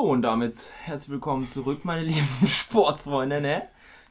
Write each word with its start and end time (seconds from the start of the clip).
So, 0.00 0.04
und 0.12 0.22
damit 0.22 0.54
herzlich 0.84 1.10
willkommen 1.10 1.48
zurück, 1.48 1.84
meine 1.84 2.02
lieben 2.02 2.28
Sportsfreunde, 2.46 3.40
ne? 3.40 3.62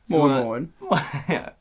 Moin, 0.10 0.44
moin. 0.44 0.74
ja, 1.30 1.54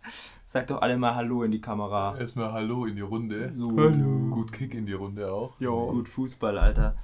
sag 0.45 0.67
doch 0.67 0.83
alle 0.83 0.97
mal 0.97 1.15
Hallo 1.15 1.45
in 1.45 1.53
die 1.53 1.61
Kamera. 1.61 2.19
Erstmal 2.19 2.51
Hallo 2.53 2.87
in 2.87 2.97
die 2.97 3.03
Runde. 3.03 3.53
So. 3.55 3.71
Hallo. 3.77 4.35
Gut 4.35 4.53
Kick 4.53 4.75
in 4.75 4.85
die 4.85 4.95
Runde 4.95 5.33
auch. 5.33 5.55
Jo. 5.61 5.93
Gut 5.93 6.09
Fußball, 6.09 6.59
Alter. 6.59 6.97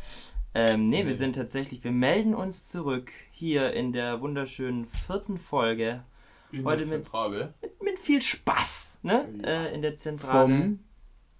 Ähm, 0.52 0.88
nee, 0.88 1.06
wir 1.06 1.14
sind 1.14 1.36
tatsächlich, 1.36 1.84
wir 1.84 1.92
melden 1.92 2.34
uns 2.34 2.66
zurück 2.68 3.12
hier 3.30 3.72
in 3.72 3.92
der 3.92 4.20
wunderschönen 4.20 4.86
vierten 4.88 5.38
Folge 5.38 6.02
In 6.50 6.64
Heute 6.64 6.82
der 6.82 6.90
mit- 6.96 7.04
Zentrale. 7.04 7.54
mit 7.84 7.98
viel 8.00 8.20
Spaß, 8.20 8.98
ne? 9.04 9.28
Ja. 9.44 9.48
Äh, 9.48 9.74
in 9.76 9.82
der 9.82 9.94
Zentrale. 9.94 10.40
Vom 10.54 10.78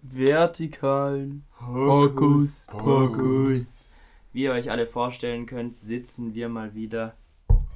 vertikalen 0.03 1.43
Hokus 1.61 2.69
Pokus. 2.71 3.89
Wie 4.33 4.45
ihr 4.45 4.53
euch 4.53 4.71
alle 4.71 4.87
vorstellen 4.87 5.47
könnt, 5.47 5.77
sitzen 5.77 6.35
wir 6.35 6.49
mal 6.49 6.75
wieder 6.75 7.17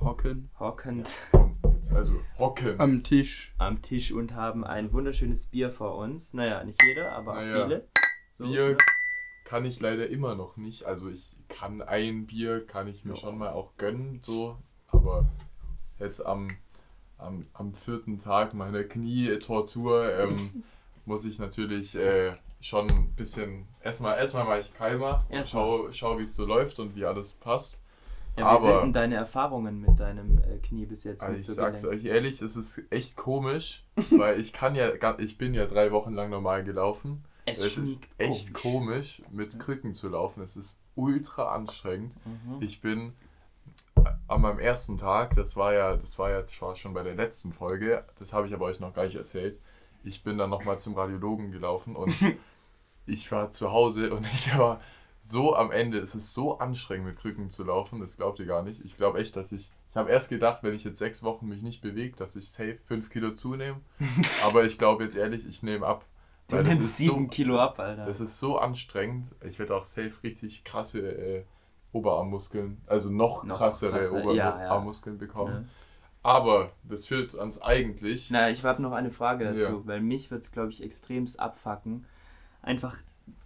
Hocken 0.01 0.51
hockend 0.59 1.09
Also 1.95 2.21
hocken. 2.39 2.81
am 2.81 3.03
Tisch. 3.03 3.55
am 3.59 3.83
Tisch 3.83 4.13
und 4.13 4.35
haben 4.35 4.65
ein 4.65 4.93
wunderschönes 4.93 5.47
Bier 5.47 5.71
vor 5.71 5.97
uns. 5.97 6.35
Naja, 6.35 6.65
nicht 6.65 6.83
jeder, 6.83 7.13
aber 7.13 7.35
Naja. 7.37 7.65
viele. 7.65 7.89
So, 8.33 8.45
Bier 8.47 8.71
ne? 8.71 8.77
kann 9.45 9.65
ich 9.65 9.81
leider 9.81 10.09
immer 10.09 10.35
noch 10.35 10.57
nicht. 10.57 10.85
Also 10.85 11.09
ich 11.09 11.37
kann 11.49 11.83
ein 11.83 12.27
Bier, 12.27 12.67
kann 12.67 12.89
ich 12.89 13.05
mir 13.05 13.13
Ja. 13.13 13.17
schon 13.17 13.39
mal 13.39 13.51
auch 13.51 13.77
gönnen, 13.77 14.21
so. 14.23 14.57
Aber 14.89 15.29
jetzt 15.99 16.25
am, 16.25 16.49
am, 17.19 17.47
am 17.53 17.75
vierten 17.75 18.19
Tag 18.19 18.55
meiner 18.55 18.83
Knie-Tortur 18.85 20.13
ähm, 20.19 20.65
muss 21.07 21.25
ich 21.25 21.39
natürlich 21.39 21.97
äh, 21.97 22.33
schon 22.61 22.89
ein 22.91 23.13
bisschen. 23.15 23.67
Erstmal, 23.83 24.19
erstmal 24.19 24.45
mache 24.45 24.61
ich 24.61 24.75
Keimer 24.75 25.25
und 25.29 25.37
Erstmal. 25.37 25.93
schau, 25.93 26.19
wie 26.19 26.25
es 26.25 26.35
so 26.37 26.45
läuft 26.45 26.79
und 26.79 26.95
wie 26.97 27.05
alles 27.05 27.35
passt. 27.35 27.81
Ja, 28.37 28.43
wie 28.43 28.57
aber- 28.57 28.61
sind 28.61 28.81
denn 28.83 28.93
deine 28.93 29.15
Erfahrungen 29.15 29.81
mit 29.81 29.99
deinem 29.99 30.39
äh, 30.39 30.59
Knie 30.59 30.85
bis 30.85 31.05
jetzt? 31.05 31.23
Also 31.23 31.39
ich 31.39 31.47
sag's 31.47 31.85
euch 31.87 32.05
ehrlich, 32.05 32.43
es 32.43 32.57
ist 32.57 32.85
echt 32.91 33.17
komisch, 33.17 33.85
weil 34.11 34.39
ich 34.39 34.53
kann 34.53 34.75
ja, 34.75 34.91
ich 35.19 35.39
bin 35.39 35.55
ja 35.55 35.65
drei 35.67 35.91
Wochen 35.93 36.13
lang 36.13 36.29
normal 36.31 36.63
gelaufen. 36.65 37.25
Es, 37.47 37.61
Es, 37.63 37.79
ist 37.79 38.03
echt 38.19 38.53
komisch, 38.55 39.23
mit 39.31 39.59
Krücken 39.61 39.95
zu 39.95 40.09
laufen. 40.09 40.43
Es 40.43 40.57
ist 40.57 40.83
ultra 40.97 41.55
anstrengend. 41.55 42.13
Mhm. 42.27 42.61
Ich 42.61 42.81
bin 42.81 43.13
an 44.27 44.41
meinem 44.41 44.59
ersten 44.59 44.99
Tag, 44.99 45.35
das 45.37 45.57
war 45.57 45.73
ja, 45.73 45.97
das 45.97 46.19
war 46.19 46.31
ja 46.31 46.45
zwar 46.45 46.75
schon 46.77 46.93
bei 46.93 47.05
der 47.05 47.15
letzten 47.15 47.53
Folge, 47.53 48.05
das 48.19 48.33
habe 48.33 48.49
ich 48.49 48.55
aber 48.55 48.67
euch 48.67 48.81
noch 48.81 48.93
gar 48.93 49.05
nicht 49.05 49.15
erzählt. 49.17 49.61
Ich 50.07 50.23
bin 50.23 50.39
dann 50.39 50.51
nochmal 50.51 50.79
zum 50.79 50.95
Radiologen 50.95 51.53
gelaufen 51.53 51.97
und 51.97 52.15
ich 53.07 53.31
war 53.33 53.51
zu 53.51 53.73
Hause 53.73 54.15
und 54.15 54.27
ich 54.35 54.57
war 54.57 54.81
so 55.21 55.57
am 55.57 55.71
Ende. 55.71 55.99
Es 55.99 56.15
ist 56.15 56.33
so 56.33 56.59
anstrengend 56.59 57.07
mit 57.07 57.19
Krücken 57.19 57.51
zu 57.51 57.65
laufen, 57.65 58.01
das 58.01 58.17
glaubt 58.17 58.39
ihr 58.39 58.47
gar 58.47 58.63
nicht. 58.63 58.85
Ich 58.85 58.97
glaube 58.97 59.19
echt, 59.19 59.37
dass 59.37 59.53
ich. 59.53 59.71
Ich 59.91 59.99
habe 59.99 60.11
erst 60.11 60.29
gedacht, 60.29 60.63
wenn 60.63 60.75
ich 60.75 60.85
jetzt 60.85 60.99
sechs 60.99 61.23
Wochen 61.23 61.49
mich 61.49 61.63
nicht 61.63 61.81
bewege, 61.81 62.17
dass 62.17 62.37
ich 62.37 62.51
safe 62.51 62.77
fünf 62.77 63.09
Kilo 63.09 63.31
zunehme. 63.31 63.81
Aber 64.45 64.65
ich 64.65 64.77
glaube 64.77 65.05
jetzt 65.05 65.17
ehrlich, 65.17 65.49
ich 65.49 65.63
nehme 65.63 65.87
ab. 65.87 66.05
Du 66.49 66.63
nimmst 66.63 66.99
sieben 66.99 67.25
so, 67.25 67.29
Kilo 67.29 67.59
ab, 67.59 67.79
Alter. 67.79 68.05
das 68.05 68.21
ist 68.21 68.39
so 68.39 68.59
anstrengend. 68.59 69.35
Ich 69.43 69.59
werde 69.59 69.75
auch 69.75 69.85
safe 69.85 70.13
richtig 70.23 70.65
krasse 70.65 71.01
äh, 71.01 71.45
Oberarmmuskeln, 71.93 72.83
also 72.87 73.11
noch, 73.11 73.45
Noch 73.45 73.57
krassere 73.57 73.99
krasser, 73.99 74.23
Oberarmmuskeln 74.23 75.17
ja, 75.17 75.23
ja. 75.23 75.27
bekommen. 75.27 75.55
Ja. 75.55 75.69
Aber 76.27 76.73
das 76.83 77.07
führt 77.07 77.33
uns 77.35 77.63
eigentlich. 77.63 78.31
Na, 78.33 78.51
ich 78.51 78.65
habe 78.65 78.83
noch 78.83 78.91
eine 78.91 79.13
Frage 79.13 79.45
dazu, 79.45 79.73
Ja. 79.77 79.87
weil 79.87 80.01
mich 80.01 80.33
wird 80.33 80.43
es, 80.43 80.51
glaube 80.51 80.73
ich, 80.73 80.83
extremst 80.83 81.39
abfacken. 81.39 82.05
Einfach, 82.63 82.97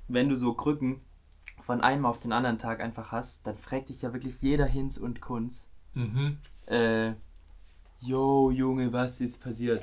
wenn 0.09 0.31
du 0.31 0.37
so 0.37 0.55
Krücken 0.55 1.03
von 1.61 1.83
einem 1.83 2.07
auf 2.07 2.21
den 2.21 2.33
anderen 2.33 2.57
Tag 2.57 2.81
einfach 2.81 3.13
hast, 3.13 3.47
dann 3.47 3.59
fragt 3.59 3.91
dich 3.91 4.01
ja 4.01 4.15
wirklich 4.15 4.41
jeder 4.41 4.65
Hinz 4.65 4.97
und 4.97 5.21
Kunz. 5.21 5.69
Mhm. 5.93 6.39
Äh, 6.67 7.13
yo, 8.01 8.51
Junge, 8.51 8.95
was 8.95 9.21
ist 9.21 9.43
passiert? 9.45 9.83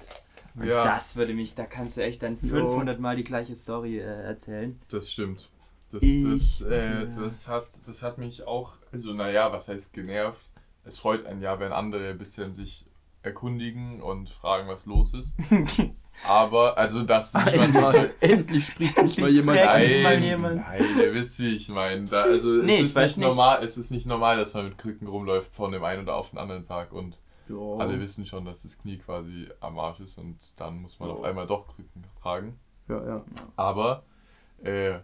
Und 0.55 0.65
Ja. 0.65 0.83
Das 0.83 1.15
würde 1.15 1.35
mich, 1.35 1.53
da 1.53 1.67
kannst 1.67 1.97
du 1.97 2.01
echt 2.03 2.23
dann 2.23 2.39
Jo. 2.41 2.67
500 2.67 2.99
Mal 2.99 3.15
die 3.15 3.23
gleiche 3.23 3.53
Story 3.53 3.99
äh, 3.99 4.23
erzählen. 4.23 4.81
Das 4.89 5.11
stimmt. 5.11 5.49
Das, 5.91 6.01
das, 6.01 6.61
äh, 6.61 7.05
das, 7.15 7.47
hat, 7.47 7.67
das 7.85 8.01
hat 8.01 8.17
mich 8.17 8.47
auch, 8.47 8.73
also 8.91 9.13
naja, 9.13 9.51
was 9.51 9.67
heißt 9.67 9.93
genervt? 9.93 10.49
Es 10.83 10.97
freut 10.99 11.25
einen 11.27 11.41
ja, 11.41 11.59
wenn 11.59 11.71
andere 11.71 12.09
ein 12.09 12.17
bisschen 12.17 12.53
sich 12.53 12.85
erkundigen 13.27 14.01
und 14.01 14.29
fragen, 14.29 14.67
was 14.67 14.85
los 14.85 15.13
ist. 15.13 15.37
Aber, 16.27 16.75
also 16.77 17.03
das 17.03 17.35
niemand 17.35 17.75
halt, 17.75 18.11
endlich 18.21 18.65
spricht 18.65 18.99
mich 19.03 19.17
mal 19.19 19.29
jemand 19.29 19.57
mal 19.59 19.65
Nein, 20.03 20.23
jemand. 20.23 20.55
nein, 20.55 20.83
ihr 20.99 21.13
wisst, 21.13 21.39
wie 21.39 21.55
ich 21.57 21.69
meine. 21.69 22.11
Also 22.11 22.49
Nee, 22.63 22.79
es, 22.79 22.85
ist 22.89 22.95
nicht 22.97 23.17
nicht. 23.17 23.27
normal, 23.27 23.63
es 23.63 23.77
ist 23.77 23.91
nicht 23.91 24.07
normal, 24.07 24.37
dass 24.37 24.55
man 24.55 24.65
mit 24.65 24.77
Krücken 24.79 25.07
rumläuft 25.07 25.55
von 25.55 25.71
dem 25.71 25.83
einen 25.83 26.01
oder 26.03 26.15
auf 26.15 26.31
den 26.31 26.39
anderen 26.39 26.63
Tag 26.65 26.91
und 26.91 27.19
Jo. 27.47 27.77
alle 27.77 27.99
wissen 27.99 28.25
schon, 28.25 28.45
dass 28.45 28.63
das 28.63 28.79
Knie 28.79 28.97
quasi 28.97 29.47
am 29.59 29.77
Arsch 29.77 29.99
ist 29.99 30.17
und 30.17 30.37
dann 30.55 30.81
muss 30.81 30.99
man 30.99 31.09
Ja. 31.09 31.15
auf 31.15 31.23
einmal 31.23 31.45
doch 31.45 31.67
Krücken 31.67 32.03
tragen. 32.21 32.59
Ja, 32.89 33.05
ja. 33.05 33.23
Aber 33.55 34.01
äh, 34.63 34.95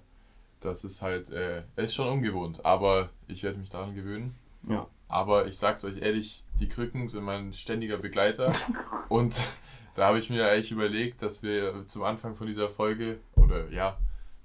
das 0.61 0.83
ist 0.83 1.03
halt, 1.03 1.29
äh, 1.29 1.61
es 1.75 1.85
ist 1.85 1.95
schon 1.95 2.07
ungewohnt, 2.07 2.65
aber 2.65 3.09
ich 3.27 3.43
werde 3.43 3.59
mich 3.59 3.69
daran 3.69 3.93
gewöhnen. 3.93 4.35
Ja. 4.67 4.87
Aber 5.13 5.45
ich 5.47 5.57
sag's 5.57 5.85
euch 5.85 6.01
ehrlich, 6.01 6.43
die 6.59 6.67
Krücken 6.67 7.07
sind 7.07 7.23
mein 7.23 7.53
ständiger 7.53 7.97
Begleiter 7.97 8.51
und 9.09 9.35
da 9.95 10.07
habe 10.07 10.17
ich 10.17 10.29
mir 10.31 10.47
eigentlich 10.49 10.71
überlegt, 10.71 11.21
dass 11.21 11.43
wir 11.43 11.85
zum 11.85 12.01
Anfang 12.03 12.33
von 12.33 12.47
dieser 12.47 12.67
Folge, 12.67 13.19
oder 13.35 13.69
ja, 13.69 13.95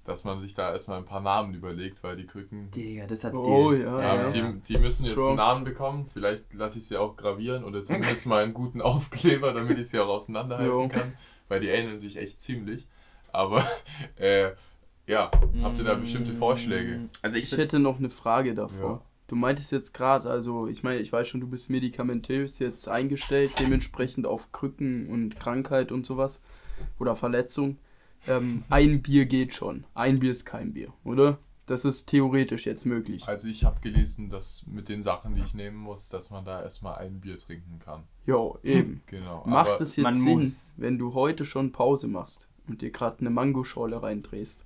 dass 0.05 0.25
man 0.25 0.41
sich 0.43 0.53
da 0.55 0.71
erstmal 0.73 0.99
ein 0.99 1.07
paar 1.07 1.21
Namen 1.23 1.55
überlegt, 1.55 2.03
weil 2.03 2.17
die 2.17 2.27
Krücken, 2.27 2.71
Digga, 2.71 3.07
das 3.07 3.25
hat's 3.25 3.37
Oh, 3.39 3.73
dir. 3.73 3.79
ja, 3.81 4.01
ja, 4.01 4.15
ja. 4.23 4.29
Die, 4.31 4.61
die 4.61 4.79
müssen 4.79 5.05
jetzt 5.07 5.15
Strong. 5.15 5.29
einen 5.29 5.37
Namen 5.39 5.65
bekommen. 5.65 6.07
Vielleicht 6.07 6.53
lasse 6.53 6.79
ich 6.79 6.87
sie 6.87 6.99
auch 6.99 7.17
gravieren 7.17 7.65
oder 7.65 7.83
zumindest 7.83 8.27
mal 8.27 8.43
einen 8.43 8.53
guten 8.55 8.83
Aufkleber, 8.83 9.55
damit 9.55 9.79
ich 9.79 9.89
sie 9.89 9.99
auch 10.01 10.09
auseinanderhalten 10.09 10.71
Jo. 10.71 10.89
kann, 10.89 11.15
weil 11.49 11.61
die 11.61 11.69
ähneln 11.69 11.99
sich 11.99 12.17
echt 12.19 12.41
ziemlich. 12.43 12.87
Aber 13.33 13.65
äh, 14.17 14.51
ja, 15.07 15.31
habt 15.63 15.79
ihr 15.79 15.85
da 15.85 15.95
bestimmte 15.95 16.35
Vorschläge? 16.35 17.09
Also 17.23 17.39
ich, 17.39 17.51
Ich 17.53 17.59
hätte 17.59 17.79
noch 17.79 17.99
eine 17.99 18.11
Frage 18.11 18.55
davor. 18.55 19.03
Du 19.29 19.37
meintest 19.37 19.73
jetzt 19.73 19.93
gerade, 19.93 20.31
also 20.31 20.69
ich 20.69 20.83
meine, 20.83 21.01
ich 21.01 21.13
weiß 21.13 21.29
schon, 21.29 21.43
du 21.43 21.47
bist 21.47 21.69
medikamentös 21.69 22.59
jetzt 22.59 22.89
eingestellt, 22.89 23.53
dementsprechend 23.61 24.27
auf 24.27 24.53
Krücken 24.53 25.07
und 25.09 25.37
Krankheit 25.37 25.93
und 25.93 26.07
sowas 26.07 26.43
oder 26.99 27.15
Verletzung. 27.15 27.77
Ähm, 28.27 28.65
ein 28.71 29.03
Bier 29.03 29.27
geht 29.27 29.53
schon. 29.53 29.85
Ein 29.95 30.19
Bier 30.19 30.33
ist 30.33 30.47
kein 30.47 30.73
Bier, 30.73 30.95
oder? 31.05 31.39
Das 31.67 31.85
ist 31.85 32.07
theoretisch 32.07 32.65
jetzt 32.65 32.87
möglich. 32.87 33.29
Also 33.29 33.47
ich 33.49 33.65
habe 33.65 33.81
gelesen, 33.81 34.31
dass 34.31 34.67
mit 34.67 34.89
den 34.89 35.03
Sachen, 35.03 35.35
die 35.35 35.43
ich 35.43 35.53
nehmen 35.53 35.77
muss, 35.77 36.09
dass 36.09 36.31
man 36.31 36.47
da 36.47 36.63
erstmal 36.63 36.97
ein 36.97 37.21
Bier 37.21 37.39
trinken 37.39 37.79
kann. 37.79 38.05
Jo, 38.25 38.59
eben. 38.63 39.03
Genau. 39.07 39.45
Macht 39.47 39.69
aber 39.69 39.81
es 39.83 39.97
jetzt 39.97 40.21
Sinn, 40.21 40.39
muss. 40.39 40.75
wenn 40.79 40.99
du 40.99 41.13
heute 41.13 41.45
schon 41.45 41.73
Pause 41.73 42.09
machst 42.09 42.49
und 42.67 42.81
dir 42.81 42.91
gerade 42.91 43.21
eine 43.21 43.29
Mangoschorle 43.29 44.03
reindrehst? 44.03 44.65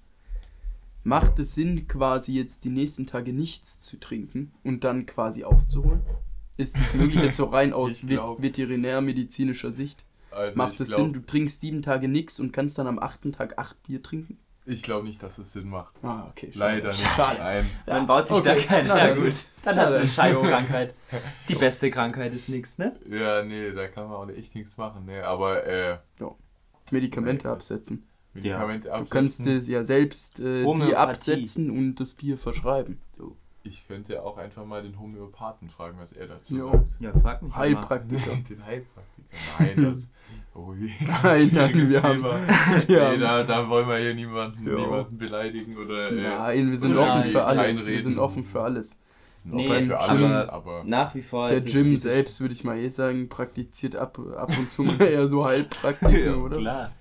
Macht 1.05 1.39
es 1.39 1.55
Sinn, 1.55 1.89
quasi 1.89 2.33
jetzt 2.35 2.65
die 2.65 2.71
nächsten 2.71 3.07
Tage 3.07 3.33
nichts 3.33 3.81
zu 3.81 3.99
trinken 3.99 4.53
und 4.63 4.85
dann 4.85 5.07
quasi 5.07 5.45
aufzuholen? 5.45 6.03
Ist 6.57 6.79
es 6.79 6.95
möglich 6.95 7.23
jetzt 7.23 7.37
so 7.37 7.47
rein 7.47 7.73
aus 7.75 8.05
glaub- 8.07 8.41
veterinärmedizinischer 8.41 9.73
Sicht? 9.73 10.05
also 10.31 10.57
Macht 10.57 10.81
es 10.81 10.91
Sinn, 10.91 11.13
du 11.13 11.21
trinkst 11.21 11.61
sieben 11.61 11.83
Tage 11.83 12.09
nichts 12.09 12.39
und 12.41 12.53
kannst 12.53 12.79
dann 12.79 12.87
am 12.87 12.99
achten 12.99 13.33
Tag 13.33 13.59
acht 13.59 13.83
Bier 13.83 14.03
trinken? 14.03 14.39
Ich 14.65 14.83
glaube 14.85 15.07
nicht, 15.09 15.21
dass 15.21 15.39
es 15.39 15.53
Sinn 15.53 15.69
macht. 15.69 15.93
Ah, 16.05 16.29
okay. 16.31 16.53
schade. 16.53 16.59
Leider 16.77 16.89
nicht. 16.89 17.01
Schade. 17.05 17.39
Nein. 17.41 17.67
man 17.87 18.07
baut 18.07 18.29
sich 18.29 18.41
da 18.43 18.53
okay. 18.53 18.63
keinen. 18.65 18.87
Na, 18.89 19.09
Ja, 19.09 19.15
gut. 19.17 19.35
Dann 19.65 19.77
hast 19.77 19.91
du 19.91 19.97
eine. 19.97 20.07
Scheißkrankheit. 20.07 20.95
Die 21.49 21.57
beste 21.57 21.91
Krankheit 21.91 22.33
ist 22.33 22.49
nix, 22.49 22.79
ne? 22.79 22.95
Ja, 23.11 23.43
nee, 23.43 23.73
da 23.73 23.89
kann 23.89 24.09
man 24.09 24.17
auch 24.17 24.29
echt 24.29 24.55
nichts 24.55 24.77
machen. 24.77 25.05
Nee, 25.07 25.19
aber 25.19 25.67
äh, 25.67 25.99
Medikamente 26.93 27.49
Nee, 27.49 27.55
das- 27.55 27.73
absetzen. 27.73 28.07
Medikamente 28.35 28.89
Du 28.89 28.95
absetzen. 28.95 29.11
kannst 29.11 29.47
es 29.47 29.69
ja 29.69 29.83
selbst 29.85 30.41
äh, 30.41 30.65
die 30.65 30.97
absetzen 30.97 31.71
und 31.71 31.97
das 31.97 32.15
Bier 32.15 32.39
verschreiben. 32.39 32.99
Ich 33.65 33.87
könnte 33.87 34.23
auch 34.25 34.39
einfach 34.39 34.65
mal 34.65 34.83
den 34.83 34.99
Homöopathen 34.99 35.71
fragen, 35.71 35.97
was 35.99 36.13
er 36.13 36.27
dazu 36.27 36.57
Jo. 36.57 36.71
sagt. 36.73 36.85
Ja, 37.01 37.13
frag 37.13 37.43
mich. 37.43 37.53
mal. 37.53 37.59
Heilpraktiker. 37.59 38.31
Den 38.51 38.67
Heilpraktiker. 38.67 39.29
Nein, 39.59 39.75
das. 39.95 40.03
Oh 40.55 40.75
je, 40.79 40.91
Nein, 41.07 41.51
nein, 41.51 41.89
wir 41.89 42.03
haben- 42.03 42.21
nee, 42.89 43.19
da, 43.19 43.43
da 43.43 43.67
wollen 43.71 43.89
wir 43.89 43.97
hier 43.97 44.15
niemanden, 44.15 44.67
Jo. 44.69 44.81
niemanden 44.81 45.17
beleidigen 45.17 45.79
oder. 45.79 46.11
Äh, 46.11 46.15
Nein, 46.23 46.71
wir 46.71 46.79
sind 46.79 46.95
offen 46.99 47.21
Nein, 47.21 47.31
für 47.31 47.45
alles. 47.47 47.87
Wir 47.87 48.03
sind 48.03 48.19
offen 48.19 48.45
für 48.45 48.61
alles. 48.63 48.99
sind 49.39 49.55
Nee, 49.55 49.67
offen 49.71 49.87
für 49.87 49.99
aber- 49.99 50.11
alles, 50.11 50.49
aber. 50.51 50.85
Nach 50.85 51.15
wie 51.15 51.23
vor 51.23 51.49
Der 51.49 51.57
Jim 51.59 51.85
typisch- 51.87 52.01
selbst, 52.01 52.41
würde 52.43 52.53
ich 52.53 52.65
mal 52.65 52.77
eh 52.79 52.89
sagen, 52.91 53.31
praktiziert 53.31 53.97
ab, 53.97 54.19
ab 54.37 54.51
und 54.59 54.71
zu 54.71 54.83
mal 54.83 55.01
eher 55.01 55.27
so 55.27 55.43
Heilpraktiken, 55.47 56.27
Ja, 56.27 56.35
oder? 56.37 56.59
Klar. 56.59 56.93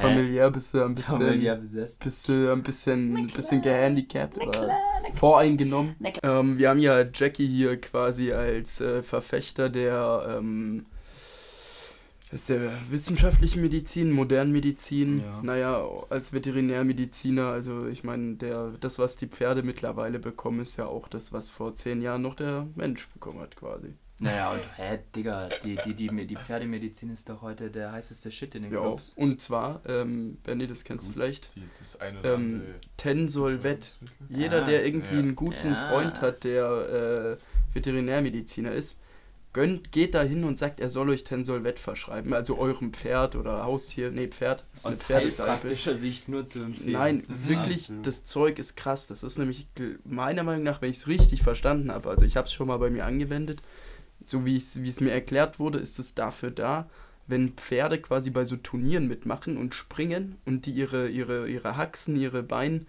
Familiär 0.00 0.50
bist 0.50 0.74
du 0.74 0.84
ein 0.84 0.94
bisschen, 0.94 1.18
Familiär 1.18 1.56
besessen. 1.56 2.00
bist 2.02 2.28
du 2.28 2.52
ein 2.52 2.62
bisschen, 2.62 3.16
ein 3.16 3.26
bisschen 3.28 3.62
gehandicapt 3.62 4.38
oder 4.38 4.70
voreingenommen. 5.14 5.96
Ähm, 6.22 6.58
wir 6.58 6.70
haben 6.70 6.80
ja 6.80 7.04
Jackie 7.12 7.46
hier 7.46 7.80
quasi 7.80 8.32
als 8.32 8.80
äh, 8.80 9.02
Verfechter 9.02 9.68
der, 9.68 10.38
ähm, 10.38 10.86
ist 12.34 12.48
ja 12.48 12.56
wissenschaftliche 12.90 13.60
Medizin, 13.60 14.10
Modernmedizin. 14.10 15.20
Ja. 15.20 15.40
Naja, 15.42 15.88
als 16.10 16.32
Veterinärmediziner, 16.32 17.46
also 17.46 17.86
ich 17.86 18.02
meine, 18.02 18.34
der, 18.34 18.72
das, 18.80 18.98
was 18.98 19.16
die 19.16 19.28
Pferde 19.28 19.62
mittlerweile 19.62 20.18
bekommen, 20.18 20.60
ist 20.60 20.76
ja 20.76 20.86
auch 20.86 21.06
das, 21.06 21.32
was 21.32 21.48
vor 21.48 21.76
zehn 21.76 22.02
Jahren 22.02 22.22
noch 22.22 22.34
der 22.34 22.66
Mensch 22.74 23.08
bekommen 23.10 23.38
hat, 23.40 23.54
quasi. 23.54 23.94
Naja, 24.20 24.52
und 24.52 24.60
hä, 24.78 25.00
Digga, 25.14 25.48
die, 25.64 25.76
die, 25.84 25.94
die, 25.94 26.26
die 26.26 26.36
Pferdemedizin 26.36 27.10
ist 27.12 27.28
doch 27.28 27.42
heute 27.42 27.70
der 27.70 27.90
heißeste 27.92 28.30
Shit 28.30 28.54
in 28.54 28.62
den 28.62 28.72
Ja, 28.72 28.80
Clubs. 28.80 29.14
und 29.16 29.40
zwar, 29.40 29.80
ähm, 29.86 30.36
Benny, 30.44 30.68
das 30.68 30.84
kennst 30.84 31.08
du 31.08 31.12
vielleicht, 31.12 31.54
Die, 31.56 31.62
das 31.80 32.00
eine 32.00 32.20
oder 32.20 32.34
ähm, 32.34 32.40
andere 32.62 32.74
Tensolvet. 32.96 33.98
Jeder, 34.28 34.62
Ah, 34.62 34.66
der 34.66 34.86
irgendwie 34.86 35.14
ja. 35.14 35.20
einen 35.20 35.34
guten 35.34 35.66
Ja. 35.74 35.88
Freund 35.88 36.20
hat, 36.20 36.44
der 36.44 37.38
äh, 37.40 37.74
Veterinärmediziner 37.74 38.72
ist, 38.72 38.98
gönnt, 39.52 39.92
geht 39.92 40.14
da 40.14 40.22
hin 40.22 40.44
und 40.44 40.58
sagt, 40.58 40.80
er 40.80 40.90
soll 40.90 41.10
euch 41.10 41.24
Tensolvet 41.24 41.78
verschreiben. 41.78 42.32
Also 42.34 42.58
eurem 42.58 42.92
Pferd 42.92 43.36
oder 43.36 43.64
Haustier. 43.64 44.10
Nee, 44.10 44.28
Pferd. 44.28 44.64
Das 44.74 44.86
ist 44.98 45.10
Aus 45.12 45.36
praktischer 45.36 45.96
Sicht 45.96 46.28
nur 46.28 46.44
zu 46.46 46.60
empfehlen. 46.62 46.92
Nein, 46.92 47.22
Mhm. 47.28 47.48
wirklich, 47.48 47.82
Absolut. 47.82 48.06
das 48.06 48.24
Zeug 48.24 48.58
ist 48.58 48.76
krass. 48.76 49.06
Das 49.06 49.22
ist 49.22 49.38
nämlich 49.38 49.66
meiner 50.04 50.42
Meinung 50.44 50.62
nach, 50.64 50.82
wenn 50.82 50.90
ich 50.90 50.98
es 50.98 51.08
richtig 51.08 51.42
verstanden 51.42 51.90
habe, 51.92 52.10
also 52.10 52.24
ich 52.24 52.36
habe 52.36 52.46
es 52.46 52.52
schon 52.52 52.66
mal 52.68 52.78
bei 52.78 52.90
mir 52.90 53.04
angewendet, 53.04 53.62
so 54.28 54.44
wie 54.44 54.56
es 54.56 55.00
mir 55.00 55.12
erklärt 55.12 55.58
wurde, 55.58 55.78
ist 55.78 55.98
es 55.98 56.14
dafür 56.14 56.50
da, 56.50 56.88
wenn 57.26 57.50
Pferde 57.54 57.98
quasi 58.00 58.30
bei 58.30 58.44
so 58.44 58.56
Turnieren 58.56 59.08
mitmachen 59.08 59.56
und 59.56 59.74
springen 59.74 60.36
und 60.44 60.66
die 60.66 60.72
ihre, 60.72 61.08
ihre, 61.08 61.48
ihre 61.48 61.76
Haxen, 61.76 62.16
ihre 62.16 62.42
Beine 62.42 62.84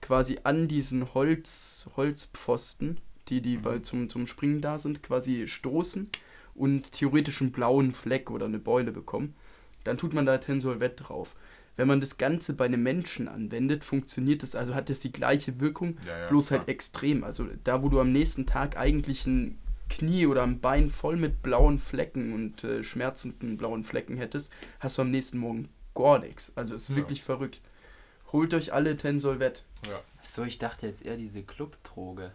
quasi 0.00 0.38
an 0.44 0.68
diesen 0.68 1.14
Holz, 1.14 1.88
Holzpfosten, 1.96 2.98
die, 3.28 3.40
die 3.40 3.56
Mhm. 3.58 3.62
bei, 3.62 3.78
zum, 3.80 4.08
zum 4.08 4.26
Springen 4.26 4.60
da 4.60 4.78
sind, 4.78 5.02
quasi 5.02 5.46
stoßen 5.46 6.08
und 6.54 6.92
theoretisch 6.92 7.40
einen 7.40 7.52
blauen 7.52 7.92
Fleck 7.92 8.30
oder 8.30 8.46
eine 8.46 8.58
Beule 8.58 8.92
bekommen, 8.92 9.34
dann 9.84 9.96
tut 9.98 10.12
man 10.12 10.26
da 10.26 10.38
Tensolvet 10.38 10.94
drauf. 11.08 11.34
Wenn 11.76 11.88
man 11.88 12.00
das 12.00 12.18
Ganze 12.18 12.54
bei 12.54 12.64
einem 12.64 12.82
Menschen 12.82 13.28
anwendet, 13.28 13.84
funktioniert 13.84 14.42
das, 14.42 14.54
also 14.56 14.74
hat 14.74 14.90
das 14.90 14.98
die 15.00 15.12
gleiche 15.12 15.60
Wirkung, 15.60 15.96
Ja, 16.06 16.18
ja, 16.18 16.28
bloß 16.28 16.48
klar. 16.48 16.60
halt 16.60 16.68
extrem. 16.68 17.22
Also 17.22 17.46
da, 17.64 17.82
wo 17.82 17.88
du 17.88 18.00
am 18.00 18.12
nächsten 18.12 18.46
Tag 18.46 18.76
eigentlich 18.76 19.26
ein 19.26 19.56
Knie 19.88 20.26
oder 20.26 20.42
ein 20.42 20.60
Bein 20.60 20.90
voll 20.90 21.16
mit 21.16 21.42
blauen 21.42 21.78
Flecken 21.78 22.32
und 22.32 22.64
äh, 22.64 22.82
schmerzenden 22.82 23.56
blauen 23.56 23.84
Flecken 23.84 24.16
hättest, 24.16 24.52
hast 24.80 24.98
du 24.98 25.02
am 25.02 25.10
nächsten 25.10 25.38
Morgen 25.38 25.68
gar 25.94 26.18
nichts. 26.18 26.52
Also 26.56 26.74
ist 26.74 26.88
Ja. 26.90 26.96
wirklich 26.96 27.22
verrückt. 27.22 27.60
Holt 28.32 28.52
euch 28.54 28.72
alle 28.72 28.96
Tensolvet. 28.96 29.64
Ja. 29.88 30.00
So, 30.22 30.44
ich 30.44 30.58
dachte 30.58 30.86
jetzt 30.86 31.04
eher 31.04 31.16
diese 31.16 31.42
Clubdroge. 31.42 32.32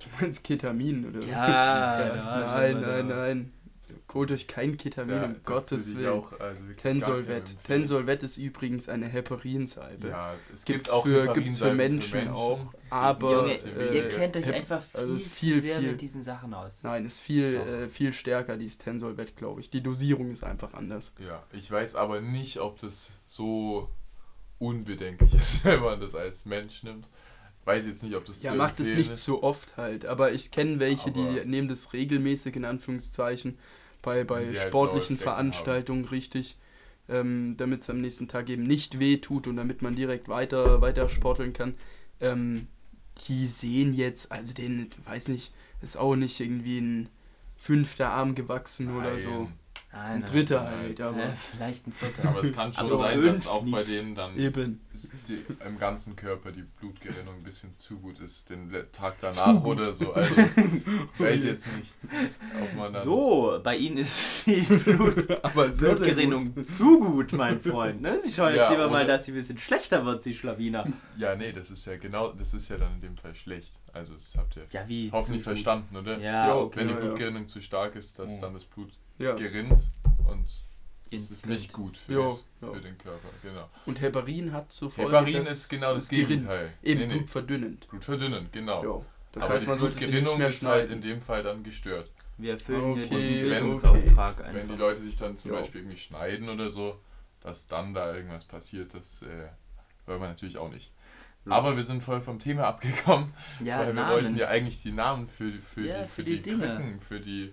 Du 0.00 0.06
meinst 0.20 0.42
Ketamin 0.42 1.06
oder 1.08 1.20
Ja, 1.24 2.06
Ja, 2.16 2.46
nein, 2.56 2.80
nein, 2.80 3.06
nein. 3.08 3.52
Holt 4.12 4.30
euch 4.32 4.46
kein 4.46 4.76
Ketamin, 4.76 5.14
Da- 5.14 5.24
um 5.26 5.36
Gottes 5.44 5.96
Willen. 5.96 6.08
Auch, 6.10 6.38
also 6.40 6.64
Tensolvet. 6.76 7.56
Tensolvet 7.64 8.22
ist 8.22 8.36
übrigens 8.38 8.88
eine 8.88 9.06
Heparinsalbe. 9.06 10.08
Ja, 10.08 10.34
es 10.54 10.64
Gibt's 10.64 10.64
gibt 10.64 10.90
auch 10.90 11.04
für- 11.04 11.32
gibt's 11.32 11.58
für 11.58 11.72
Menschen 11.74 12.28
auch, 12.28 12.58
Die 12.58 12.64
sind 12.70 12.76
aber, 12.90 13.30
Junge, 13.32 13.52
äh, 13.90 13.96
ihr 13.96 14.08
kennt 14.08 14.36
euch 14.36 14.46
Hep- 14.46 14.54
einfach 14.54 14.82
viel, 14.82 15.00
also 15.00 15.14
ist 15.14 15.24
zu 15.24 15.30
viel, 15.30 15.60
sehr 15.60 15.78
viel. 15.80 15.90
mit 15.92 16.00
diesen 16.00 16.22
Sachen 16.22 16.52
aus. 16.54 16.82
Nein, 16.82 17.04
ist 17.06 17.20
viel, 17.20 17.54
äh, 17.56 17.88
viel 17.88 18.12
stärker, 18.12 18.56
dieses 18.56 18.78
Tensolvet, 18.78 19.36
glaube 19.36 19.60
ich. 19.60 19.70
Die 19.70 19.82
Dosierung 19.82 20.30
ist 20.30 20.44
einfach 20.44 20.74
anders. 20.74 21.12
Ja, 21.18 21.42
ich 21.52 21.70
weiß 21.70 21.94
aber 21.96 22.20
nicht, 22.20 22.58
ob 22.60 22.78
das 22.80 23.12
so 23.26 23.88
unbedenklich 24.58 25.34
ist, 25.34 25.64
wenn 25.64 25.80
man 25.80 26.00
das 26.00 26.14
als 26.14 26.44
Mensch 26.44 26.82
nimmt. 26.82 27.08
Weiß 27.64 27.86
jetzt 27.86 28.02
nicht, 28.02 28.16
ob 28.16 28.24
das 28.24 28.42
Ja, 28.42 28.50
zu 28.52 28.56
macht 28.58 28.80
es 28.80 28.92
nicht 28.92 29.12
ist. 29.12 29.22
so 29.22 29.42
oft 29.44 29.76
halt. 29.76 30.04
Aber 30.04 30.32
ich 30.32 30.50
kenne 30.50 30.80
welche, 30.80 31.10
Aber- 31.10 31.40
die 31.40 31.48
nehmen 31.48 31.68
das 31.68 31.92
regelmäßig 31.92 32.56
in 32.56 32.64
Anführungszeichen 32.64 33.56
bei, 34.02 34.24
bei 34.24 34.46
halt 34.46 34.58
sportlichen 34.58 35.16
Flecken 35.16 35.22
Veranstaltungen 35.22 36.04
richtig, 36.06 36.58
ähm, 37.08 37.54
damit 37.56 37.82
es 37.82 37.90
am 37.90 38.00
nächsten 38.00 38.28
Tag 38.28 38.48
eben 38.50 38.64
nicht 38.64 38.98
weh 38.98 39.16
tut 39.18 39.46
und 39.46 39.56
damit 39.56 39.82
man 39.82 39.94
direkt 39.94 40.28
weiter, 40.28 40.80
weiter 40.80 41.08
sporteln 41.08 41.52
kann. 41.52 41.74
Ähm, 42.20 42.66
die 43.28 43.46
sehen 43.46 43.94
jetzt, 43.94 44.32
also 44.32 44.54
den, 44.54 44.90
weiß 45.04 45.28
nicht, 45.28 45.52
ist 45.82 45.96
auch 45.96 46.16
nicht 46.16 46.40
irgendwie 46.40 46.78
ein 46.78 47.08
fünfter 47.56 48.10
Arm 48.10 48.34
gewachsen 48.34 48.96
oder 48.96 49.18
so. 49.18 49.48
Nein. 49.94 50.22
Ein 50.22 50.24
dritter 50.24 50.66
halt, 50.66 50.98
Äh, 50.98 51.02
aber 51.02 51.32
vielleicht 51.34 51.86
ein 51.86 51.92
vierter. 51.92 52.26
Aber 52.30 52.40
es 52.40 52.52
kann 52.54 52.72
schon 52.72 52.86
Aber 52.86 52.96
sein, 52.96 53.22
dass 53.22 53.46
auch 53.46 53.62
bei 53.62 53.82
denen 53.82 54.14
dann 54.14 54.38
eben. 54.38 54.80
die, 55.28 55.44
im 55.66 55.78
ganzen 55.78 56.16
Körper 56.16 56.50
die 56.50 56.62
Blutgerinnung 56.62 57.34
ein 57.34 57.42
bisschen 57.42 57.76
zu 57.76 57.98
gut 57.98 58.18
ist, 58.20 58.48
den 58.48 58.72
Tag 58.90 59.16
danach 59.20 59.62
oder 59.62 59.92
so. 59.92 60.14
Also, 60.14 60.34
weiß 61.18 61.44
jetzt 61.44 61.68
nicht, 61.76 61.92
ob 62.62 62.74
man 62.74 62.90
dann. 62.92 63.04
So, 63.04 63.60
bei 63.62 63.76
Ihnen 63.76 63.98
ist 63.98 64.46
die 64.46 64.62
Blut 64.62 65.30
Aber 65.44 65.64
sehr, 65.66 65.74
sehr 65.74 65.88
gut. 65.90 65.98
Blutgerinnung 65.98 66.64
zu 66.64 66.98
gut, 66.98 67.32
mein 67.32 67.60
Freund. 67.60 68.00
Ne? 68.00 68.18
Sie 68.22 68.32
schauen 68.32 68.48
jetzt 68.48 68.58
Ja, 68.58 68.70
lieber 68.70 68.88
mal, 68.88 69.06
dass 69.06 69.26
sie 69.26 69.32
ein 69.32 69.34
bisschen 69.34 69.58
schlechter 69.58 70.06
wird, 70.06 70.22
Sie 70.22 70.34
Schlawiner. 70.34 70.84
Ja, 71.18 71.36
nee, 71.36 71.52
das 71.52 71.70
ist 71.70 71.84
ja 71.86 71.96
genau, 71.98 72.32
das 72.32 72.54
ist 72.54 72.70
ja 72.70 72.78
dann 72.78 72.94
in 72.94 73.00
dem 73.02 73.16
Fall 73.18 73.34
schlecht. 73.34 73.72
Also, 73.92 74.14
das 74.14 74.34
habt 74.38 74.56
ihr 74.56 74.66
Ja, 74.72 74.88
wie? 74.88 75.10
hoffentlich 75.12 75.42
verstanden, 75.42 75.94
oder? 75.96 76.18
Ja, 76.18 76.46
Ja, 76.48 76.54
okay. 76.56 76.80
Wenn 76.80 76.88
die 76.88 76.94
Ja, 76.94 76.98
ja. 77.00 77.06
Blutgerinnung 77.06 77.46
zu 77.48 77.60
stark 77.60 77.94
ist, 77.94 78.18
dass 78.18 78.32
Oh. 78.32 78.40
dann 78.40 78.54
das 78.54 78.64
Blut 78.64 78.88
Ja. 79.18 79.34
gerinnt 79.34 79.78
und 80.26 80.46
das 81.10 81.30
ist 81.30 81.46
nicht 81.46 81.72
gut 81.72 81.96
für, 81.96 82.12
Jo, 82.14 82.40
für 82.60 82.80
den 82.80 82.96
Körper. 82.96 83.28
Genau. 83.42 83.68
Und 83.86 84.00
Heparin 84.00 84.52
hat 84.52 84.72
zur 84.72 84.90
Folge, 84.90 85.10
Heparin 85.16 85.46
ist 85.46 85.68
genau 85.68 85.94
das. 85.94 86.08
Gegenteil. 86.08 86.72
Eben 86.82 87.00
Nee, 87.00 87.06
nee. 87.06 87.16
Blut 87.18 87.30
verdünnend. 87.30 87.88
Blut 87.88 88.04
verdünnen, 88.04 88.48
genau. 88.50 88.82
Ja. 88.84 89.04
Das 89.32 89.44
Aber 89.44 89.54
heißt, 89.54 89.62
die 89.64 89.68
man 89.68 89.78
sollte 89.78 90.36
mehr 90.38 90.48
ist 90.48 90.64
halt 90.64 90.90
in 90.90 91.00
dem 91.02 91.20
Fall 91.20 91.42
dann 91.42 91.62
gestört. 91.62 92.10
Wir 92.38 92.52
erfüllen 92.54 92.94
hier 92.94 93.04
Okay, 93.06 93.16
diesen 93.16 93.30
okay. 93.32 93.42
Bildungsauftrag 93.50 94.38
Wenn 94.38 94.54
die 94.54 94.60
einfach. 94.60 94.78
Leute 94.78 95.02
sich 95.02 95.16
dann 95.16 95.36
zum 95.36 95.52
Ja. 95.52 95.58
Beispiel 95.60 95.82
irgendwie 95.82 95.98
schneiden 95.98 96.48
oder 96.48 96.70
so, 96.70 96.98
dass 97.40 97.68
dann 97.68 97.92
da 97.94 98.14
irgendwas 98.14 98.44
passiert, 98.44 98.94
das 98.94 99.22
äh, 99.22 99.48
wollen 100.06 100.20
wir 100.20 100.28
natürlich 100.28 100.56
auch 100.58 100.70
nicht. 100.70 100.90
Ja. 101.44 101.52
Aber 101.52 101.76
wir 101.76 101.84
sind 101.84 102.02
voll 102.02 102.20
vom 102.20 102.38
Thema 102.38 102.64
abgekommen, 102.68 103.34
Ja, 103.62 103.80
weil 103.80 103.88
wir 103.88 103.94
Namen. 103.94 104.12
wollten 104.12 104.36
ja 104.36 104.48
eigentlich 104.48 104.80
die 104.82 104.92
Namen 104.92 105.28
für, 105.28 105.50
die- 105.50 105.58
für, 105.58 105.80
Ja, 105.86 106.02
die, 106.02 106.08
für 106.08 106.14
für 106.14 106.24
die 106.24 106.40
die. 106.42 106.50
Krücken, 106.50 107.00
für 107.00 107.20
die, 107.20 107.52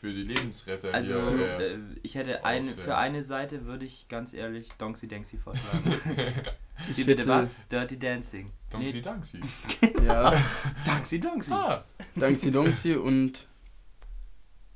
für 0.00 0.12
die 0.14 0.22
Lebensretter 0.22 0.94
Also, 0.94 1.12
hier. 1.12 1.60
Äh, 1.60 1.78
ich 2.02 2.14
hätte 2.14 2.42
eine, 2.42 2.64
für 2.64 2.96
eine 2.96 3.22
Seite 3.22 3.66
würde 3.66 3.84
ich 3.84 4.08
ganz 4.08 4.32
ehrlich 4.32 4.70
Donksy 4.78 5.08
Danksy 5.08 5.36
vorschlagen. 5.36 5.94
Wie 6.96 7.04
bitte 7.04 7.26
was? 7.26 7.68
Dirty 7.68 7.98
Dancing. 7.98 8.50
Donksi 8.70 9.02
Nee. 9.02 9.92
Ja, 10.06 10.32
Donksy 10.86 11.20
Donksy. 11.20 11.52
Ah, 11.52 11.84
Danksi 12.16 12.50
Donksi 12.50 12.94
und 12.94 13.46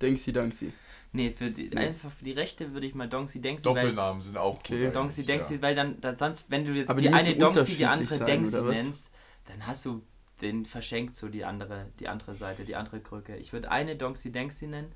Denksi 0.03 0.33
Danksi. 0.33 0.73
Nee, 1.13 1.31
für 1.31 1.51
die, 1.51 1.75
einfach 1.75 2.11
für 2.11 2.25
die 2.25 2.33
Rechte 2.33 2.75
würde 2.75 2.87
ich 2.87 2.95
mal 2.95 3.09
Donksy 3.09 3.41
Danksy, 3.41 3.65
weil 3.67 3.75
Doppelnamen 3.77 4.21
sind 4.21 4.37
auch 4.37 4.59
Okay. 4.59 4.87
gut. 4.87 4.95
Donksy 4.95 5.23
eigentlich, 5.23 5.37
Danksy, 5.39 5.63
weil 5.63 5.75
dann, 5.75 6.01
dann 6.03 6.17
sonst, 6.19 6.51
wenn 6.51 6.67
du 6.67 6.73
jetzt 6.73 6.91
Aber 6.91 7.01
die 7.01 7.09
die 7.09 7.15
eine 7.15 7.35
Donksy, 7.37 7.77
die 7.77 7.87
andere 7.87 8.05
sein, 8.07 8.27
Danksy 8.27 8.61
nennst, 8.61 9.15
dann 9.47 9.67
hast 9.67 9.87
du 9.87 10.03
den 10.43 10.67
verschenkt 10.67 11.17
so 11.17 11.29
die 11.29 11.45
andere, 11.45 11.87
die 12.01 12.09
andere 12.09 12.35
Seite, 12.35 12.65
die 12.65 12.77
andere 12.77 13.01
Krücke. 13.01 13.37
Ich 13.37 13.55
würde 13.55 13.71
eine 13.71 13.97
Donksy 13.97 14.33
Danksy 14.33 14.67
nennen, 14.67 14.93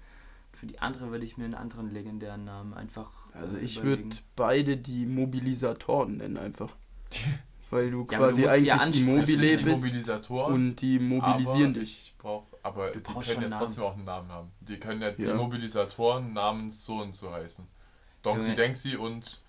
für 0.58 0.66
die 0.66 0.78
andere 0.80 1.10
würde 1.10 1.24
ich 1.24 1.36
mir 1.36 1.44
einen 1.44 1.54
anderen 1.54 1.92
legendären 1.92 2.44
Namen 2.44 2.74
einfach 2.74 3.10
Also 3.32 3.56
ich 3.58 3.82
würde 3.82 4.08
beide 4.36 4.76
die 4.76 5.06
Mobilisatoren 5.06 6.16
nennen 6.16 6.36
einfach. 6.36 6.74
Weil 7.70 7.90
du 7.90 8.06
Ja, 8.10 8.18
quasi 8.18 8.42
du 8.42 8.48
die 8.48 8.72
eigentlich 8.72 8.94
sind 8.94 9.08
immobile 9.08 9.56
die 9.58 9.62
bist 9.62 9.84
Mobilisatoren. 9.84 10.54
und 10.54 10.76
die 10.76 10.98
mobilisieren 10.98 11.70
aber 11.72 11.80
dich. 11.80 11.92
Ich 12.02 12.14
brauch, 12.16 12.46
aber 12.62 12.90
die 12.92 12.98
brauchst 13.00 13.34
können 13.34 13.50
ja 13.50 13.58
trotzdem 13.58 13.84
auch 13.84 13.94
einen 13.94 14.04
Namen 14.06 14.32
haben. 14.32 14.50
Die 14.60 14.78
können 14.78 15.02
ja, 15.02 15.10
die 15.10 15.22
Ja. 15.22 15.34
Mobilisatoren 15.34 16.32
namens 16.32 16.84
so 16.84 17.02
und 17.02 17.14
so 17.14 17.30
heißen. 17.30 17.66
Donksi 18.22 18.48
Junge. 18.48 18.56
Denksi 18.56 18.96
und 18.96 19.40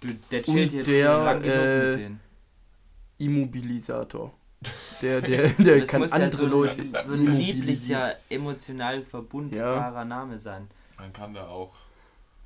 Du, 0.00 0.08
der 0.30 0.42
chillt 0.42 0.72
Und 0.72 0.78
jetzt 0.78 0.86
der, 0.88 1.18
lang 1.24 1.42
genug 1.42 1.56
äh, 1.56 1.90
mit 1.90 1.98
denen. 2.00 2.20
Immobilisator. 3.18 4.32
Der, 5.00 5.20
der, 5.20 5.48
der 5.58 5.78
Das 5.80 5.88
kann 5.88 6.00
muss 6.02 6.12
andere 6.12 6.30
ja 6.30 6.36
so, 6.36 6.46
Leute 6.46 6.80
ein- 6.82 7.04
so 7.04 7.14
ein 7.14 7.26
lieblicher, 7.36 8.14
emotional 8.28 9.02
verbundbarer 9.02 10.04
Name 10.04 10.38
sein. 10.38 10.68
man 10.98 11.12
kann 11.12 11.34
da 11.34 11.46
auch 11.46 11.74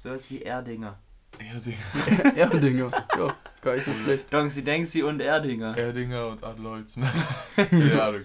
Sowas 0.02 0.30
wie 0.30 0.42
Erdinger. 0.42 0.98
Erdinger, 1.38 2.36
Erdinger. 2.36 2.90
Ja, 3.18 3.34
gar 3.60 3.74
nicht 3.74 3.84
so 3.84 3.92
schlecht. 3.92 4.32
Donksy 4.32 4.62
Denksy 4.64 5.02
und 5.02 5.20
Erdinger. 5.20 5.76
Erdinger 5.76 6.28
und 6.28 6.42
Adolfsen. 6.42 7.04
Keine 7.56 8.02
Ahnung. 8.02 8.20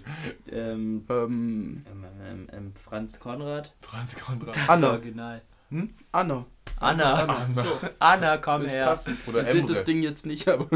Ähm, 0.49 1.05
Ähm, 1.09 1.85
ähm, 1.89 2.05
ähm, 2.25 2.47
ähm, 2.53 2.73
Franz 2.81 3.19
Konrad. 3.19 3.73
Franz 3.81 4.15
Konrad. 4.15 4.55
Das 4.55 4.69
Anna. 4.69 4.91
Original. 4.91 5.41
Anna. 6.11 6.45
Anna. 6.79 7.13
Anna. 7.13 7.65
Anna, 7.99 8.37
komm 8.37 8.63
Das 8.63 8.71
her. 8.71 8.85
passt. 8.85 9.09
Oder 9.27 9.45
Wir 9.45 9.51
sind 9.51 9.69
das. 9.69 9.83
Ding 9.83 10.01
jetzt 10.03 10.25
nicht, 10.25 10.47
aber. 10.47 10.67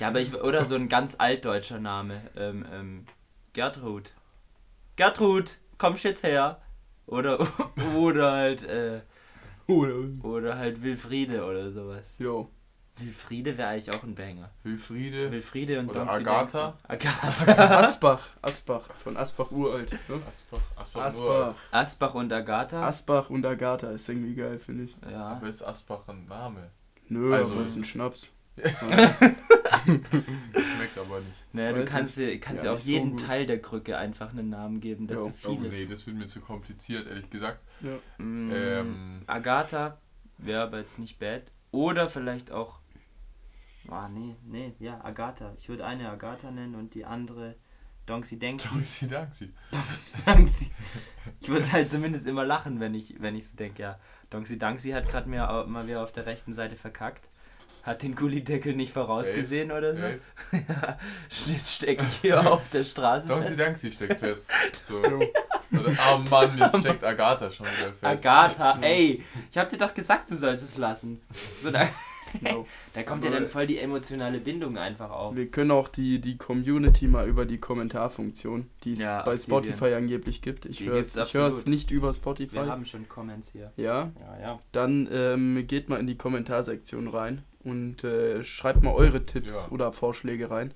Ja, 0.00 0.08
aber 0.08 0.20
ich, 0.20 0.34
oder 0.34 0.64
so 0.64 0.74
ein 0.76 0.88
ganz 0.88 1.16
altdeutscher 1.18 1.78
Name. 1.78 2.20
Ähm, 2.36 2.64
ähm, 2.72 3.06
Gertrud. 3.52 4.12
Gertrud, 4.96 5.50
kommst 5.78 6.04
jetzt 6.04 6.22
her. 6.22 6.60
Oder, 7.06 7.38
oder 7.96 8.32
halt, 8.32 8.62
äh, 8.64 9.00
Oder. 9.66 9.94
oder 10.24 10.56
halt 10.58 10.82
Wilfriede 10.82 11.44
oder 11.44 11.70
sowas. 11.70 12.14
Jo. 12.18 12.48
Wilfriede 12.96 13.58
wäre 13.58 13.70
eigentlich 13.70 13.92
auch 13.94 14.04
ein 14.04 14.14
Banger. 14.14 14.50
Wilfriede. 14.62 15.30
Wilfriede 15.32 15.80
und 15.80 15.90
Oder 15.90 16.00
Donxy 16.06 16.20
Agatha? 16.20 16.78
Agatha. 16.86 17.78
Asbach, 17.80 18.20
Asbach, 18.40 18.82
von 19.02 19.16
Asbach 19.16 19.50
uralt. 19.50 19.90
Ne? 20.08 20.22
Asbach. 20.30 20.60
Asbach. 20.76 21.02
Asbach. 21.04 21.28
Asbach. 21.28 21.54
Asbach 21.72 22.14
und 22.14 22.32
Agatha. 22.32 22.82
Asbach 22.86 23.30
und 23.30 23.44
Agatha 23.44 23.90
ist 23.90 24.08
irgendwie 24.08 24.34
geil, 24.36 24.58
finde 24.58 24.84
ich. 24.84 24.96
ja. 25.10 25.26
Aber 25.26 25.48
ist 25.48 25.62
Asbach 25.62 26.06
ein 26.06 26.26
Name? 26.26 26.70
Nö, 27.08 27.34
Also- 27.34 27.52
aber 27.52 27.62
ist 27.62 27.76
ein 27.76 27.84
Schnaps. 27.84 28.32
Schmeckt 29.84 30.98
aber 30.98 31.20
nicht. 31.20 31.44
Naja, 31.52 31.72
du 31.72 31.84
kannst 31.84 32.16
dir, 32.16 32.38
kannst 32.40 32.64
Ja, 32.64 32.72
dir 32.72 32.78
so 32.78 32.90
jeden 32.90 33.10
gut. 33.12 33.26
Teil 33.26 33.46
der 33.46 33.60
Krücke 33.60 33.96
einfach 33.96 34.30
einen 34.30 34.48
Namen 34.50 34.80
geben. 34.80 35.06
Das 35.06 35.22
Ja. 35.22 35.28
ist 35.28 35.46
Oh 35.46 35.56
vieles. 35.56 35.72
nee, 35.72 35.86
das 35.86 36.06
wird 36.06 36.16
mir 36.16 36.26
zu 36.26 36.40
kompliziert, 36.40 37.06
ehrlich 37.06 37.30
gesagt. 37.30 37.60
Ja. 37.80 37.98
Mm, 38.18 38.48
Ähm. 38.52 39.22
Agatha 39.26 39.98
wäre 40.38 40.62
aber 40.62 40.78
jetzt 40.78 40.98
nicht 40.98 41.18
bad. 41.18 41.42
Oder 41.70 42.08
vielleicht 42.08 42.50
auch. 42.50 42.78
Ah, 43.88 44.08
nee, 44.08 44.34
nee, 44.44 44.74
ja, 44.78 45.04
Agatha. 45.04 45.52
Ich 45.58 45.68
würde 45.68 45.84
eine 45.84 46.08
Agatha 46.08 46.50
nennen 46.50 46.74
und 46.74 46.94
die 46.94 47.04
andere 47.04 47.54
Donxy 48.06 48.38
Denxy. 48.38 48.68
Danksi, 48.68 49.06
Danksi. 49.08 49.52
Danxy. 50.26 50.70
Ich 51.40 51.48
würde 51.48 51.70
halt 51.72 51.90
zumindest 51.90 52.26
immer 52.26 52.44
lachen, 52.44 52.80
wenn 52.80 52.94
ich, 52.94 53.20
wenn 53.20 53.34
ich 53.34 53.48
so 53.48 53.56
denke, 53.56 53.82
ja, 53.82 53.98
Donxy 54.30 54.58
Danxy 54.58 54.90
hat 54.90 55.08
gerade 55.08 55.28
mir 55.28 55.64
mal 55.68 55.86
wieder 55.86 56.02
auf 56.02 56.12
der 56.12 56.26
rechten 56.26 56.52
Seite 56.52 56.76
verkackt. 56.76 57.28
Hat 57.84 58.02
den 58.02 58.14
Gullideckel 58.14 58.74
nicht 58.74 58.92
vorausgesehen 58.92 59.70
oder 59.70 59.94
so. 59.94 60.02
Safe. 60.02 60.20
Ja, 60.68 60.98
jetzt 61.46 61.74
stecke 61.74 62.02
ich 62.08 62.16
hier 62.22 62.40
auf 62.52 62.68
der 62.70 62.82
Straße. 62.84 63.28
Danksi, 63.28 63.52
fest. 63.52 63.60
Danksi 63.60 63.90
steckt 63.92 64.18
fest. 64.18 64.50
So. 64.88 64.98
Oder, 64.98 65.92
oh 66.12 66.18
Mann, 66.30 66.56
jetzt 66.56 66.78
steckt 66.78 67.02
Agatha 67.04 67.50
schon 67.50 67.66
wieder 67.66 67.92
fest. 67.92 68.26
Agatha, 68.26 68.78
ey, 68.80 69.22
ich 69.50 69.58
hab 69.58 69.68
dir 69.68 69.76
doch 69.78 69.92
gesagt, 69.92 70.30
du 70.30 70.36
sollst 70.36 70.62
es 70.64 70.76
lassen. 70.78 71.20
So, 71.58 71.70
da, 71.70 71.88
da 72.94 73.02
kommt 73.02 73.24
ja 73.24 73.30
dann 73.30 73.46
voll 73.46 73.66
die 73.66 73.78
emotionale 73.78 74.38
Bindung 74.38 74.78
einfach 74.78 75.10
auf. 75.10 75.36
Wir 75.36 75.50
können 75.50 75.70
auch 75.72 75.88
die, 75.88 76.20
die 76.20 76.36
Community 76.38 77.06
mal 77.06 77.28
über 77.28 77.44
die 77.44 77.58
Kommentarfunktion, 77.58 78.70
die 78.84 78.92
es 78.92 79.00
Ja, 79.00 79.22
bei. 79.22 79.36
Spotify 79.36 79.94
angeblich 79.94 80.42
gibt. 80.42 80.64
Ich 80.66 80.80
höre 80.80 80.96
es 81.00 81.66
nicht 81.66 81.90
über 81.90 82.08
Wir 82.08 82.14
Spotify. 82.14 82.56
haben 82.58 82.84
schon 82.86 83.08
Comments 83.08 83.50
hier. 83.52 83.72
Ja, 83.76 84.10
Ja, 84.20 84.40
ja. 84.40 84.58
dann 84.72 85.08
ähm, 85.12 85.66
geht 85.66 85.88
mal 85.88 85.98
in 86.00 86.06
die 86.06 86.16
Kommentarsektion 86.16 87.08
rein 87.08 87.42
und 87.64 88.04
äh, 88.04 88.44
schreibt 88.44 88.82
mal 88.82 88.94
eure 88.94 89.24
Tipps 89.26 89.64
Ja. 89.66 89.72
oder 89.72 89.92
Vorschläge 89.92 90.50
rein. 90.50 90.72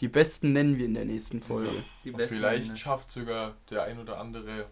Die 0.00 0.08
besten 0.08 0.52
nennen 0.52 0.78
wir 0.78 0.86
in 0.86 0.94
der 0.94 1.04
nächsten 1.04 1.42
Folge. 1.42 1.70
Die 2.04 2.10
besten 2.12 2.36
vielleicht 2.36 2.68
Ende. 2.70 2.76
schafft 2.80 3.10
sogar 3.10 3.56
der 3.70 3.82
ein 3.84 3.98
oder 3.98 4.18
andere 4.18 4.66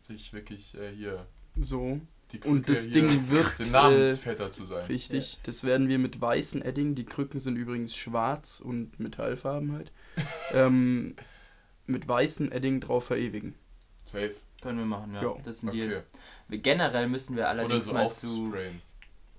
sich 0.00 0.32
wirklich 0.32 0.74
äh, 0.78 0.90
hier 0.94 1.26
So. 1.58 2.00
die 2.32 2.38
Krücke 2.40 2.54
Und 2.54 2.68
das 2.68 2.84
hier 2.84 3.06
Ding 3.06 3.28
wird 3.30 3.58
den 3.58 3.66
äh, 3.66 3.70
Namensvetter 3.70 4.50
zu 4.52 4.64
sein. 4.64 4.86
richtig. 4.86 5.38
Das 5.42 5.64
werden 5.64 5.88
wir 5.88 5.98
mit 5.98 6.20
weißen 6.20 6.62
Edding. 6.62 6.94
Die 6.94 7.04
Krücken 7.04 7.38
sind 7.40 7.56
übrigens 7.56 7.94
schwarz 7.96 8.60
und 8.60 8.98
Metallfarben 8.98 9.72
halt. 9.72 9.92
ähm, 10.54 11.16
mit 11.84 12.08
weißem 12.08 12.50
Edding 12.50 12.80
drauf 12.80 13.04
verewigen. 13.06 13.54
Safe. 14.06 14.34
Können 14.62 14.78
wir 14.78 14.86
machen, 14.86 15.12
ja. 15.14 15.22
Ja. 15.22 15.34
Das 15.44 15.62
ein 15.62 15.68
Okay. 15.68 16.02
Wir, 16.48 16.58
generell 16.58 17.08
müssen 17.08 17.36
wir 17.36 17.42
Oder 17.42 17.50
allerdings 17.50 17.86
so 17.86 17.92
mal 17.92 18.08
zu, 18.10 18.26
aufzusprayen. 18.26 18.80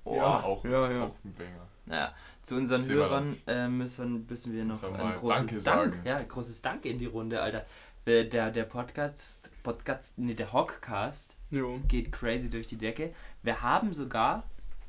Oh, 0.08 0.16
Ja. 0.16 0.44
Auch, 0.44 0.64
ja, 0.66 0.92
ja. 0.92 1.04
auch 1.06 1.16
ein 1.24 1.34
Banger. 1.38 1.68
naja, 1.86 2.14
zu 2.44 2.56
unseren 2.56 2.82
Sehen 2.82 2.98
wir 2.98 3.04
Hörern 3.04 3.38
äh, 3.48 3.68
müssen, 3.68 4.26
müssen 4.28 4.54
wir 4.54 4.64
noch 4.66 4.82
ein 4.84 5.16
großes 5.16 5.64
Danke 5.64 5.64
Dank, 5.64 5.94
sagen. 5.94 6.02
ja, 6.06 6.18
großes 6.22 6.62
Dank 6.62 6.86
in 6.86 6.98
die 7.00 7.06
Runde, 7.06 7.42
Alter. 7.42 7.66
Der, 8.06 8.52
der, 8.52 8.64
Podcast, 8.64 9.50
Podcast, 9.64 10.18
nee, 10.18 10.34
der 10.34 10.54
Hockcast 10.54 11.36
Jo. 11.52 11.78
geht 11.90 12.10
crazy 12.14 12.50
durch 12.50 12.66
die 12.68 12.78
Decke. 12.78 13.14
Wir 13.44 13.62
haben 13.62 13.92
sogar 13.92 14.44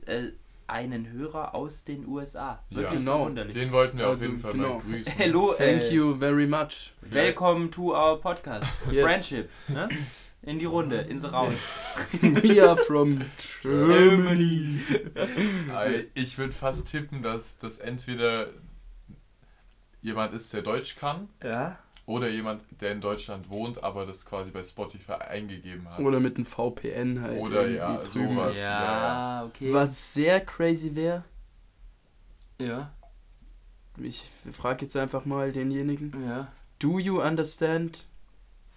äh, 0.06 0.28
einen 0.68 1.10
Hörer 1.10 1.52
aus 1.52 1.84
den 1.84 2.06
USA. 2.06 2.62
Ja. 2.70 2.76
Wirklich 2.76 3.00
Genau. 3.00 3.16
verwunderlich. 3.18 3.54
Den 3.54 3.72
wollten 3.72 3.98
wir 3.98 4.06
auf 4.06 4.12
Also, 4.12 4.26
jeden 4.26 4.38
Fall 4.38 4.52
genau. 4.52 4.74
mal 4.74 4.80
grüßen. 4.82 5.12
Hello, 5.16 5.52
Thank 5.58 5.82
äh, 5.82 5.94
you 5.94 6.16
very 6.16 6.46
much. 6.46 6.92
Welcome 7.00 7.70
to 7.72 7.92
our 7.92 8.20
podcast. 8.20 8.70
Yes. 8.92 9.02
Friendship. 9.04 9.50
Ne? 9.66 9.88
In 10.48 10.58
die 10.58 10.64
Runde, 10.64 10.96
ins 11.00 11.30
Raus. 11.30 11.78
We 12.22 12.62
are 12.66 12.76
from 12.76 13.20
Germany. 13.60 14.80
Also, 15.74 15.98
ich 16.14 16.38
würde 16.38 16.52
fast 16.54 16.90
tippen, 16.90 17.22
dass 17.22 17.58
das 17.58 17.78
entweder 17.78 18.48
jemand 20.00 20.32
ist, 20.32 20.52
der 20.54 20.62
Deutsch 20.62 20.96
kann, 20.96 21.28
Ja. 21.42 21.78
oder 22.06 22.28
jemand, 22.30 22.62
der 22.80 22.92
in 22.92 23.02
Deutschland 23.02 23.50
wohnt, 23.50 23.82
aber 23.84 24.06
das 24.06 24.24
quasi 24.24 24.50
bei 24.50 24.62
Spotify 24.62 25.12
eingegeben 25.12 25.86
hat. 25.90 25.98
Oder 26.00 26.18
mit 26.18 26.36
einem 26.36 26.46
VPN 26.46 27.20
halt. 27.20 27.40
Oder 27.40 27.68
ja, 27.68 27.96
drüben. 27.98 28.34
sowas. 28.36 28.56
Ja, 28.58 29.44
okay. 29.44 29.74
Was 29.74 30.14
sehr 30.14 30.40
crazy 30.40 30.94
wäre, 30.94 31.24
Ja. 32.58 32.90
ich 34.00 34.24
frage 34.50 34.86
jetzt 34.86 34.96
einfach 34.96 35.26
mal 35.26 35.52
denjenigen, 35.52 36.14
Ja. 36.24 36.50
do 36.78 36.98
you 36.98 37.20
understand 37.20 38.06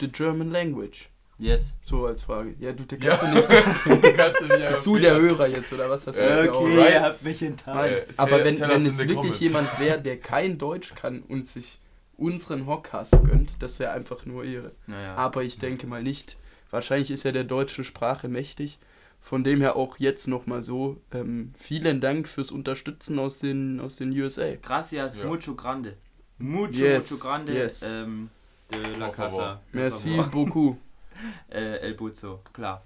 the 0.01 0.09
German 0.09 0.51
language? 0.51 1.07
Yes. 1.41 1.75
So 1.83 2.05
als 2.05 2.21
Frage. 2.21 2.53
Ja, 2.59 2.71
du, 2.71 2.83
Ja. 3.01 3.17
kannst 3.17 3.23
du 3.23 3.27
nicht. 3.29 3.49
Kannst 4.17 4.41
du 4.41 4.45
nicht 4.45 4.69
Bist 4.69 4.85
du 4.85 4.97
der 4.99 5.15
Hörer 5.19 5.47
jetzt 5.47 5.73
oder 5.73 5.89
was 5.89 6.05
hast 6.05 6.19
du 6.19 6.21
da 6.21 6.39
okay. 6.41 6.49
auch? 6.49 6.61
Right. 6.65 6.91
ihr 6.93 7.01
habt 7.01 7.23
mich 7.23 7.41
enttarnt. 7.41 7.81
Nein, 7.81 7.93
Äh, 7.93 8.05
aber 8.17 8.43
wenn, 8.43 8.55
tell 8.55 8.69
wenn 8.69 8.81
in 8.81 8.87
es 8.87 8.97
wirklich 8.99 9.15
comments. 9.17 9.39
jemand 9.39 9.79
wäre, 9.79 9.99
der 9.99 10.19
kein 10.19 10.59
Deutsch 10.59 10.93
kann 10.93 11.23
und 11.27 11.47
sich 11.47 11.79
unseren 12.15 12.67
Hockcast 12.67 13.15
gönnt, 13.25 13.53
das 13.57 13.79
wäre 13.79 13.91
einfach 13.93 14.23
nur 14.27 14.43
Ehre. 14.45 14.71
Naja. 14.85 15.15
Aber 15.15 15.41
ich 15.43 15.57
denke 15.57 15.87
mal 15.87 16.03
nicht. 16.03 16.37
Wahrscheinlich 16.69 17.09
ist 17.09 17.25
er 17.25 17.31
der 17.31 17.43
deutschen 17.43 17.83
Sprache 17.83 18.27
mächtig. 18.29 18.77
Von 19.19 19.43
dem 19.43 19.61
her 19.61 19.75
auch 19.75 19.97
jetzt 19.97 20.27
nochmal 20.27 20.61
so. 20.61 20.97
Ähm, 21.11 21.53
vielen 21.57 22.01
Dank 22.01 22.27
fürs 22.27 22.51
Unterstützen 22.51 23.17
aus 23.17 23.39
den, 23.39 23.79
aus 23.79 23.95
den 23.95 24.11
USA. 24.19 24.55
Gracias, 24.61 25.19
Ja. 25.21 25.25
mucho 25.25 25.55
grande. 25.55 25.95
Mucho, 26.37 26.71
Yes, 26.83 27.09
mucho 27.11 27.23
grande. 27.23 27.53
yes. 27.53 27.81
Ähm, 27.95 28.29
de 28.71 28.79
la 28.99 29.09
casa. 29.09 29.59
Merci 29.73 30.19
beaucoup. 30.31 30.77
Äh, 31.49 31.77
El 31.77 31.93
Buzo, 31.95 32.41
klar. 32.53 32.83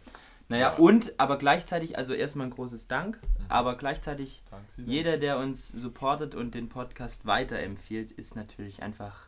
Naja, 0.47 0.71
Ja. 0.71 0.77
und, 0.77 1.19
aber 1.19 1.37
gleichzeitig, 1.37 1.97
also 1.97 2.13
erstmal 2.13 2.47
ein 2.47 2.51
großes 2.51 2.87
Dank, 2.87 3.19
aber 3.49 3.75
gleichzeitig 3.77 4.43
Danke, 4.51 4.65
Jeder, 4.91 5.17
der 5.17 5.39
uns 5.39 5.67
supportet 5.69 6.35
und 6.35 6.53
den 6.55 6.69
Podcast 6.69 7.25
weiterempfiehlt, 7.25 8.11
ist 8.11 8.35
natürlich 8.35 8.83
einfach, 8.83 9.27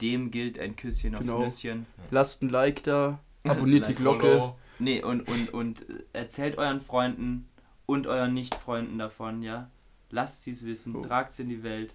dem 0.00 0.30
gilt 0.30 0.58
ein 0.58 0.74
Küsschen 0.76 1.14
aufs 1.14 1.24
Genau. 1.26 1.40
Nüsschen. 1.40 1.86
Lasst 2.10 2.42
ein 2.42 2.48
Like 2.48 2.82
da. 2.84 3.18
Abonniert 3.44 3.86
die 3.88 3.94
Glocke. 3.94 4.26
Follow. 4.26 4.56
Nee, 4.78 5.02
und, 5.02 5.28
und, 5.28 5.52
und 5.54 5.88
äh, 5.88 6.02
erzählt 6.14 6.58
euren 6.58 6.80
Freunden 6.80 7.48
und 7.86 8.06
euren 8.06 8.34
Nicht-Freunden 8.34 8.98
davon, 8.98 9.42
ja. 9.42 9.70
Lasst 10.10 10.44
sie 10.44 10.50
es 10.52 10.64
wissen, 10.66 10.96
Oh. 10.96 11.02
tragt 11.02 11.32
es 11.32 11.38
in 11.40 11.48
die 11.48 11.62
Welt. 11.62 11.94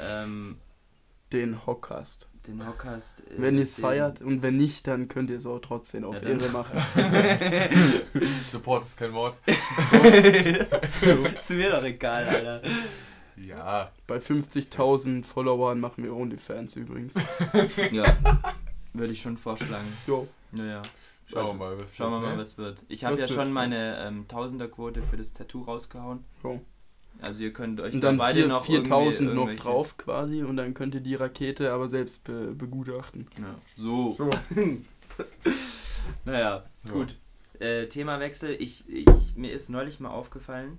Ähm, 0.00 0.58
Den 1.32 1.64
Hockcast. 1.66 2.28
Den 2.48 2.66
Hockcast. 2.66 3.20
äh, 3.20 3.24
Wenn 3.36 3.56
ihr 3.56 3.62
es 3.62 3.74
feiert 3.74 4.22
und 4.22 4.42
wenn 4.42 4.56
nicht, 4.56 4.86
dann 4.86 5.08
könnt 5.08 5.30
ihr 5.30 5.36
es 5.36 5.46
auch 5.46 5.60
trotzdem 5.60 6.04
auf 6.04 6.22
Ja, 6.22 6.30
Ehre 6.30 6.48
machen. 6.48 6.78
Support 8.44 8.84
ist 8.84 8.96
kein 8.96 9.12
Wort. 9.12 9.36
ist 9.46 11.50
mir 11.50 11.70
doch 11.70 11.84
egal, 11.84 12.24
Alter. 12.24 12.62
Ja, 13.36 13.92
Bei 14.06 14.18
50.000 14.18 15.24
Followern 15.24 15.78
machen 15.78 16.02
wir 16.02 16.14
OnlyFans 16.14 16.76
übrigens. 16.76 17.14
Ja, 17.92 18.16
würde 18.92 19.12
ich 19.12 19.22
schon 19.22 19.36
vorschlagen. 19.36 19.86
Jo. 20.06 20.26
Naja, 20.50 20.82
schauen 21.26 21.46
wir 21.46 21.54
mal, 21.54 21.78
was 21.78 21.94
schauen 21.94 22.10
wir 22.10 22.20
wird, 22.20 22.30
mal, 22.30 22.36
ne? 22.36 22.40
was 22.40 22.58
wird. 22.58 22.78
Ich 22.88 23.04
habe 23.04 23.14
ja 23.16 23.28
wird, 23.28 23.30
schon 23.30 23.52
meine 23.52 23.98
ähm, 24.00 24.26
Tausenderquote 24.26 25.02
für 25.02 25.16
das 25.16 25.34
Tattoo 25.34 25.62
rausgehauen. 25.62 26.24
Jo. 26.42 26.60
Also 27.20 27.42
ihr 27.42 27.52
könnt 27.52 27.80
euch 27.80 27.94
Und 27.94 28.00
da 28.00 28.08
dann 28.08 28.18
beide 28.18 28.40
vier- 28.40 28.48
noch 28.48 28.64
4000 28.64 29.34
noch 29.34 29.52
drauf 29.54 29.96
quasi 29.96 30.42
und 30.44 30.56
dann 30.56 30.72
könnt 30.74 30.94
ihr 30.94 31.00
die 31.00 31.16
Rakete 31.16 31.72
aber 31.72 31.88
selbst 31.88 32.24
be 32.24 32.54
begutachten. 32.54 33.26
Ja, 33.38 33.54
so. 33.76 34.16
naja, 36.24 36.64
Ja. 36.84 36.90
gut. 36.92 37.16
Äh, 37.58 37.86
Themawechsel. 37.88 38.50
Ich, 38.60 38.88
ich, 38.88 39.34
mir 39.34 39.52
ist 39.52 39.68
neulich 39.68 39.98
mal 39.98 40.10
aufgefallen, 40.10 40.78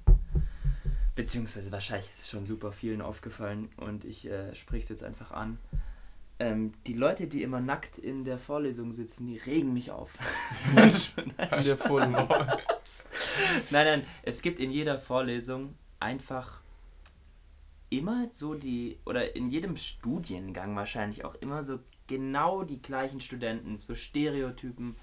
beziehungsweise 1.16 1.72
wahrscheinlich 1.74 2.10
ist 2.10 2.20
es 2.20 2.30
schon 2.30 2.46
super 2.46 2.72
vielen 2.72 3.02
aufgefallen 3.02 3.70
und 3.78 4.06
ich 4.06 4.30
äh, 4.30 4.56
spreche 4.56 4.84
es 4.84 4.90
jetzt 4.90 5.04
einfach 5.04 5.32
an. 5.32 5.58
Ähm, 6.42 6.72
die 6.88 6.94
Leute, 6.94 7.28
die 7.28 7.44
immer 7.44 7.60
nackt 7.60 7.98
in 7.98 8.24
der 8.24 8.38
Vorlesung 8.38 8.94
sitzen, 8.94 9.28
die 9.28 9.36
regen 9.40 9.74
mich 9.74 9.92
auf. 9.92 10.14
In 10.78 11.66
der 11.66 11.76
Vorlesung. 11.78 12.30
Nein, 12.30 13.86
nein, 13.86 14.06
es 14.24 14.42
gibt 14.42 14.62
in 14.62 14.72
jeder 14.72 15.00
Vorlesung 15.00 15.76
einfach 16.00 16.62
immer 17.90 18.28
so 18.32 18.54
die, 18.54 18.98
oder 19.06 19.36
in 19.36 19.50
jedem 19.50 19.76
Studiengang 19.76 20.76
wahrscheinlich 20.76 21.26
auch 21.26 21.36
immer 21.36 21.64
so 21.64 21.80
genau 22.08 22.64
die 22.64 22.82
gleichen 22.82 23.22
Studenten, 23.22 23.78
so 23.78 23.96
Stereotypen 23.96 24.96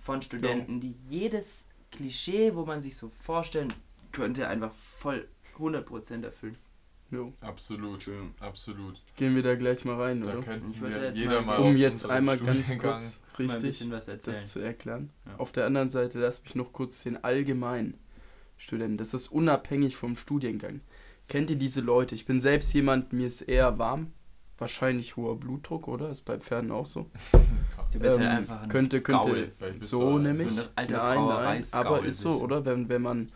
von 0.00 0.20
Studenten, 0.22 0.80
die 0.80 0.94
jedes 1.08 1.64
Klischee, 1.90 2.54
wo 2.54 2.64
man 2.66 2.80
sich 2.80 2.96
so 2.96 3.10
vorstellen 3.22 3.72
könnte, 4.12 4.48
einfach 4.48 4.72
voll 4.98 5.26
100% 5.58 6.24
erfüllen. 6.24 6.56
Jo. 7.10 7.32
Absolut, 7.40 8.08
absolut. 8.40 9.00
Gehen 9.16 9.36
wir 9.36 9.42
da 9.42 9.54
gleich 9.54 9.84
mal 9.84 10.00
rein, 10.00 10.22
Da 10.22 10.32
oder? 10.32 10.42
könnten 10.42 10.70
Ich 10.72 10.80
würde 10.80 11.06
jetzt 11.06 11.18
jeder 11.18 11.42
mal- 11.42 11.58
mal 11.60 11.68
Um 11.68 11.76
jetzt 11.76 12.06
einmal 12.08 12.36
ganz 12.38 12.76
kurz 12.78 13.20
ein 13.38 13.46
richtig 13.46 13.60
bisschen 13.62 13.90
was 13.92 14.08
erzählen. 14.08 14.36
das 14.36 14.48
zu 14.50 14.58
erklären. 14.58 15.10
Ja. 15.26 15.36
Auf 15.36 15.52
der 15.52 15.66
anderen 15.66 15.90
Seite 15.90 16.18
lass 16.18 16.42
mich 16.42 16.54
noch 16.56 16.72
kurz 16.72 17.02
den 17.04 17.22
allgemeinen 17.22 17.96
Studenten, 18.56 18.96
das 18.96 19.14
ist 19.14 19.28
unabhängig 19.28 19.96
vom 19.96 20.16
Studiengang. 20.16 20.80
kennt 21.28 21.50
ihr 21.50 21.56
diese 21.56 21.80
Leute? 21.80 22.14
Ich 22.14 22.26
bin 22.26 22.40
selbst 22.40 22.72
jemand, 22.74 23.12
mir 23.12 23.26
ist 23.26 23.42
eher 23.42 23.78
warm. 23.78 24.12
Wahrscheinlich 24.56 25.16
hoher 25.16 25.36
Blutdruck, 25.38 25.88
oder? 25.88 26.10
Ist 26.10 26.22
bei 26.22 26.38
Pferden 26.38 26.70
auch 26.70 26.86
so. 26.86 27.10
Du 27.92 28.00
bist 28.00 28.16
Ähm, 28.16 28.22
halt 28.22 28.38
einfach 28.38 28.62
ein 28.62 28.68
könnte, 28.68 29.00
könnte 29.00 29.52
so 29.78 30.00
also 30.06 30.18
nämlich. 30.18 30.56
Nein, 30.76 30.88
nein, 30.88 31.64
aber 31.72 32.04
ist 32.04 32.18
so, 32.18 32.40
oder? 32.42 32.64
Wenn, 32.64 32.88
wenn 32.88 33.02
man, 33.02 33.26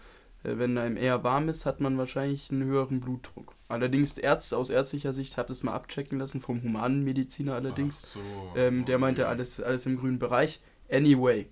äh, 0.42 0.58
wenn 0.58 0.76
einem 0.78 0.96
eher 0.96 1.22
warm 1.22 1.48
ist, 1.48 1.64
hat 1.64 1.80
man 1.80 1.96
wahrscheinlich 1.96 2.50
einen 2.50 2.64
höheren 2.64 2.98
Blutdruck. 2.98 3.54
Allerdings 3.68 4.18
Ärzte 4.18 4.56
aus 4.56 4.70
ärztlicher 4.70 5.12
Sicht, 5.12 5.32
ich 5.32 5.38
habe 5.38 5.46
das 5.48 5.62
mal 5.62 5.74
abchecken 5.74 6.18
lassen 6.18 6.40
vom 6.40 6.60
humanen 6.62 7.04
Mediziner 7.04 7.54
allerdings. 7.54 8.00
Ach 8.02 8.06
so. 8.14 8.20
Ähm, 8.56 8.84
der 8.84 8.98
meinte 8.98 9.22
Okay. 9.22 9.30
alles, 9.30 9.60
alles 9.60 9.86
im 9.86 9.96
grünen 9.96 10.18
Bereich. 10.18 10.60
Anyway, 10.90 11.48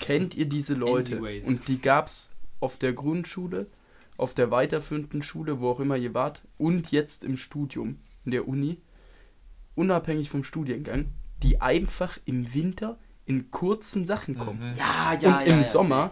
kennt 0.00 0.34
ihr 0.34 0.46
diese 0.46 0.74
Leute? 0.74 1.16
Anyways. 1.16 1.46
Und 1.48 1.66
die 1.68 1.80
gab's 1.80 2.33
auf 2.64 2.78
der 2.78 2.94
Grundschule, 2.94 3.66
auf 4.16 4.32
der 4.32 4.50
weiterführenden 4.50 5.22
Schule, 5.22 5.60
wo 5.60 5.68
auch 5.68 5.80
immer 5.80 5.96
ihr 5.96 6.14
wart, 6.14 6.42
und 6.56 6.90
jetzt 6.90 7.22
im 7.22 7.36
Studium, 7.36 7.98
in 8.24 8.30
der 8.30 8.48
Uni, 8.48 8.80
unabhängig 9.74 10.30
vom 10.30 10.44
Studiengang, 10.44 11.10
die 11.42 11.60
einfach 11.60 12.18
im 12.24 12.54
Winter 12.54 12.98
in 13.26 13.50
kurzen 13.50 14.06
Sachen 14.06 14.38
kommen. 14.38 14.70
Mhm. 14.70 14.78
Ja, 14.78 15.14
ja, 15.20 15.28
und 15.28 15.46
ja. 15.46 15.52
im 15.52 15.56
ja, 15.56 15.62
Sommer 15.62 16.10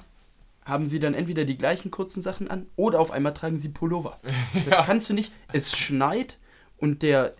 haben 0.64 0.86
sie 0.86 1.00
dann 1.00 1.14
entweder 1.14 1.44
die 1.46 1.56
gleichen 1.56 1.90
kurzen 1.90 2.22
Sachen 2.22 2.48
an 2.50 2.66
oder 2.76 3.00
auf 3.00 3.10
einmal 3.10 3.32
tragen 3.32 3.58
sie 3.58 3.70
Pullover. 3.70 4.20
Das 4.66 4.84
kannst 4.86 5.08
du 5.08 5.14
nicht. 5.14 5.32
Es 5.52 5.76
schneit 5.76 6.38
und 6.76 7.02
der 7.02 7.32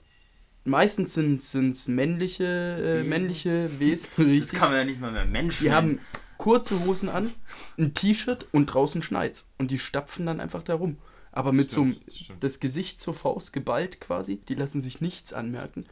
meistens 0.65 1.15
sind 1.15 1.39
es 1.39 1.89
männliche 1.89 2.45
äh, 2.45 2.99
Wesen. 3.01 3.09
männliche 3.09 3.79
Wesen, 3.79 4.09
Das 4.17 4.27
richtig. 4.27 4.59
kann 4.59 4.71
man 4.71 4.79
ja 4.79 4.85
nicht 4.85 5.01
mal 5.01 5.13
mehr 5.13 5.27
Menschen 5.27 5.65
Die 5.65 5.71
haben 5.73 5.99
kurze 6.43 6.85
Hosen 6.85 7.09
an, 7.09 7.31
ein 7.79 7.95
T-Shirt 7.95 8.47
und 8.51 8.67
draußen 8.67 9.01
schneit's 9.01 9.47
und 9.59 9.71
die 9.71 9.79
stapfen 9.79 10.27
dann 10.27 10.41
einfach 10.41 10.65
da 10.65 10.75
rum. 10.75 10.97
Aber 11.31 11.53
mit 11.53 11.71
so 11.71 11.83
einem 11.83 11.93
Stimmt, 11.93 12.13
stimmt. 12.15 12.45
das 12.45 12.59
Gesicht 12.59 12.99
zur 12.99 13.15
Faust 13.15 13.53
geballt 13.53 14.01
quasi, 14.01 14.41
die 14.49 14.57
lassen 14.57 14.81
sich 14.81 15.01
nichts 15.01 15.33
anmerken. 15.33 15.85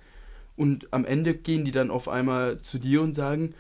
Und 0.57 0.93
am 0.93 1.05
Ende 1.05 1.35
gehen 1.35 1.65
die 1.65 1.71
dann 1.71 1.93
auf 1.93 2.09
einmal 2.09 2.61
zu 2.63 2.81
dir 2.81 3.01
und 3.01 3.13
sagen, 3.13 3.55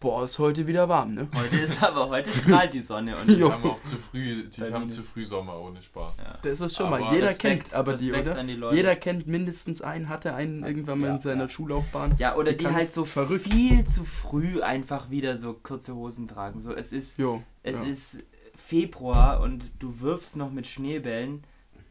boah, 0.00 0.24
ist 0.24 0.38
heute 0.38 0.66
wieder 0.66 0.88
warm, 0.88 1.14
ne? 1.14 1.28
Heute 1.34 1.56
ist 1.56 1.82
aber, 1.82 2.08
heute 2.08 2.30
strahlt 2.32 2.72
die 2.74 2.80
Sonne 2.80 3.16
und 3.16 3.28
Die 3.30 3.42
haben 3.42 3.64
auch 3.64 3.82
zu 3.82 3.96
früh, 3.96 4.44
die 4.48 4.72
haben 4.72 4.88
zu 4.88 5.02
früh 5.02 5.24
Sommer 5.24 5.60
ohne 5.60 5.82
Spaß. 5.82 6.18
Ja. 6.18 6.38
Das 6.42 6.60
ist 6.60 6.76
schon 6.76 6.86
Aber 6.86 7.00
mal, 7.00 7.14
jeder 7.14 7.28
Respekt- 7.30 7.64
kennt 7.64 7.74
aber 7.74 7.94
die, 7.94 8.10
Respekt 8.10 8.28
oder? 8.28 8.38
an 8.38 8.46
die 8.46 8.54
Leute. 8.54 8.76
Jeder 8.76 8.96
kennt 8.96 9.26
mindestens 9.26 9.82
einen, 9.82 10.08
hatte 10.08 10.34
einen 10.34 10.62
irgendwann 10.62 11.00
mal 11.00 11.06
Ja, 11.08 11.14
in 11.14 11.18
seiner 11.20 11.42
ja. 11.42 11.48
Schullaufbahn. 11.48 12.14
Ja, 12.18 12.36
oder 12.36 12.52
die 12.52 12.64
kann 12.64 12.74
halt 12.74 12.92
so 12.92 13.04
verrückt. 13.04 13.48
viel 13.48 13.84
zu 13.86 14.04
früh 14.04 14.62
einfach 14.62 15.10
wieder 15.10 15.36
so 15.36 15.52
kurze 15.54 15.94
Hosen 15.94 16.28
tragen. 16.28 16.60
So, 16.60 16.72
es 16.74 16.92
ist, 16.92 17.18
Jo, 17.18 17.42
es 17.62 17.82
ja. 17.82 17.88
ist 17.88 18.22
Februar 18.54 19.40
und 19.40 19.70
du 19.78 20.00
wirfst 20.00 20.36
noch 20.36 20.50
mit 20.50 20.66
Schneebällen 20.66 21.44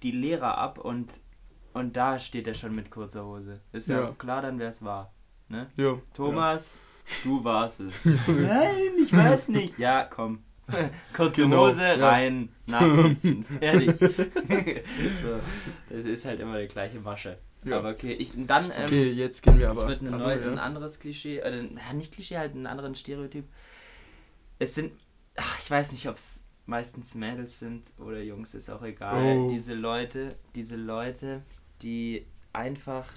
die 0.03 0.11
Lehrer 0.11 0.57
ab 0.57 0.77
und, 0.77 1.09
und 1.73 1.97
da 1.97 2.19
steht 2.19 2.47
er 2.47 2.53
schon 2.53 2.75
mit 2.75 2.91
kurzer 2.91 3.25
Hose. 3.25 3.61
Ist 3.71 3.89
ja, 3.89 4.01
Ja. 4.01 4.11
klar 4.17 4.41
dann, 4.41 4.59
wer 4.59 4.69
es 4.69 4.83
war. 4.83 5.11
Ne? 5.49 5.67
Jo, 5.75 6.01
Thomas, 6.13 6.83
du 7.23 7.43
warst 7.43 7.81
es. 7.81 7.93
Nein, 8.05 8.91
ich 9.03 9.13
weiß 9.13 9.47
nicht. 9.49 9.77
Ja, 9.79 10.03
komm. 10.05 10.43
Kurze 11.13 11.43
Genau, 11.43 11.67
Hose, 11.67 11.81
ja. 11.81 12.09
rein, 12.09 12.49
nachsitzen. 12.65 13.45
Fertig. 13.59 13.89
so, 13.99 15.39
das 15.89 16.05
ist 16.05 16.25
halt 16.25 16.39
immer 16.41 16.59
die 16.59 16.67
gleiche 16.67 16.99
Masche. 16.99 17.37
Ja. 17.63 17.77
Aber 17.79 17.89
okay, 17.91 18.13
ich, 18.13 18.31
dann 18.47 18.65
ähm, 18.65 18.83
Okay, 18.85 19.11
jetzt 19.11 19.41
gehen 19.43 19.55
wir 19.59 19.63
ich 19.63 19.69
aber. 19.69 19.87
würde 19.87 20.05
ein, 20.07 20.13
Achso, 20.13 20.27
neu, 20.27 20.39
ja. 20.39 20.51
ein 20.51 20.59
anderes 20.59 20.99
Klischee, 20.99 21.39
oder 21.41 21.63
na, 21.63 21.93
nicht 21.93 22.13
Klischee, 22.13 22.37
halt 22.37 22.53
einen 22.53 22.67
anderen 22.67 22.95
Stereotyp. 22.95 23.45
Es 24.59 24.75
sind, 24.75 24.91
ach, 25.37 25.59
ich 25.59 25.71
weiß 25.71 25.91
nicht, 25.93 26.07
ob 26.09 26.15
es 26.15 26.45
meistens 26.65 27.15
Mädels 27.15 27.59
sind 27.59 27.83
oder 27.97 28.21
Jungs, 28.21 28.53
ist 28.53 28.69
auch 28.69 28.83
egal. 28.83 29.37
Oh. 29.37 29.49
Diese 29.49 29.73
Leute, 29.73 30.35
diese 30.55 30.75
Leute, 30.75 31.43
die 31.81 32.25
einfach 32.51 33.07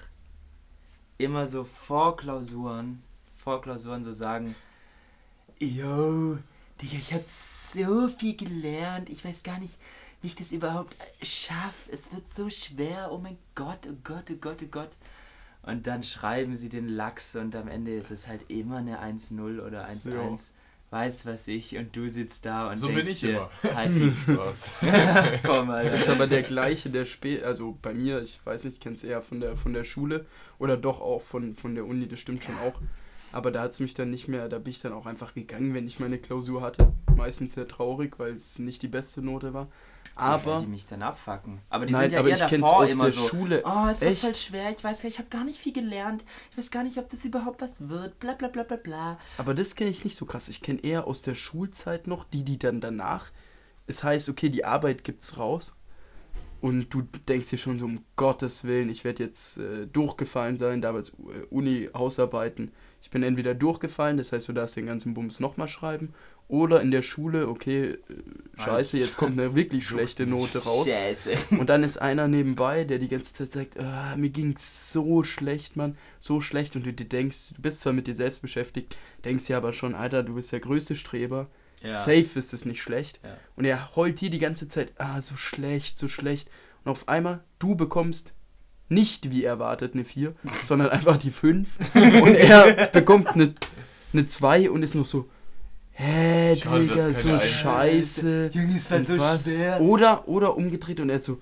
immer 1.19 1.47
so 1.47 1.65
vor 1.65 2.17
Klausuren, 2.17 3.03
vor 3.43 3.61
Klausuren 3.63 4.05
so 4.05 4.13
sagen, 4.13 4.55
yo, 5.59 6.39
Digga, 6.81 6.97
ich 6.99 7.13
hab 7.15 7.25
so 7.75 8.09
viel 8.09 8.37
gelernt, 8.37 9.09
ich 9.11 9.25
weiß 9.25 9.43
gar 9.43 9.59
nicht, 9.59 9.79
wie 10.23 10.29
ich 10.29 10.35
das 10.37 10.53
überhaupt 10.53 10.95
schaffe. 11.23 11.91
Es 11.93 12.13
wird 12.13 12.29
so 12.29 12.51
schwer, 12.51 13.11
oh 13.13 13.19
mein 13.19 13.39
Gott, 13.55 13.79
oh 13.89 13.97
Gott, 14.05 14.25
oh 14.31 14.37
Gott, 14.41 14.59
oh 14.63 14.67
Gott. 14.71 14.91
Und 15.63 15.87
dann 15.87 16.03
schreiben 16.03 16.55
sie 16.55 16.69
den 16.71 16.89
Lachs 16.89 17.37
und 17.37 17.55
am 17.55 17.69
Ende 17.69 17.95
ist 17.95 18.11
es 18.11 18.27
halt 18.27 18.49
immer 18.49 18.79
eine 18.79 19.03
1-0 19.03 19.61
oder 19.61 19.87
1-1. 19.89 20.11
Ja. 20.11 20.37
Weiß 20.93 21.25
was 21.25 21.47
ich 21.47 21.77
und 21.77 21.95
du 21.95 22.09
sitzt 22.09 22.45
da 22.47 22.69
und 22.69 22.79
So 22.79 22.89
denkst 22.89 23.03
bin 23.05 23.13
ich 23.13 23.21
dir, 23.21 23.49
immer. 23.63 23.77
halt 23.77 23.93
die 23.95 24.11
Spaß. 24.33 24.71
Komm, 25.47 25.69
Das 25.69 25.85
ist 25.87 25.93
Alter. 26.01 26.13
aber 26.13 26.27
der 26.27 26.43
gleiche, 26.43 26.91
der 26.91 27.05
spät, 27.05 27.45
also 27.45 27.79
bei 27.81 27.95
mir, 27.95 28.21
ich 28.23 28.41
weiß 28.45 28.65
nicht, 28.65 28.75
ich 28.75 28.81
kenne 28.81 28.97
es 28.97 29.05
eher 29.05 29.23
von 29.23 29.39
der, 29.39 29.57
von 29.57 29.73
der 29.73 29.85
Schule 29.85 30.27
oder 30.59 30.77
doch 30.77 31.01
auch 31.01 31.23
von, 31.23 31.55
von 31.55 31.77
der 31.77 31.87
Uni, 31.87 32.09
das 32.09 32.19
stimmt 32.19 32.43
schon 32.43 32.59
auch. 32.59 32.75
Aber 33.33 33.51
da 33.51 33.63
hat 33.63 33.73
es 33.73 33.81
mich 33.81 33.95
dann 33.95 34.11
nicht 34.11 34.29
mehr, 34.29 34.49
da 34.49 34.59
bin 34.59 34.71
ich 34.71 34.81
dann 34.81 34.93
auch 34.93 35.07
einfach 35.07 35.35
gegangen, 35.35 35.75
wenn 35.75 35.87
ich 35.87 36.01
meine 36.01 36.19
Klausur 36.19 36.63
hatte. 36.63 36.93
Meistens 37.17 37.55
sehr 37.55 37.69
traurig, 37.69 38.19
weil 38.19 38.35
es 38.35 38.59
nicht 38.59 38.83
die 38.83 38.89
beste 38.89 39.23
Note 39.23 39.55
war. 39.55 39.69
Aber, 40.17 40.61
die 40.61 40.67
mich 40.67 40.87
dann 40.87 41.03
abfacken. 41.03 41.61
Aber 41.71 41.87
die 41.87 41.93
nein, 41.93 42.03
sind 42.03 42.13
ja 42.13 42.19
aber 42.19 42.29
eher 42.29 42.35
ich 42.35 42.47
kenne 42.47 42.65
es 42.65 42.71
davor 42.71 42.85
aus 42.85 42.91
immer 42.91 43.05
der 43.05 43.13
so. 43.13 43.29
Schule. 43.29 43.63
Oh, 43.65 43.87
es 43.89 44.01
wird 44.01 44.13
Echt? 44.13 44.21
voll 44.21 44.35
schwer. 44.35 44.71
Ich 44.71 44.83
weiß 44.83 45.03
gar 45.03 45.07
nicht, 45.07 45.15
ich 45.15 45.19
habe 45.19 45.29
gar 45.31 45.45
nicht 45.45 45.59
viel 45.59 45.73
gelernt. 45.73 46.25
Ich 46.51 46.59
weiß 46.59 46.71
gar 46.71 46.83
nicht, 46.83 46.99
ob 46.99 47.09
das 47.09 47.25
überhaupt 47.25 47.63
was 47.63 47.89
wird. 47.89 48.19
Bla 48.19 48.35
bla 48.35 48.49
bla 48.49 48.65
bla 48.65 48.77
bla. 48.77 49.19
Aber 49.39 49.55
das 49.55 49.77
kenne 49.77 49.91
ich 49.91 50.05
nicht 50.05 50.17
so 50.17 50.27
krass. 50.27 50.49
Ich 50.49 50.61
kenne 50.61 50.83
eher 50.83 51.07
aus 51.07 51.23
der 51.23 51.35
Schulzeit 51.35 52.07
noch, 52.07 52.25
die, 52.25 52.45
die 52.45 52.59
dann 52.59 52.81
danach. 52.81 53.31
Es 53.87 54.03
heißt, 54.03 54.29
okay, 54.29 54.49
die 54.49 54.65
Arbeit 54.65 55.05
gibt's 55.05 55.39
raus. 55.39 55.75
Und 56.61 56.93
du 56.93 57.03
denkst 57.03 57.49
dir 57.49 57.59
schon 57.59 57.79
so, 57.79 57.87
um 57.87 58.05
Gottes 58.17 58.65
Willen, 58.65 58.91
ich 58.91 59.05
werde 59.05 59.25
jetzt 59.25 59.57
äh, 59.59 59.87
durchgefallen 59.87 60.59
sein, 60.59 60.83
damals 60.83 61.11
äh, 61.11 61.47
Uni, 61.49 61.89
Hausarbeiten. 61.95 62.73
Ich 63.03 63.11
bin 63.11 63.23
entweder 63.23 63.55
durchgefallen, 63.55 64.17
das 64.17 64.33
heißt, 64.33 64.49
du 64.49 64.53
darfst 64.53 64.77
den 64.77 64.87
ganzen 64.87 65.15
Bums 65.15 65.41
nochmal 65.41 65.69
schreiben. 65.69 66.13
Oder 66.49 66.81
in 66.81 66.91
der 66.91 67.03
Schule, 67.03 67.47
okay, 67.47 67.91
äh, 67.91 67.99
scheiße, 68.61 68.99
jetzt 68.99 69.17
kommt 69.17 69.39
eine 69.39 69.55
wirklich 69.55 69.87
schlechte 69.87 70.27
Note 70.27 70.59
raus. 70.59 70.89
Scheiße. 70.89 71.57
Und 71.57 71.71
dann 71.71 71.85
ist 71.85 72.03
einer 72.03 72.27
nebenbei, 72.27 72.83
der 72.83 72.99
die 72.99 73.07
ganze 73.07 73.33
Zeit 73.33 73.53
sagt, 73.53 73.79
ah, 73.79 74.17
mir 74.17 74.31
ging's 74.31 74.93
so 74.93 75.23
schlecht, 75.23 75.77
Mann, 75.77 75.97
so 76.19 76.41
schlecht. 76.41 76.75
Und 76.75 76.85
du 76.85 76.93
dir 76.93 77.07
denkst, 77.07 77.55
du 77.55 77.63
bist 77.63 77.81
zwar 77.81 77.93
mit 77.93 78.09
dir 78.09 78.17
selbst 78.17 78.43
beschäftigt, 78.43 78.97
denkst 79.25 79.47
dir 79.47 79.57
aber 79.57 79.73
schon, 79.73 79.95
Alter, 79.95 80.25
du 80.25 80.35
bist 80.35 80.51
der 80.51 80.59
größte 80.59 80.97
Streber. 80.97 81.47
Ja. 81.85 81.95
Safe 81.95 82.29
ist 82.35 82.53
es 82.53 82.65
nicht 82.65 82.83
schlecht. 82.83 83.21
Ja. 83.23 83.37
Und 83.55 83.65
er 83.65 83.95
heult 83.95 84.21
dir 84.21 84.31
die 84.31 84.41
ganze 84.41 84.67
Zeit, 84.67 84.93
ah, 84.99 85.21
so 85.23 85.37
schlecht, 85.37 85.99
so 85.99 86.09
schlecht. 86.09 86.51
Und 86.85 86.91
auf 86.91 87.09
einmal, 87.09 87.45
du 87.61 87.77
bekommst 87.77 88.35
nicht 88.91 89.31
wie 89.31 89.45
erwartet 89.45 89.95
eine 89.95 90.05
4, 90.05 90.35
sondern 90.63 90.91
einfach 90.91 91.17
die 91.17 91.31
5. 91.31 91.79
Und 92.23 92.35
er 92.35 92.87
bekommt 92.93 93.29
eine, 93.29 93.55
eine 94.13 94.27
2 94.27 94.69
und 94.71 94.83
ist 94.83 94.95
noch 94.95 95.07
so, 95.07 95.29
hä, 95.93 96.57
Schade, 96.57 96.81
Digga, 96.87 97.13
so 97.13 97.29
ist. 97.31 97.45
scheiße. 97.45 98.51
Junge, 98.53 98.75
war 98.91 98.99
Und 98.99 99.07
so 99.07 99.19
was? 99.19 99.45
schwer. 99.45 99.81
Oder, 99.81 100.29
oder 100.29 100.57
umgedreht 100.57 101.01
und 101.01 101.09
er 101.11 101.21
so, 101.21 101.41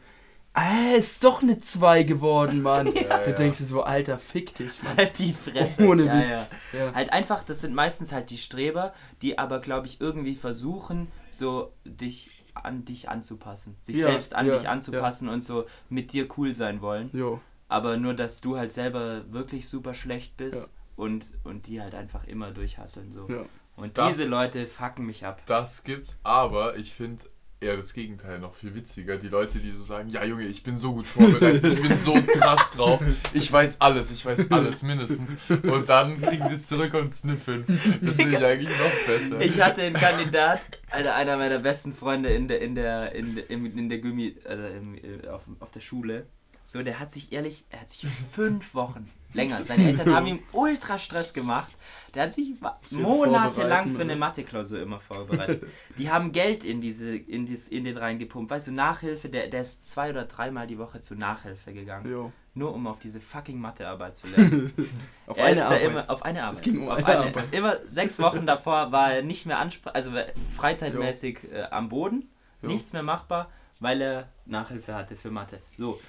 ah, 0.53 0.93
ist 0.97 1.23
doch 1.25 1.43
eine 1.43 1.61
2 1.61 2.03
geworden, 2.03 2.63
Mann. 2.63 2.93
Ja, 2.95 3.19
Da 3.19 3.27
ja. 3.27 3.33
denkst 3.33 3.59
du 3.59 3.65
so, 3.65 3.83
Alter, 3.83 4.19
fick 4.19 4.55
dich, 4.55 4.83
Mann. 4.83 4.97
Halt 4.97 5.19
die 5.19 5.33
Fresse. 5.33 5.87
Ohne 5.87 6.05
ja, 6.05 6.15
Witz. 6.33 6.51
Ja. 6.73 6.93
Halt 6.95 7.13
einfach, 7.13 7.45
das 7.45 7.61
sind 7.61 7.75
meistens 7.75 8.13
halt 8.13 8.31
die 8.31 8.39
Streber, 8.39 8.93
die 9.23 9.39
aber, 9.39 9.61
glaube 9.61 9.87
ich, 9.87 10.01
irgendwie 10.01 10.35
versuchen, 10.35 11.09
so 11.31 11.73
dich 11.85 12.31
an 12.64 12.85
dich 12.85 13.09
anzupassen. 13.09 13.77
Sich 13.81 13.97
Ja, 13.97 14.07
selbst 14.11 14.35
an 14.35 14.47
ja, 14.47 14.57
dich 14.57 14.68
anzupassen 14.68 15.29
und 15.29 15.42
so 15.42 15.66
mit 15.88 16.12
dir 16.12 16.29
cool 16.37 16.55
sein 16.55 16.81
wollen. 16.81 17.11
Jo, 17.12 17.40
Aber 17.68 17.97
nur, 17.97 18.14
dass 18.14 18.40
du 18.40 18.57
halt 18.57 18.73
selber 18.73 19.31
wirklich 19.33 19.68
super 19.68 19.92
schlecht 19.94 20.37
bist 20.37 20.68
Ja. 20.68 20.73
und, 20.97 21.27
und 21.44 21.66
die 21.66 21.81
halt 21.81 21.94
einfach 21.94 22.25
immer 22.25 22.51
durchhasseln. 22.51 23.12
So. 23.12 23.29
ja. 23.29 23.44
Und 23.77 23.97
Das- 23.99 24.16
diese 24.16 24.29
Leute 24.31 24.66
fucken 24.66 25.07
mich 25.07 25.25
ab. 25.27 25.40
Das 25.47 25.85
gibt's, 25.85 26.18
aber 26.25 26.77
ich 26.77 26.92
finde 26.94 27.25
eher 27.61 27.77
das 27.77 27.92
Gegenteil 27.92 28.38
noch 28.38 28.55
viel 28.55 28.75
witziger. 28.75 29.16
Die 29.16 29.29
Leute, 29.29 29.59
die 29.59 29.71
so 29.73 29.83
sagen, 29.83 30.09
ja 30.11 30.25
Junge, 30.25 30.44
ich 30.44 30.62
bin 30.62 30.77
so 30.77 30.92
gut 30.94 31.07
vorbereitet, 31.09 31.64
ich 31.75 31.83
bin 31.83 31.97
so 31.99 32.14
krass 32.14 32.73
drauf, 32.73 33.01
ich 33.33 33.51
weiß 33.53 33.81
alles, 33.81 34.11
ich 34.12 34.25
weiß 34.25 34.51
alles 34.53 34.83
mindestens. 34.83 35.37
Und 35.49 35.88
dann 35.88 36.21
kriegen 36.23 36.47
sie 36.49 36.55
es 36.55 36.68
zurück 36.68 36.94
und 36.94 37.12
sniffeln. 37.14 37.64
Das 38.01 38.16
finde 38.16 38.37
ich 38.38 38.44
eigentlich 38.44 38.71
noch 38.71 39.07
besser. 39.07 39.40
Ich 39.40 39.61
hatte 39.61 39.83
einen 39.83 39.97
Kandidat, 39.97 40.61
Alter, 40.90 41.14
einer 41.16 41.37
meiner 41.37 41.59
besten 41.59 41.92
Freunde 41.94 42.29
in 42.31 42.47
der, 42.49 42.61
in 42.61 42.75
der, 42.75 43.12
in 43.14 43.37
im- 43.49 43.79
in 43.79 43.88
der 43.88 43.99
Gummi, 43.99 44.37
also 44.44 44.62
im, 44.64 44.94
äh, 44.94 45.27
auf, 45.29 45.42
auf 45.61 45.71
der 45.71 45.81
Schule. 45.81 46.27
So, 46.70 46.83
der 46.83 47.00
hat 47.00 47.11
sich 47.11 47.33
ehrlich, 47.33 47.64
er 47.70 47.81
hat 47.81 47.88
sich 47.88 48.07
fünf 48.31 48.74
Wochen 48.74 49.11
länger, 49.33 49.62
seine 49.62 49.85
Eltern 49.85 50.14
haben 50.14 50.26
ihm 50.26 50.40
ultra 50.52 50.98
Stress 50.98 51.33
gemacht. 51.33 51.72
Der 52.14 52.24
hat 52.24 52.33
sich 52.35 52.57
monatelang 52.92 53.90
für 53.92 54.02
eine 54.02 54.12
oder? 54.12 54.16
Mathe-Klausur 54.20 54.78
immer 54.83 55.00
vorbereitet. 55.00 55.62
Die 55.96 56.11
haben 56.11 56.31
Geld 56.31 56.64
in 56.64 56.83
diese, 56.83 57.16
in, 57.16 57.46
dies, 57.46 57.68
in 57.68 57.85
den 57.85 57.96
reingepumpt. 57.96 58.50
Weißt 58.50 58.66
du, 58.68 58.72
Nachhilfe, 58.72 59.31
der, 59.31 59.48
der 59.48 59.62
ist 59.62 59.87
zwei 59.87 60.11
oder 60.11 60.26
dreimal 60.26 60.66
die 60.66 60.76
Woche 60.76 61.00
zur 61.00 61.16
Nachhilfe 61.16 61.72
gegangen. 61.72 62.07
jo. 62.11 62.33
Nur 62.52 62.74
um 62.74 62.87
auf 62.87 62.98
diese 62.98 63.20
fucking 63.22 63.59
Mathearbeit 63.59 64.16
zu 64.16 64.26
lernen. 64.26 64.72
Auf 65.26 65.38
Er 65.38 65.44
eine 65.44 65.64
Arbeit. 65.64 65.83
Immer, 65.83 66.11
auf 66.11 66.22
eine 66.24 66.42
Arbeit. 66.42 66.57
Es 66.57 66.62
ging 66.62 66.83
um 66.83 66.88
auf 66.88 66.96
eine 66.98 67.07
eine 67.07 67.26
Arbeit. 67.28 67.44
Immer 67.52 67.76
sechs 67.87 68.18
Wochen 68.20 68.46
davor 68.46 68.90
war 68.92 69.12
er 69.14 69.22
nicht 69.22 69.46
mehr 69.46 69.59
ansprechbar, 69.59 69.94
also 69.94 70.11
freizeitmäßig 70.57 71.38
äh, 71.52 71.62
am 71.70 71.88
Boden, 71.88 72.28
Jo. 72.61 72.68
nichts 72.68 72.92
mehr 72.92 73.02
machbar. 73.04 73.48
weil 73.81 74.00
er 74.02 74.28
Nachhilfe 74.44 74.92
hatte 74.94 75.14
für 75.14 75.31
Mathe. 75.31 75.61
So, 75.70 76.00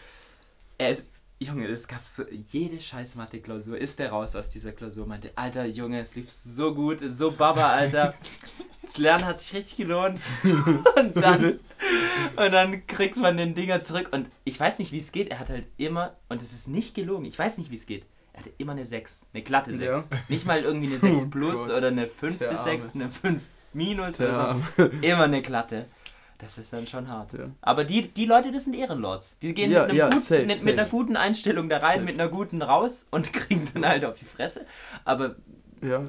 er 0.80 0.90
ist, 0.92 1.10
Junge, 1.42 1.68
es 1.68 1.88
gab 1.88 2.06
so, 2.06 2.24
jede 2.48 2.82
scheiß 2.82 3.16
Mathe-Klausur 3.16 3.78
ist 3.78 4.00
der 4.00 4.10
raus 4.10 4.36
aus 4.36 4.50
dieser 4.50 4.72
Klausur, 4.74 5.06
meinte, 5.06 5.32
Alter, 5.36 5.66
Junge, 5.66 6.00
es 6.00 6.16
lief 6.16 6.30
so 6.32 6.74
gut, 6.74 7.00
so 7.08 7.32
baba, 7.32 7.70
Alter. 7.70 8.16
Das 8.82 8.98
Lernen 8.98 9.26
hat 9.26 9.40
sich 9.40 9.54
richtig 9.54 9.78
gelohnt. 9.78 10.20
Und 10.98 11.16
dann, 11.16 11.60
und 12.36 12.52
dann 12.52 12.88
kriegt 12.88 13.18
man 13.18 13.38
den 13.38 13.54
Dinger 13.54 13.82
zurück 13.82 14.10
und 14.12 14.32
ich 14.46 14.60
weiß 14.60 14.80
nicht, 14.80 14.92
wie 14.92 14.98
es 14.98 15.12
geht, 15.12 15.30
er 15.30 15.38
hat 15.38 15.50
halt 15.50 15.68
immer, 15.78 16.16
und 16.28 16.42
es 16.42 16.54
ist 16.54 16.68
nicht 16.68 16.96
gelogen, 16.96 17.26
ich 17.26 17.38
weiß 17.38 17.60
nicht, 17.60 17.70
wie 17.70 17.76
es 17.76 17.86
geht, 17.86 18.04
er 18.34 18.40
hatte 18.40 18.52
immer 18.58 18.72
eine 18.72 18.86
6, 18.86 19.28
eine 19.32 19.44
glatte 19.44 19.74
6. 19.74 20.10
Ja. 20.10 20.18
Nicht 20.28 20.48
mal 20.48 20.64
irgendwie 20.64 20.88
eine 20.88 20.98
6 20.98 21.24
Oh 21.24 21.30
plus 21.30 21.68
Gott. 21.68 21.78
oder 21.78 21.88
eine 21.90 22.08
5 22.08 22.40
Der 22.40 22.48
bis 22.50 22.64
6, 22.64 22.86
Arme. 22.94 23.04
eine 23.04 23.12
5 23.12 23.42
minus 23.74 24.18
Der 24.18 24.30
oder 24.30 24.60
so. 24.76 24.84
Immer 25.04 25.24
eine 25.26 25.44
glatte. 25.44 25.86
Das 26.40 26.58
ist 26.58 26.72
dann 26.72 26.88
schon 26.88 27.08
hart. 27.10 27.34
Ja. 27.34 27.52
Aber 27.62 27.84
die, 27.84 28.08
die 28.08 28.26
Leute, 28.26 28.52
das 28.52 28.64
sind 28.64 28.74
Ehrenlords. 28.74 29.36
Die 29.42 29.54
gehen 29.54 29.72
Ja, 29.72 29.86
mit, 29.86 29.96
ja, 29.96 30.10
gut, 30.10 30.22
safe, 30.22 30.46
mit, 30.46 30.58
safe. 30.58 30.66
mit 30.66 30.80
einer 30.80 30.90
guten 30.90 31.18
Einstellung 31.18 31.68
da 31.70 31.78
rein, 31.78 32.00
Safe. 32.00 32.06
mit 32.06 32.20
einer 32.20 32.30
guten 32.30 32.62
raus 32.62 33.08
und 33.12 33.32
kriegen 33.34 33.68
dann 33.74 33.86
halt 33.86 34.06
auf 34.06 34.18
die 34.18 34.26
Fresse. 34.26 34.66
Aber 35.04 35.36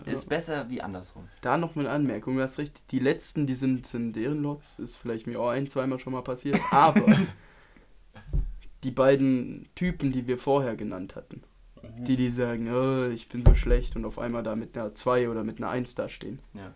ist 0.07 0.29
besser 0.29 0.69
wie 0.69 0.83
andersrum. 0.83 1.29
Da 1.43 1.57
noch 1.57 1.75
mal 1.75 1.83
eine 1.83 1.91
Anmerkung, 1.91 2.37
du 2.37 2.43
hast 2.43 2.59
recht, 2.59 2.91
die 2.91 2.99
letzten, 2.99 3.47
die 3.47 3.55
sind, 3.55 3.87
sind 3.87 4.17
Ehrenlots, 4.17 4.79
ist 4.79 4.97
vielleicht 4.97 5.27
mir 5.27 5.39
auch 5.41 5.51
ein, 5.51 5.69
zweimal 5.69 5.99
schon 5.99 6.13
mal 6.13 6.23
passiert, 6.23 6.59
aber 6.73 7.17
die 8.83 8.91
beiden 8.91 9.69
Typen, 9.75 10.11
die 10.11 10.27
wir 10.27 10.39
vorher 10.39 10.75
genannt 10.75 11.15
hatten, 11.15 11.43
die, 11.99 12.17
die 12.17 12.31
sagen, 12.31 12.73
oh, 12.73 13.07
ich 13.11 13.29
bin 13.29 13.45
so 13.45 13.55
schlecht 13.55 13.95
und 13.97 14.05
auf 14.05 14.19
einmal 14.19 14.43
da 14.43 14.57
mit 14.57 14.77
einer 14.77 14.95
2 14.95 15.29
oder 15.29 15.45
mit 15.45 15.59
einer 15.59 15.71
1 15.71 15.95
dastehen. 15.95 16.41
Ja. 16.55 16.73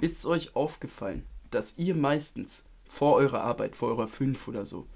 Ist 0.00 0.18
es 0.18 0.26
euch 0.26 0.56
aufgefallen, 0.56 1.26
dass 1.50 1.76
ihr 1.76 1.94
meistens 1.94 2.64
vor 2.90 3.14
eurer 3.16 3.42
Arbeit, 3.42 3.76
vor 3.76 3.88
eurer 3.90 4.08
5 4.08 4.48
oder 4.48 4.66
so, 4.66 4.86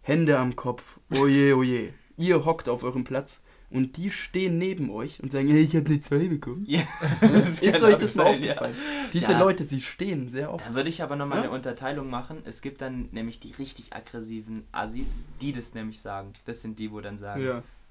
Hände 0.00 0.38
am 0.38 0.54
Kopf, 0.56 0.98
oje, 1.10 1.56
oje, 1.56 1.92
ihr 2.16 2.44
hockt 2.44 2.68
auf 2.68 2.82
eurem 2.84 3.04
Platz 3.04 3.42
und 3.70 3.96
die 3.96 4.10
stehen 4.10 4.58
neben 4.58 4.90
euch 4.90 5.22
und 5.22 5.32
sagen, 5.32 5.48
hey, 5.48 5.62
ich 5.62 5.74
habe 5.74 5.86
eine 5.86 6.00
2 6.00 6.28
bekommen? 6.28 6.64
Ja, 6.68 6.80
Ist 7.20 7.62
kann 7.62 7.82
euch 7.84 7.96
das 7.98 8.14
mal 8.14 8.32
sein, 8.34 8.42
ja. 8.44 8.50
aufgefallen? 8.52 8.76
Diese 9.12 9.32
Ja. 9.32 9.38
Leute, 9.40 9.64
sie 9.64 9.80
stehen 9.80 10.28
sehr 10.28 10.52
oft. 10.52 10.66
Da 10.68 10.74
würde 10.74 10.88
ich 10.88 11.02
aber 11.02 11.16
nochmal 11.16 11.38
Ja? 11.38 11.44
eine 11.44 11.52
Unterteilung 11.52 12.10
machen. 12.10 12.42
Es 12.44 12.62
gibt 12.62 12.80
dann 12.80 13.08
nämlich 13.12 13.40
die 13.40 13.52
richtig 13.52 13.92
aggressiven 13.92 14.64
Assis, 14.72 15.28
die 15.40 15.52
das 15.52 15.74
nämlich 15.74 16.00
sagen. 16.00 16.32
Das 16.44 16.60
sind 16.62 16.78
die, 16.78 16.92
wo 16.92 17.00
dann 17.00 17.16
sagen, 17.16 17.42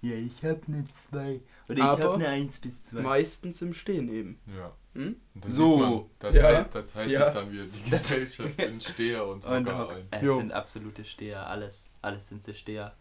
Ja. 0.02 0.12
ja 0.12 0.16
ich 0.18 0.44
hab 0.44 0.68
eine 0.68 0.86
2 1.12 1.42
oder 1.70 1.78
ich 1.78 1.84
Aber 1.84 2.04
hab 2.04 2.14
eine 2.16 2.28
1 2.28 2.60
bis 2.60 2.84
2. 2.84 3.02
Meistens 3.02 3.62
im 3.62 3.74
Stehen 3.74 4.10
eben. 4.10 4.40
Ja. 4.58 4.72
Hm? 4.94 5.16
Und 5.36 5.46
da 5.46 5.50
So. 5.50 5.78
Man, 5.78 6.02
da, 6.20 6.30
Ja. 6.32 6.64
da 6.64 6.82
teilt 6.82 7.10
Ja. 7.12 7.26
sich 7.26 7.34
dann 7.34 7.52
wieder 7.52 7.64
die 7.66 7.90
Gesellschaft 7.90 8.62
in 8.62 8.82
Steher 8.82 9.26
und 9.28 9.46
Hocker 9.46 9.78
Hock- 9.78 9.92
ein. 9.94 10.08
es 10.12 10.22
Jo. 10.24 10.38
sind 10.38 10.52
absolute 10.52 11.06
Steher, 11.06 11.48
alles. 11.48 11.90
Alles 12.02 12.28
sind 12.28 12.44
sie 12.44 12.54
Steher. 12.54 12.94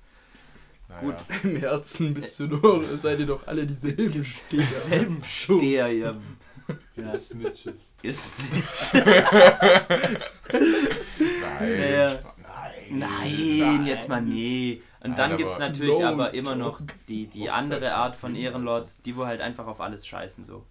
Naja. 0.88 1.00
Gut, 1.02 1.14
im 1.44 1.56
Herzen 1.56 2.14
bist 2.14 2.38
du 2.40 2.46
nur, 2.48 2.84
seid 2.98 3.20
ihr 3.20 3.26
doch 3.26 3.46
alle 3.46 3.64
dieselben 3.66 4.24
Steher. 4.24 4.62
Selben 4.62 5.22
Steher, 5.24 5.92
ihr. 5.92 6.20
Ja, 6.96 7.18
Snitches. 7.18 7.90
ist 8.02 8.32
nicht. 8.52 8.94
Nein. 8.94 10.18
Naja. 11.60 12.08
Spa- 12.10 12.34
Nein. 12.90 12.98
Nein, 13.58 13.86
jetzt 13.86 14.08
mal 14.08 14.20
nee. 14.22 14.82
Und 15.02 15.10
Nein, 15.10 15.16
dann 15.16 15.36
gibt 15.38 15.50
es 15.50 15.58
natürlich 15.58 15.98
No 15.98 16.06
aber 16.08 16.34
immer 16.34 16.50
joke. 16.56 16.58
noch 16.58 16.80
die, 17.08 17.26
die 17.26 17.48
andere 17.50 17.94
Art 17.94 18.14
von. 18.14 18.34
Ehrenlords, 18.34 19.02
die 19.02 19.16
wo 19.16 19.24
halt 19.26 19.40
einfach 19.40 19.66
auf 19.66 19.80
alles 19.80 20.06
scheißen 20.06 20.44
so. 20.44 20.64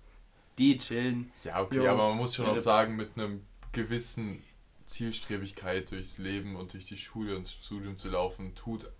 Die 0.59 0.77
chillen. 0.77 1.31
Ja, 1.43 1.61
okay, 1.61 1.77
Jo. 1.77 1.89
aber 1.89 2.09
man 2.09 2.17
muss 2.17 2.35
schon 2.35 2.45
Ja, 2.45 2.51
auch 2.51 2.57
sagen, 2.57 2.95
mit 2.95 3.11
einem 3.17 3.41
gewissen 3.71 4.43
Zielstrebigkeit 4.87 5.89
durchs 5.91 6.17
Leben 6.17 6.55
und 6.55 6.73
durch 6.73 6.85
die 6.85 6.97
Schule 6.97 7.35
und 7.35 7.43
das 7.47 7.53
Studium 7.53 7.97
zu 7.97 8.09
laufen, 8.09 8.53
tut 8.55 8.91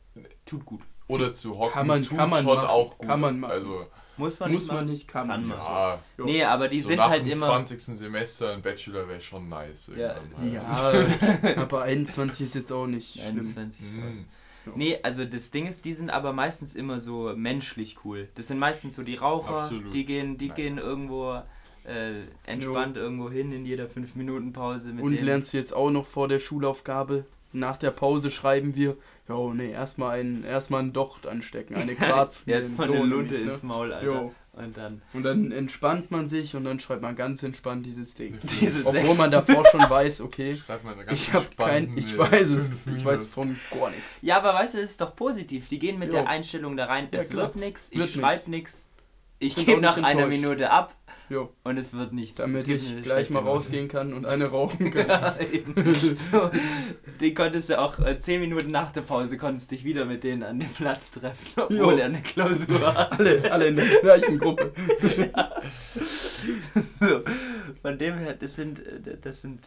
Tut 0.46 0.66
gut. 0.66 0.82
oder 1.08 1.34
zu 1.34 1.58
hocken, 1.58 1.74
Kann 1.74 1.88
man- 1.88 2.04
tut 2.04 2.18
kann 2.18 2.30
man 2.30 2.44
schon 2.44 2.56
machen, 2.56 2.68
auch 2.68 2.98
gut. 2.98 3.08
kann 3.08 3.20
man 3.20 3.40
machen. 3.40 3.52
Also, 3.52 3.88
Muss 4.18 4.40
man 4.40 4.52
Muss 4.52 4.64
nicht 4.64 4.74
man 4.74 4.86
nicht, 4.86 5.08
kann, 5.08 5.28
Kann 5.30 5.48
man. 5.48 5.58
ja, 5.60 6.00
Jo. 6.18 6.26
Nee, 6.26 6.44
aber 6.44 6.68
die 6.68 6.80
so 6.82 6.90
sind 6.90 6.98
nach 6.98 7.10
halt 7.10 7.26
dem 7.26 7.34
immer. 7.38 7.46
20. 7.46 7.80
Semester 7.96 8.54
ein 8.54 8.62
Bachelor 8.62 9.08
wäre 9.08 9.22
schon 9.22 9.48
nice. 9.48 9.92
Ja. 9.96 10.16
irgendwann 10.16 10.54
mal. 10.54 11.06
Ja, 11.56 11.56
aber 11.62 11.84
21 11.84 12.46
ist 12.48 12.56
jetzt 12.56 12.72
auch 12.72 12.86
nicht 12.88 13.14
schlimm. 13.14 13.28
21 13.38 13.86
so. 13.90 13.98
Nee, 14.76 15.00
also 15.04 15.26
das 15.26 15.52
Ding 15.52 15.68
ist, 15.68 15.86
die 15.86 15.94
sind 15.94 16.10
aber 16.10 16.34
meistens 16.34 16.76
immer 16.76 17.00
so 17.00 17.34
menschlich 17.36 17.98
cool. 18.06 18.28
Das 18.36 18.48
sind 18.48 18.60
meistens 18.60 18.96
so 18.96 19.04
die 19.04 19.16
Raucher, 19.16 19.62
Absolut. 19.64 19.94
die 19.94 20.06
gehen, 20.06 20.38
die 20.38 20.48
Nein. 20.48 20.56
gehen 20.56 20.78
irgendwo 20.78 21.42
äh, 21.86 22.24
entspannt 22.46 22.98
irgendwo 22.98 23.30
hin 23.30 23.52
in 23.52 23.66
jeder 23.66 23.88
5 23.88 24.16
Minuten 24.16 24.54
Pause 24.54 24.92
mit 24.94 25.04
Und 25.04 25.14
denen. 25.14 25.26
lernst 25.26 25.54
du 25.54 25.58
jetzt 25.58 25.74
auch 25.74 25.90
noch 25.92 26.06
vor 26.06 26.28
der 26.28 26.40
Schulaufgabe? 26.40 27.26
Nach 27.52 27.78
der 27.78 27.90
Pause 27.90 28.30
schreiben 28.30 28.76
wir, 28.76 28.96
jo, 29.28 29.54
nee, 29.54 29.72
erstmal 29.72 30.20
ein, 30.20 30.44
erstmal 30.44 30.84
ein 30.84 30.94
Docht 30.94 31.26
anstecken, 31.26 31.76
eine 31.76 31.96
Quarz. 31.96 32.44
Erst 32.46 32.76
von 32.76 32.86
so 32.86 32.94
nämlich, 32.94 33.10
Lunte 33.10 33.34
ne? 33.34 33.40
ins 33.40 33.64
Maul, 33.64 33.92
Alter. 33.92 34.06
Jo. 34.06 34.34
Und 34.60 34.76
dann. 34.78 35.02
Und 35.14 35.24
dann 35.24 35.52
entspannt 35.52 36.12
man 36.12 36.28
sich 36.28 36.56
und 36.56 36.66
dann 36.66 36.80
schreibt 36.80 37.02
man 37.02 37.16
ganz 37.16 37.42
entspannt 37.44 37.86
dieses 37.86 38.14
Ding. 38.14 38.38
Diese 38.60 38.82
Obwohl 38.86 39.02
sechs- 39.02 39.18
man 39.18 39.32
davor 39.32 39.64
schon 39.72 39.90
weiß, 39.90 40.22
okay, 40.22 40.60
ich 41.12 41.32
habe 41.34 41.46
kein, 41.58 41.98
ich 41.98 42.18
weiß 42.18 42.50
es, 42.50 42.74
ich 42.96 43.06
weiß 43.06 43.26
von 43.26 43.56
gar 43.72 43.90
nichts. 43.90 44.20
Ja, 44.22 44.38
aber 44.38 44.54
weißt 44.54 44.74
du, 44.74 44.80
es 44.80 44.92
ist 44.92 45.02
doch 45.02 45.16
positiv. 45.16 45.70
Die 45.70 45.80
gehen 45.80 45.98
mit 45.98 46.10
Jo. 46.10 46.16
der 46.16 46.28
Einstellung 46.28 46.76
da 46.76 46.86
rein, 46.86 47.08
Ja, 47.12 47.20
es 47.20 47.30
klar. 47.30 47.46
wird 47.48 47.56
nichts, 47.56 47.90
ich 47.94 48.14
schreibe 48.14 48.50
nichts, 48.52 48.92
ich 49.40 49.56
gebe 49.56 49.80
nach 49.80 49.96
einer. 50.02 50.28
Minute 50.28 50.70
ab 50.70 50.94
Jo, 51.30 51.54
und 51.64 51.78
es 51.78 51.94
wird 51.94 52.12
nichts. 52.12 52.38
damit 52.38 52.68
ich 52.68 53.04
gleich 53.04 53.30
mal 53.30 53.44
rausgehen 53.44 53.88
kann 53.88 54.14
und 54.14 54.26
eine 54.26 54.46
rauchen 54.48 54.90
kann. 54.92 55.08
Ja, 55.08 55.38
eben. 55.40 55.76
so, 56.16 56.50
den 57.22 57.36
konntest 57.36 57.70
du 57.70 57.80
auch 57.80 58.00
äh, 58.00 58.18
10 58.18 58.42
Minuten 58.42 58.72
nach 58.72 58.92
der 58.92 59.02
Pause 59.02 59.38
konntest 59.38 59.70
dich 59.72 59.84
wieder 59.84 60.06
mit 60.06 60.24
denen 60.24 60.42
an 60.44 60.60
den 60.60 60.70
Platz 60.74 61.12
treffen, 61.12 61.48
obwohl 61.56 61.78
Jo. 61.78 61.98
er 61.98 62.06
eine 62.06 62.22
Klausur 62.22 62.82
hat. 62.96 63.20
alle, 63.20 63.52
alle 63.52 63.68
in 63.68 63.76
der 63.76 63.86
gleichen 64.02 64.40
Gruppe. 64.40 64.72
So, 67.00 67.22
von 67.82 67.98
dem 67.98 68.18
her, 68.18 68.34
das 68.34 68.56
sind, 68.56 68.80
äh, 68.80 69.18
das 69.22 69.42
sind, 69.42 69.62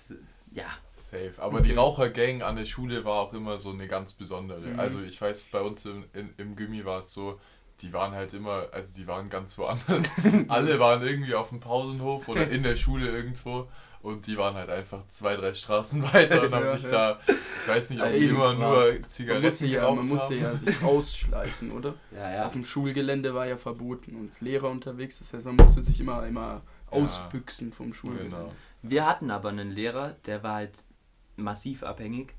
ja, 0.52 0.64
Safe. 0.96 1.32
Aber 1.38 1.60
die 1.60 1.72
Rauchergang 1.72 2.42
an 2.42 2.56
der 2.56 2.64
Schule 2.64 3.04
war 3.04 3.20
auch 3.20 3.32
immer 3.32 3.58
so 3.58 3.70
eine 3.70 3.86
ganz 3.86 4.12
besondere. 4.14 4.60
Mhm. 4.60 4.78
Also 4.80 5.02
ich 5.02 5.20
weiß, 5.20 5.48
bei 5.52 5.60
uns 5.60 5.84
im, 5.84 6.04
in, 6.14 6.30
im 6.38 6.56
Gimmi 6.56 6.84
war 6.84 7.00
es 7.00 7.12
so, 7.12 7.38
die 7.80 7.92
waren 7.92 8.12
halt 8.12 8.32
immer, 8.34 8.68
also 8.72 8.94
die 8.94 9.06
waren 9.06 9.28
ganz 9.28 9.58
woanders. 9.58 10.06
Alle 10.48 10.78
waren 10.78 11.02
irgendwie 11.02 11.34
auf 11.34 11.48
dem 11.48 11.60
Pausenhof 11.60 12.28
oder 12.28 12.48
in 12.48 12.62
der 12.62 12.76
Schule 12.76 13.08
irgendwo 13.10 13.68
und 14.02 14.26
die 14.26 14.36
waren 14.36 14.54
halt 14.54 14.68
einfach 14.68 15.06
zwei, 15.08 15.36
drei 15.36 15.54
Straßen 15.54 16.02
weiter 16.12 16.42
und 16.42 16.54
haben 16.54 16.66
Ja, 16.66 16.76
sich 16.76 16.90
ja. 16.90 17.14
da, 17.14 17.18
ich 17.26 17.68
weiß 17.68 17.90
nicht, 17.90 18.02
ob 18.02 18.12
die 18.12 18.26
immer 18.26 18.54
nur 18.54 18.84
krass. 18.84 19.00
Man 19.00 19.08
Zigaretten 19.08 19.44
musste, 19.44 19.66
ja, 19.66 19.90
man 19.90 20.06
musste 20.06 20.34
ja 20.34 20.56
sich 20.56 20.82
ausschleichen, 20.82 21.70
oder? 21.72 21.94
ja, 22.10 22.30
ja. 22.30 22.46
Auf 22.46 22.52
dem 22.52 22.64
Schulgelände 22.64 23.34
war 23.34 23.46
ja 23.46 23.56
verboten 23.56 24.16
und 24.16 24.40
Lehrer 24.40 24.70
unterwegs. 24.70 25.18
Das 25.20 25.32
heißt, 25.32 25.44
man 25.44 25.56
musste 25.56 25.82
sich 25.82 26.00
immer, 26.00 26.26
immer 26.26 26.62
ausbüchsen 26.90 27.72
vom 27.72 27.92
Schulgelände. 27.92 28.36
Genau. 28.36 28.52
Wir 28.82 29.06
hatten 29.06 29.30
aber 29.30 29.50
einen 29.50 29.70
Lehrer, 29.70 30.16
der 30.26 30.42
war 30.42 30.54
halt 30.56 30.74
massiv 31.36 31.82
abhängig. 31.82 32.34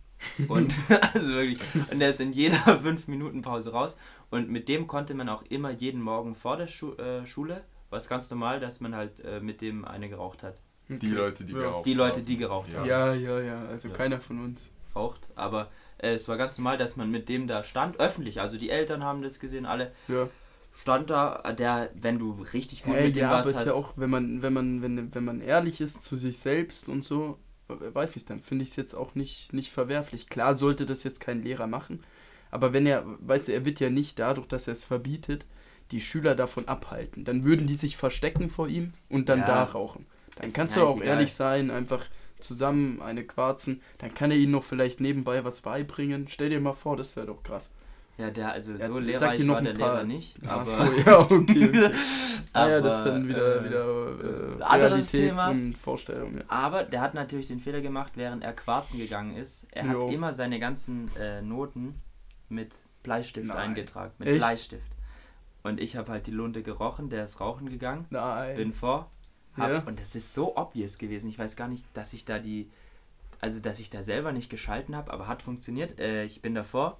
Und 0.48 0.74
also 1.14 1.34
wirklich, 1.34 1.60
und 1.92 2.00
der 2.00 2.10
ist 2.10 2.20
in 2.22 2.32
jeder 2.32 2.78
5 2.82 3.08
Minuten 3.08 3.42
Pause 3.42 3.72
raus. 3.72 3.98
Und 4.34 4.50
mit 4.50 4.68
dem 4.68 4.88
konnte 4.88 5.14
man 5.14 5.30
auch 5.30 5.44
immer 5.44 5.70
jeden 5.70 6.02
Morgen 6.02 6.34
vor 6.34 6.58
der 6.58 6.66
Schu 6.66 6.94
äh, 6.94 7.24
Schule, 7.28 7.64
war 7.92 8.00
es 8.00 8.10
ganz 8.10 8.32
normal, 8.32 8.60
dass 8.60 8.80
man 8.80 8.96
halt 8.96 9.20
äh, 9.22 9.40
mit 9.40 9.62
dem 9.62 9.86
eine 9.86 10.10
geraucht 10.10 10.42
hat. 10.42 10.60
Die 10.90 10.96
Okay. 10.96 11.10
Leute, 11.12 11.46
die 11.46 11.54
Ja. 11.54 11.60
geraucht 11.60 11.86
Die 11.86 11.94
Leute, 11.94 12.18
haben. 12.18 12.26
die 12.26 12.38
geraucht 12.38 12.70
Ja. 12.70 12.80
haben. 12.80 12.88
Ja, 12.88 13.14
ja, 13.14 13.40
ja. 13.42 13.66
Also 13.66 13.90
Ja. 13.90 13.94
keiner 13.94 14.20
von 14.20 14.44
uns. 14.44 14.72
Raucht. 14.96 15.30
Aber 15.36 15.70
äh, 16.00 16.14
es 16.14 16.28
war 16.28 16.38
ganz 16.38 16.58
normal, 16.58 16.80
dass 16.80 16.96
man 16.96 17.12
mit 17.12 17.30
dem 17.30 17.46
da 17.46 17.64
stand, 17.64 18.00
öffentlich. 18.00 18.42
Also 18.42 18.58
die 18.58 18.72
Eltern 18.72 19.04
haben 19.04 19.22
das 19.22 19.40
gesehen, 19.40 19.68
alle 19.68 19.92
Ja. 20.08 20.28
stand 20.74 21.12
da, 21.12 21.54
der, 21.54 21.92
wenn 21.94 22.18
du 22.18 22.32
richtig 22.54 22.84
gut 22.84 22.96
Hey, 22.96 23.06
mit 23.06 23.16
dem 23.16 23.22
ja, 23.22 23.28
aber 23.30 23.38
warst, 23.38 23.50
ist 23.52 23.56
hast. 23.58 23.66
ja 23.68 23.74
auch, 23.74 23.94
wenn 23.98 24.10
man, 24.10 24.42
wenn 24.42 24.54
man, 24.54 24.82
wenn, 24.82 25.14
wenn 25.14 25.24
man 25.26 25.42
ehrlich 25.42 25.80
ist 25.80 26.04
zu 26.04 26.18
sich 26.18 26.40
selbst 26.40 26.90
und 26.90 27.06
so, 27.06 27.38
äh, 27.70 27.74
weiß 27.94 28.16
ich, 28.16 28.26
dann 28.26 28.42
finde 28.42 28.64
ich 28.64 28.72
es 28.72 28.76
jetzt 28.78 28.96
auch 28.96 29.14
nicht, 29.14 29.54
nicht 29.54 29.72
verwerflich. 29.72 30.28
Klar 30.28 30.56
sollte 30.56 30.88
das 30.88 31.04
jetzt 31.04 31.20
kein 31.20 31.44
Lehrer 31.44 31.68
machen, 31.68 32.04
aber 32.54 32.74
wenn 32.74 32.86
er, 32.86 33.04
weißt 33.20 33.48
du, 33.48 33.52
er 33.54 33.66
wird 33.66 33.80
ja 33.80 33.90
nicht 33.90 34.20
dadurch, 34.20 34.48
dass 34.48 34.68
er 34.68 34.74
es 34.74 34.86
verbietet, 34.86 35.46
die 35.92 36.02
Schüler 36.02 36.36
davon 36.36 36.68
abhalten. 36.68 37.26
Dann 37.26 37.44
würden 37.44 37.68
die 37.68 37.76
sich 37.76 37.98
verstecken 37.98 38.50
vor 38.50 38.68
ihm 38.68 38.94
und 39.10 39.30
dann 39.30 39.40
Ja. 39.40 39.46
da 39.46 39.64
rauchen. 39.64 40.06
Dann 40.38 40.48
Ist 40.48 40.56
kannst 40.56 40.76
du 40.76 40.82
auch 40.82 40.96
egal. 40.98 41.08
ehrlich 41.10 41.34
sein, 41.34 41.70
einfach 41.72 42.06
zusammen 42.40 43.02
eine 43.02 43.24
quarzen, 43.24 43.82
dann 44.00 44.14
kann 44.14 44.32
er 44.32 44.38
ihnen 44.38 44.52
noch 44.52 44.64
vielleicht 44.64 45.00
nebenbei 45.00 45.44
was 45.46 45.62
beibringen. 45.62 46.28
Stell 46.30 46.50
dir 46.50 46.60
mal 46.60 46.74
vor, 46.74 46.98
das 46.98 47.16
wäre 47.16 47.28
doch 47.28 47.42
krass. 47.44 47.70
ja, 48.18 48.30
der, 48.32 48.52
also 48.52 48.74
Ja, 48.74 48.88
so 48.88 48.94
sag 48.96 49.04
lehrreich 49.04 49.48
war 49.48 49.62
der 49.62 49.74
paar- 49.74 49.94
Lehrer 49.94 50.04
nicht. 50.04 50.36
Ach 50.46 50.52
Aber, 50.60 50.72
so, 50.72 50.84
ja, 51.06 51.20
okay. 51.20 51.36
okay. 51.70 51.92
ah, 52.54 52.70
ja, 52.70 52.82
das 52.82 52.94
ist 52.96 53.02
Aber, 53.02 53.10
dann 53.12 53.28
wieder, 53.28 53.62
äh, 53.62 53.66
wieder 53.70 54.60
äh, 54.60 54.64
anderes 54.64 55.12
Thema. 55.12 55.50
und 55.50 55.78
Vorstellung. 55.78 56.36
Ja. 56.38 56.44
Aber 56.48 56.84
der 56.84 57.02
hat 57.02 57.14
natürlich 57.14 57.48
den 57.48 57.60
Fehler 57.60 57.82
gemacht, 57.82 58.14
während 58.16 58.44
er 58.44 58.54
quarzen 58.54 59.00
gegangen 59.00 59.36
ist. 59.38 59.68
Er 59.72 59.86
Jo. 59.86 60.08
hat 60.08 60.14
immer 60.14 60.32
seine 60.34 60.60
ganzen 60.60 61.10
äh, 61.16 61.42
Noten 61.42 61.96
mit 62.50 62.74
Bleistift 63.04 63.48
Nein. 63.48 63.58
eingetragen. 63.58 64.14
Mit 64.18 64.28
Echt? 64.30 64.38
Bleistift. 64.40 64.88
Und 65.64 65.80
ich 65.80 65.96
habe 65.96 66.12
halt 66.12 66.28
die 66.28 66.32
Lunte 66.32 66.62
gerochen, 66.64 67.10
der 67.10 67.24
ist 67.24 67.40
rauchen 67.40 67.70
gegangen, 67.70 68.06
Nein. 68.10 68.56
bin 68.56 68.74
vor. 68.74 69.10
Hab, 69.56 69.70
Ja. 69.70 69.80
Und 69.80 70.00
das 70.00 70.16
ist 70.16 70.34
so 70.34 70.58
obvious 70.58 70.98
gewesen. 70.98 71.30
Ich 71.30 71.40
weiß 71.40 71.56
gar 71.56 71.68
nicht, 71.68 71.86
dass 71.94 72.14
ich 72.14 72.26
da 72.26 72.40
die. 72.40 72.70
also 73.40 73.60
dass 73.60 73.80
ich 73.80 73.90
da 73.90 74.02
selber 74.04 74.32
nicht 74.32 74.50
geschalten 74.50 74.96
habe, 74.96 75.12
aber 75.12 75.28
hat 75.28 75.42
funktioniert. 75.42 76.00
Äh, 76.00 76.26
ich 76.26 76.42
bin 76.42 76.56
davor. 76.56 76.98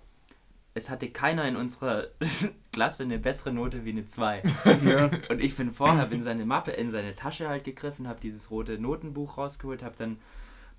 Es 0.76 0.90
hatte 0.90 1.10
keiner 1.10 1.46
in 1.48 1.56
unserer 1.56 2.08
Klasse 2.72 3.04
eine 3.04 3.20
bessere 3.20 3.52
Note 3.54 3.86
wie 3.86 3.92
eine 3.92 4.06
2. 4.06 4.42
Ja. 4.86 5.10
Und 5.30 5.40
ich 5.42 5.56
bin 5.56 5.72
vorher, 5.72 6.00
habe 6.00 6.16
in 6.16 6.22
seine 6.22 6.46
Mappe, 6.46 6.72
in 6.72 6.90
seine 6.90 7.16
Tasche 7.16 7.48
halt 7.48 7.64
gegriffen, 7.64 8.08
habe 8.08 8.20
dieses 8.20 8.50
rote 8.50 8.80
Notenbuch 8.80 9.38
rausgeholt, 9.38 9.84
habe 9.84 9.96
dann 9.98 10.18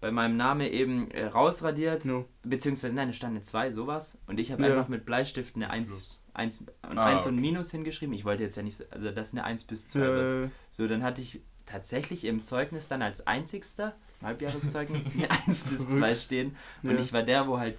bei 0.04 0.10
meinem 0.10 0.36
Namen 0.36 0.60
eben 0.70 1.10
äh, 1.12 1.24
rausradiert, 1.24 2.04
No. 2.04 2.26
beziehungsweise 2.42 2.94
nein, 2.94 3.08
es 3.08 3.16
stand 3.16 3.30
eine 3.32 3.40
2, 3.40 3.70
sowas. 3.70 4.20
Und 4.26 4.38
ich 4.38 4.52
habe 4.52 4.62
Ja. 4.62 4.68
einfach 4.68 4.88
mit 4.88 5.06
Bleistift 5.06 5.56
eine 5.56 5.70
1, 5.70 5.88
Plus. 5.88 6.20
1, 6.34 6.60
und, 6.90 6.98
Ah, 6.98 7.06
1 7.06 7.24
und 7.24 7.32
okay. 7.32 7.40
Minus 7.40 7.70
hingeschrieben. 7.70 8.14
Ich 8.14 8.26
wollte 8.26 8.42
jetzt 8.42 8.54
ja 8.56 8.62
nicht, 8.62 8.76
so- 8.76 8.84
also 8.90 9.10
dass 9.12 9.32
eine 9.32 9.44
1 9.44 9.64
bis 9.64 9.88
2 9.88 10.00
wird. 10.00 10.48
Äh, 10.48 10.50
So, 10.70 10.86
dann 10.86 11.02
hatte 11.02 11.22
ich 11.22 11.40
tatsächlich 11.64 12.26
im 12.26 12.42
Zeugnis 12.44 12.86
dann 12.86 13.00
als 13.00 13.26
einzigster, 13.26 13.94
im 14.20 14.26
Halbjahreszeugnis, 14.26 15.12
eine 15.14 15.30
1 15.46 15.64
bis 15.64 15.88
2 15.88 16.14
stehen. 16.14 16.54
Und 16.82 16.90
Ja. 16.90 16.98
ich 16.98 17.14
war 17.14 17.22
der, 17.22 17.48
wo 17.48 17.58
halt, 17.58 17.78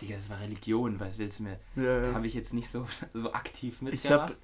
Digga, 0.00 0.14
es 0.16 0.30
war 0.30 0.40
Religion, 0.40 0.98
was 0.98 1.18
willst 1.18 1.40
du 1.40 1.42
mir? 1.42 1.58
ja, 1.76 2.06
ja. 2.06 2.14
Habe 2.14 2.26
ich 2.26 2.32
jetzt 2.32 2.54
nicht 2.54 2.70
so, 2.70 2.86
so 3.12 3.34
aktiv 3.34 3.74
Ich 3.76 3.82
mitgemacht, 3.82 4.20
habe 4.30 4.34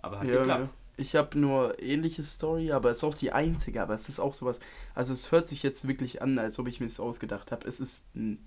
aber 0.00 0.20
hat 0.20 0.28
ja, 0.28 0.36
geklappt. 0.38 0.72
Ich 0.96 1.16
habe 1.16 1.38
nur 1.38 1.80
ähnliche 1.82 2.22
Story, 2.22 2.70
aber 2.72 2.90
es 2.90 2.98
ist 2.98 3.04
auch 3.04 3.14
die 3.14 3.32
einzige, 3.32 3.82
aber 3.82 3.94
es 3.94 4.08
ist 4.08 4.20
auch 4.20 4.34
sowas. 4.34 4.60
Also 4.94 5.12
es 5.12 5.32
hört 5.32 5.48
sich 5.48 5.62
jetzt 5.62 5.88
wirklich 5.88 6.22
an, 6.22 6.38
als 6.38 6.58
ob 6.58 6.68
ich 6.68 6.80
mir 6.80 6.86
das 6.86 7.00
ausgedacht 7.00 7.50
habe. 7.52 7.66
Es 7.66 7.80
ist 7.80 8.06
n- 8.14 8.38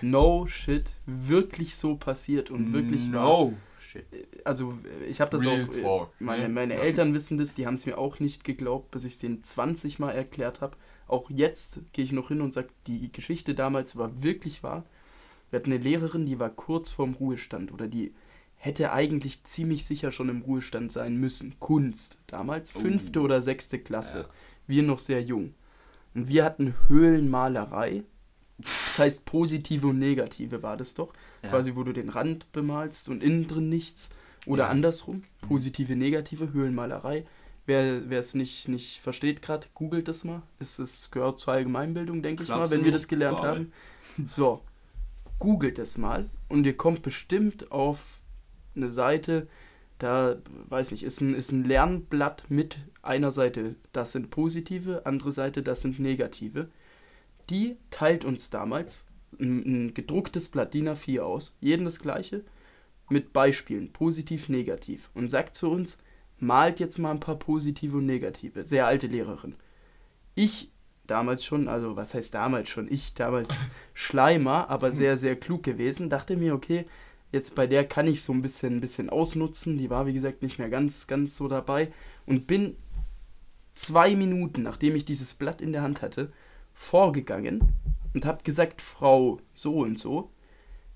no 0.00 0.46
shit 0.46 0.94
wirklich 1.06 1.76
so 1.76 1.96
passiert 1.96 2.50
und 2.50 2.72
wirklich 2.72 3.04
no. 3.06 3.54
Shit. 3.80 4.04
Also 4.44 4.78
äh, 5.02 5.06
ich 5.06 5.20
habe 5.20 5.30
das 5.30 5.44
Real 5.46 5.64
auch. 5.68 5.76
äh, 5.76 5.82
talk, 5.82 6.10
Meine, 6.20 6.42
ne? 6.44 6.48
meine 6.48 6.74
Eltern 6.74 7.14
wissen 7.14 7.38
das, 7.38 7.54
die 7.54 7.66
haben 7.66 7.74
es 7.74 7.86
mir 7.86 7.98
auch 7.98 8.20
nicht 8.20 8.42
geglaubt, 8.44 8.90
bis 8.90 9.04
ich 9.04 9.14
es 9.14 9.18
denen 9.18 9.42
20 9.44 9.98
Mal 9.98 10.12
erklärt 10.12 10.60
habe. 10.60 10.76
Auch 11.08 11.30
jetzt 11.30 11.80
gehe 11.92 12.04
ich 12.04 12.12
noch 12.12 12.28
hin 12.28 12.40
und 12.40 12.52
sage, 12.54 12.68
die 12.86 13.12
Geschichte 13.12 13.54
damals 13.54 13.96
war 13.96 14.22
wirklich 14.22 14.62
wahr. 14.62 14.84
Wir 15.50 15.58
hatten 15.60 15.72
eine 15.72 15.82
Lehrerin, 15.82 16.24
die 16.26 16.38
war 16.38 16.48
kurz 16.48 16.88
vorm 16.90 17.12
Ruhestand 17.14 17.72
oder 17.72 17.86
die 17.86 18.14
hätte 18.64 18.92
eigentlich 18.92 19.42
ziemlich 19.42 19.84
sicher 19.84 20.12
schon 20.12 20.28
im 20.28 20.42
Ruhestand 20.42 20.92
sein 20.92 21.16
müssen. 21.16 21.56
Kunst, 21.58 22.18
damals 22.28 22.76
Oh. 22.76 22.78
fünfte 22.78 23.20
oder 23.20 23.42
sechste 23.42 23.80
Klasse. 23.80 24.18
Ja. 24.20 24.28
Wir 24.68 24.82
noch 24.84 25.00
sehr 25.00 25.20
jung. 25.20 25.54
Und 26.14 26.28
wir 26.28 26.44
hatten 26.44 26.74
Höhlenmalerei. 26.86 28.04
Das 28.58 28.98
heißt, 29.00 29.24
positive 29.24 29.88
und 29.88 29.98
negative 29.98 30.62
war 30.62 30.76
das 30.76 30.94
doch. 30.94 31.12
Ja. 31.42 31.50
Quasi, 31.50 31.74
wo 31.74 31.82
du 31.82 31.92
den 31.92 32.08
Rand 32.08 32.52
bemalst 32.52 33.08
und 33.08 33.20
innen 33.24 33.48
drin 33.48 33.68
nichts. 33.68 34.10
Oder 34.46 34.64
Ja. 34.64 34.68
andersrum. 34.68 35.22
Positive, 35.40 35.96
negative, 35.96 36.52
Höhlenmalerei. 36.52 37.26
Wer 37.66 38.08
es 38.12 38.34
nicht, 38.34 38.68
nicht 38.68 39.00
versteht 39.00 39.42
gerade, 39.42 39.66
googelt 39.74 40.06
das 40.06 40.22
mal. 40.22 40.42
Es 40.60 40.78
ist, 40.78 41.10
gehört 41.10 41.40
zur 41.40 41.54
Allgemeinbildung, 41.54 42.22
denke 42.22 42.44
ich 42.44 42.48
mal, 42.48 42.70
wenn 42.70 42.84
wir 42.84 42.92
das 42.92 43.08
gelernt 43.08 43.38
Glaube. 43.38 43.48
haben. 43.56 43.72
So, 44.28 44.62
googelt 45.40 45.80
es 45.80 45.98
mal 45.98 46.30
und 46.48 46.64
ihr 46.64 46.76
kommt 46.76 47.02
bestimmt 47.02 47.72
auf 47.72 48.20
eine 48.74 48.88
Seite, 48.88 49.48
da, 49.98 50.36
weiß 50.68 50.92
nicht, 50.92 51.04
ist 51.04 51.20
ein, 51.20 51.34
ist 51.34 51.52
ein 51.52 51.64
Lernblatt 51.64 52.46
mit 52.48 52.78
einer 53.02 53.30
Seite, 53.30 53.76
das 53.92 54.12
sind 54.12 54.30
positive, 54.30 55.06
andere 55.06 55.32
Seite, 55.32 55.62
das 55.62 55.82
sind 55.82 55.98
negative. 55.98 56.68
Die 57.50 57.76
teilt 57.90 58.24
uns 58.24 58.50
damals 58.50 59.06
ein, 59.38 59.86
ein 59.86 59.94
gedrucktes 59.94 60.48
Blatt 60.48 60.74
DIN 60.74 60.88
A4 60.88 61.20
aus, 61.20 61.56
jeden 61.60 61.84
das 61.84 62.00
gleiche, 62.00 62.44
mit 63.08 63.32
Beispielen, 63.32 63.92
positiv, 63.92 64.48
negativ, 64.48 65.10
und 65.14 65.28
sagt 65.28 65.54
zu 65.54 65.70
uns, 65.70 65.98
malt 66.38 66.80
jetzt 66.80 66.98
mal 66.98 67.10
ein 67.10 67.20
paar 67.20 67.38
positive 67.38 67.98
und 67.98 68.06
negative. 68.06 68.66
Sehr 68.66 68.86
alte 68.86 69.06
Lehrerin. 69.06 69.54
Ich 70.34 70.72
damals 71.06 71.44
schon, 71.44 71.68
also 71.68 71.96
was 71.96 72.14
heißt 72.14 72.34
damals 72.34 72.68
schon, 72.68 72.90
ich 72.90 73.14
damals 73.14 73.50
Schleimer, 73.94 74.68
aber 74.70 74.92
sehr, 74.92 75.18
sehr 75.18 75.36
klug 75.36 75.62
gewesen, 75.62 76.10
dachte 76.10 76.36
mir, 76.36 76.54
okay, 76.54 76.86
jetzt 77.32 77.54
bei 77.54 77.66
der 77.66 77.84
kann 77.84 78.06
ich 78.06 78.22
so 78.22 78.32
ein 78.32 78.42
bisschen, 78.42 78.76
ein 78.76 78.80
bisschen 78.80 79.10
ausnutzen. 79.10 79.78
Die 79.78 79.90
war, 79.90 80.06
wie 80.06 80.12
gesagt, 80.12 80.42
nicht 80.42 80.58
mehr 80.58 80.68
ganz, 80.68 81.06
ganz 81.06 81.36
so 81.36 81.48
dabei. 81.48 81.92
Und 82.26 82.46
bin 82.46 82.76
zwei 83.74 84.14
Minuten, 84.14 84.62
nachdem 84.62 84.94
ich 84.94 85.04
dieses 85.04 85.34
Blatt 85.34 85.60
in 85.60 85.72
der 85.72 85.82
Hand 85.82 86.02
hatte, 86.02 86.30
vorgegangen 86.74 87.72
und 88.14 88.26
habe 88.26 88.42
gesagt, 88.44 88.80
Frau 88.80 89.40
so 89.54 89.78
und 89.78 89.98
so, 89.98 90.30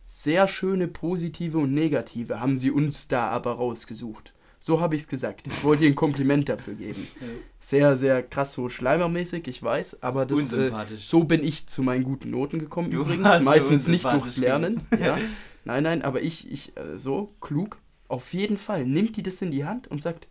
sehr 0.05 0.47
schöne 0.47 0.87
positive 0.87 1.59
und 1.59 1.75
negative 1.75 2.39
haben 2.39 2.57
sie 2.57 2.71
uns 2.71 3.09
da 3.09 3.29
aber 3.29 3.53
rausgesucht. 3.53 4.35
So 4.61 4.81
habe 4.81 4.97
ich 4.97 5.03
es 5.03 5.09
gesagt. 5.09 5.47
Ich 5.47 5.65
wollte 5.65 5.85
ihr 5.85 5.91
ein 5.91 5.95
Kompliment 5.95 6.49
dafür 6.49 6.75
geben. 6.75 7.07
Sehr, 7.61 7.97
sehr 7.99 8.23
krass, 8.23 8.53
so 8.53 8.69
schleimermäßig, 8.69 9.49
ich 9.49 9.61
weiß, 9.61 10.01
aber 10.01 10.25
das, 10.25 10.53
äh, 10.53 10.71
so 10.97 11.25
bin 11.25 11.43
ich 11.43 11.67
zu 11.67 11.83
meinen 11.83 12.05
guten 12.05 12.31
Noten 12.31 12.61
gekommen 12.61 12.93
Du 12.93 13.01
übrigens. 13.01 13.43
Meistens 13.43 13.89
nicht 13.89 14.05
durchs 14.05 14.37
Lernen. 14.37 14.83
Ja. 15.01 15.19
Nein, 15.67 15.83
nein, 15.83 16.03
aber 16.03 16.23
ich, 16.23 16.51
ich, 16.51 16.77
äh, 16.77 16.97
so, 16.97 17.35
klug. 17.41 17.79
Auf 18.07 18.33
jeden 18.33 18.57
Fall 18.57 18.87
nimmt 18.87 19.17
die 19.17 19.25
das 19.25 19.43
in 19.43 19.51
die 19.51 19.65
Hand 19.65 19.89
und 19.89 20.01
sagt, 20.01 20.29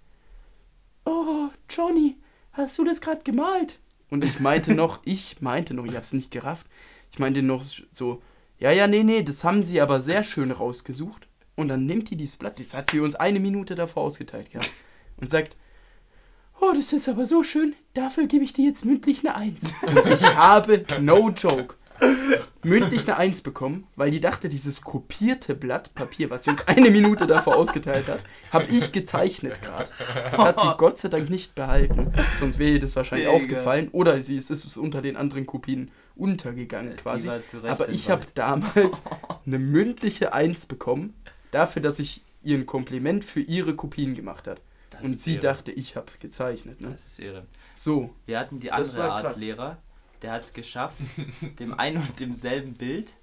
oh, 1.04 1.50
Johnny, 1.70 2.16
hast 2.54 2.80
du 2.80 2.86
das 2.86 3.02
gerade 3.02 3.22
gemalt? 3.24 3.80
Und 4.10 4.24
ich 4.24 4.40
meinte 4.40 4.74
noch, 4.76 5.02
ich 5.04 5.42
meinte 5.42 5.74
noch, 5.74 5.84
ich 5.84 5.92
habe 5.92 6.06
es 6.06 6.14
nicht 6.14 6.32
gerafft, 6.32 6.68
ich 7.12 7.20
meinte 7.20 7.42
noch 7.42 7.66
so, 7.92 8.22
ja, 8.60 8.72
ja, 8.72 8.88
nee, 8.88 9.04
nee, 9.04 9.24
das 9.24 9.44
haben 9.44 9.66
sie 9.66 9.82
aber 9.82 10.02
sehr 10.02 10.24
schön 10.24 10.52
rausgesucht. 10.52 11.28
Und 11.58 11.68
dann 11.68 11.86
nimmt 11.86 12.10
die 12.10 12.16
dieses 12.16 12.38
Blatt, 12.38 12.58
das 12.58 12.74
hat 12.74 12.92
sie 12.92 13.02
uns 13.02 13.16
eine 13.16 13.42
Minute 13.42 13.76
davor 13.76 14.04
ausgeteilt, 14.04 14.48
ja, 14.54 14.62
und 15.18 15.30
sagt, 15.30 15.58
oh, 16.62 16.72
das 16.74 16.94
ist 16.94 17.10
aber 17.10 17.26
so 17.26 17.44
schön, 17.44 17.76
dafür 17.94 18.28
gebe 18.28 18.46
ich 18.46 18.54
dir 18.54 18.66
jetzt 18.66 18.86
mündlich 18.86 19.20
eine 19.20 19.36
Eins. 19.36 19.74
Und 19.86 20.14
ich 20.14 20.36
habe, 20.36 20.86
no 21.02 21.30
joke, 21.30 21.76
mündlich 22.64 23.08
eine 23.08 23.18
Eins 23.18 23.42
bekommen, 23.42 23.86
weil 23.96 24.12
die 24.12 24.20
dachte, 24.20 24.50
dieses 24.50 24.82
kopierte 24.82 25.56
Blatt 25.56 25.94
Papier, 25.94 26.30
was 26.30 26.44
sie 26.44 26.50
uns 26.52 26.68
eine 26.68 26.90
Minute 26.90 27.28
davor 27.28 27.56
ausgeteilt 27.56 28.08
hat, 28.08 28.24
habe 28.52 28.66
ich 28.66 28.92
gezeichnet 28.92 29.62
gerade. 29.62 29.90
Das 30.32 30.40
hat 30.40 30.60
sie 30.60 30.74
Gott 30.78 30.98
sei 31.00 31.10
Dank 31.10 31.30
nicht 31.30 31.56
behalten, 31.56 32.14
sonst 32.34 32.60
wäre 32.60 32.72
ihr 32.72 32.80
das 32.80 32.96
wahrscheinlich 32.96 33.28
Digga. 33.28 33.38
aufgefallen 33.38 33.90
oder 33.92 34.22
sie 34.22 34.38
ist, 34.38 34.50
ist 34.50 34.66
es 34.66 34.78
unter 34.78 35.02
den 35.02 35.16
anderen 35.16 35.46
Kopien 35.46 35.92
untergegangen 36.16 36.96
quasi. 36.96 37.30
Aber 37.64 37.90
ich 37.90 38.10
habe 38.10 38.26
damals 38.34 39.04
eine 39.46 39.60
mündliche 39.60 40.34
Eins 40.34 40.66
bekommen, 40.66 41.14
dafür, 41.52 41.82
dass 41.82 42.00
ich 42.00 42.22
ihr 42.42 42.58
ein 42.58 42.66
Kompliment 42.66 43.26
für 43.26 43.42
ihre 43.42 43.76
Kopien 43.76 44.16
gemacht 44.16 44.48
hat. 44.48 44.62
Das 44.92 45.02
Und 45.02 45.20
sie 45.20 45.34
irre. 45.34 45.42
dachte, 45.42 45.72
ich 45.72 45.96
habe 45.96 46.12
gezeichnet. 46.20 46.80
Ne? 46.80 46.92
Das 46.92 47.06
ist 47.06 47.20
irre. 47.20 47.46
So, 47.76 48.12
Wir 48.26 48.40
hatten 48.40 48.60
die 48.60 48.72
andere 48.72 49.12
Art 49.12 49.24
krass. 49.24 49.40
Lehrer, 49.40 49.78
der 50.26 50.34
hat 50.34 50.44
es 50.44 50.54
geschafft, 50.54 50.98
dem 51.60 51.74
ein 51.76 51.98
und 51.98 52.20
demselben 52.20 52.74
Bild 52.74 53.14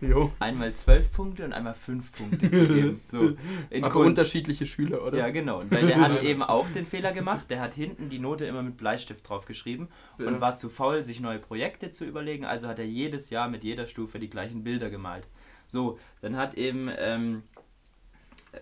jo. 0.00 0.30
einmal 0.38 0.72
zwölf 0.74 1.10
Punkte 1.10 1.44
und 1.44 1.52
einmal 1.52 1.74
fünf 1.74 2.12
Punkte 2.12 2.48
zu 2.52 2.68
geben. 2.68 3.00
So, 3.10 3.32
in 3.70 3.82
Aber 3.82 3.92
Kunst. 3.92 4.20
unterschiedliche 4.20 4.64
Schüler, 4.64 5.04
oder? 5.04 5.18
Ja, 5.18 5.30
genau. 5.30 5.58
Und 5.58 5.72
weil 5.72 5.84
der 5.88 6.00
hat 6.00 6.22
eben 6.22 6.44
auch 6.44 6.68
den 6.70 6.86
Fehler 6.86 7.10
gemacht, 7.10 7.50
der 7.50 7.60
hat 7.60 7.74
hinten 7.74 8.08
die 8.10 8.20
Note 8.20 8.44
immer 8.44 8.62
mit 8.62 8.76
Bleistift 8.76 9.28
drauf 9.28 9.44
geschrieben 9.44 9.88
Ja. 10.18 10.28
und 10.28 10.40
war 10.40 10.54
zu 10.54 10.70
faul, 10.70 11.02
sich 11.02 11.18
neue 11.18 11.40
Projekte 11.40 11.90
zu 11.90 12.04
überlegen. 12.04 12.44
Also 12.44 12.68
hat 12.68 12.78
er 12.78 12.86
jedes 12.86 13.30
Jahr 13.30 13.48
mit 13.48 13.64
jeder 13.64 13.88
Stufe 13.88 14.20
die 14.20 14.30
gleichen 14.30 14.62
Bilder 14.62 14.88
gemalt. 14.88 15.26
So, 15.66 15.98
dann 16.20 16.36
hat 16.36 16.54
eben 16.54 16.88
ähm, 16.96 17.42
äh, 18.52 18.58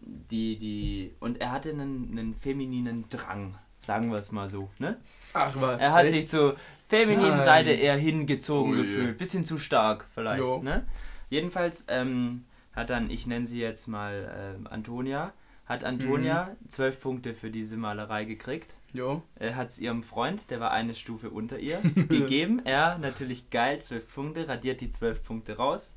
die, 0.00 0.56
die, 0.56 1.14
und 1.18 1.40
er 1.40 1.50
hatte 1.50 1.70
einen, 1.70 2.10
einen 2.12 2.34
femininen 2.36 3.06
Drang, 3.08 3.56
sagen 3.80 4.12
wir 4.12 4.20
es 4.20 4.30
mal 4.30 4.48
so, 4.48 4.70
ne? 4.78 4.98
Ach 5.32 5.52
was. 5.60 5.80
Er 5.80 5.92
hat 5.92 6.04
echt? 6.04 6.14
sich 6.14 6.28
zur 6.28 6.56
femininen 6.90 7.38
Nein. 7.38 7.44
Seite 7.44 7.70
eher 7.70 7.96
hingezogen 7.96 8.74
Oh 8.74 8.82
gefühlt. 8.82 9.16
Bisschen 9.16 9.44
zu 9.44 9.58
stark 9.58 10.06
vielleicht. 10.12 10.40
Jo. 10.40 10.60
Ne? 10.60 10.86
Jedenfalls 11.30 11.86
ähm, 11.88 12.44
hat 12.74 12.90
dann, 12.90 13.10
ich 13.10 13.26
nenne 13.26 13.46
sie 13.46 13.60
jetzt 13.60 13.86
mal 13.86 14.56
ähm, 14.58 14.66
Antonia, 14.66 15.32
hat 15.66 15.84
Antonia 15.84 16.56
zwölf 16.66 17.00
Punkte 17.00 17.32
für 17.32 17.50
diese 17.50 17.76
Malerei 17.76 18.24
gekriegt. 18.24 18.74
Jo. 18.92 19.22
Er 19.36 19.54
hat 19.54 19.68
es 19.68 19.78
ihrem 19.78 20.02
Freund, 20.02 20.50
der 20.50 20.58
war 20.58 20.72
eine 20.72 20.96
Stufe 20.96 21.30
unter 21.30 21.60
ihr, 21.60 21.78
gegeben. 22.08 22.60
Er, 22.64 22.98
natürlich 22.98 23.50
geil, 23.50 23.80
zwölf 23.80 24.12
Punkte, 24.12 24.48
radiert 24.48 24.80
die 24.80 24.90
zwölf 24.90 25.22
Punkte 25.22 25.56
raus 25.56 25.96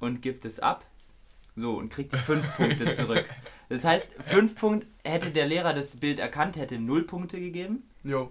und 0.00 0.20
gibt 0.20 0.44
es 0.44 0.60
ab. 0.60 0.84
So, 1.56 1.78
und 1.78 1.88
kriegt 1.88 2.12
die 2.12 2.18
fünf 2.18 2.56
Punkte 2.56 2.84
zurück. 2.92 3.24
Das 3.70 3.84
heißt, 3.84 4.16
fünf 4.22 4.54
Punkte, 4.54 4.86
hätte 5.02 5.30
der 5.30 5.46
Lehrer 5.46 5.72
das 5.72 5.96
Bild 5.96 6.18
erkannt, 6.18 6.56
hätte 6.56 6.78
null 6.78 7.04
Punkte 7.04 7.40
gegeben. 7.40 7.88
Jo. 8.04 8.30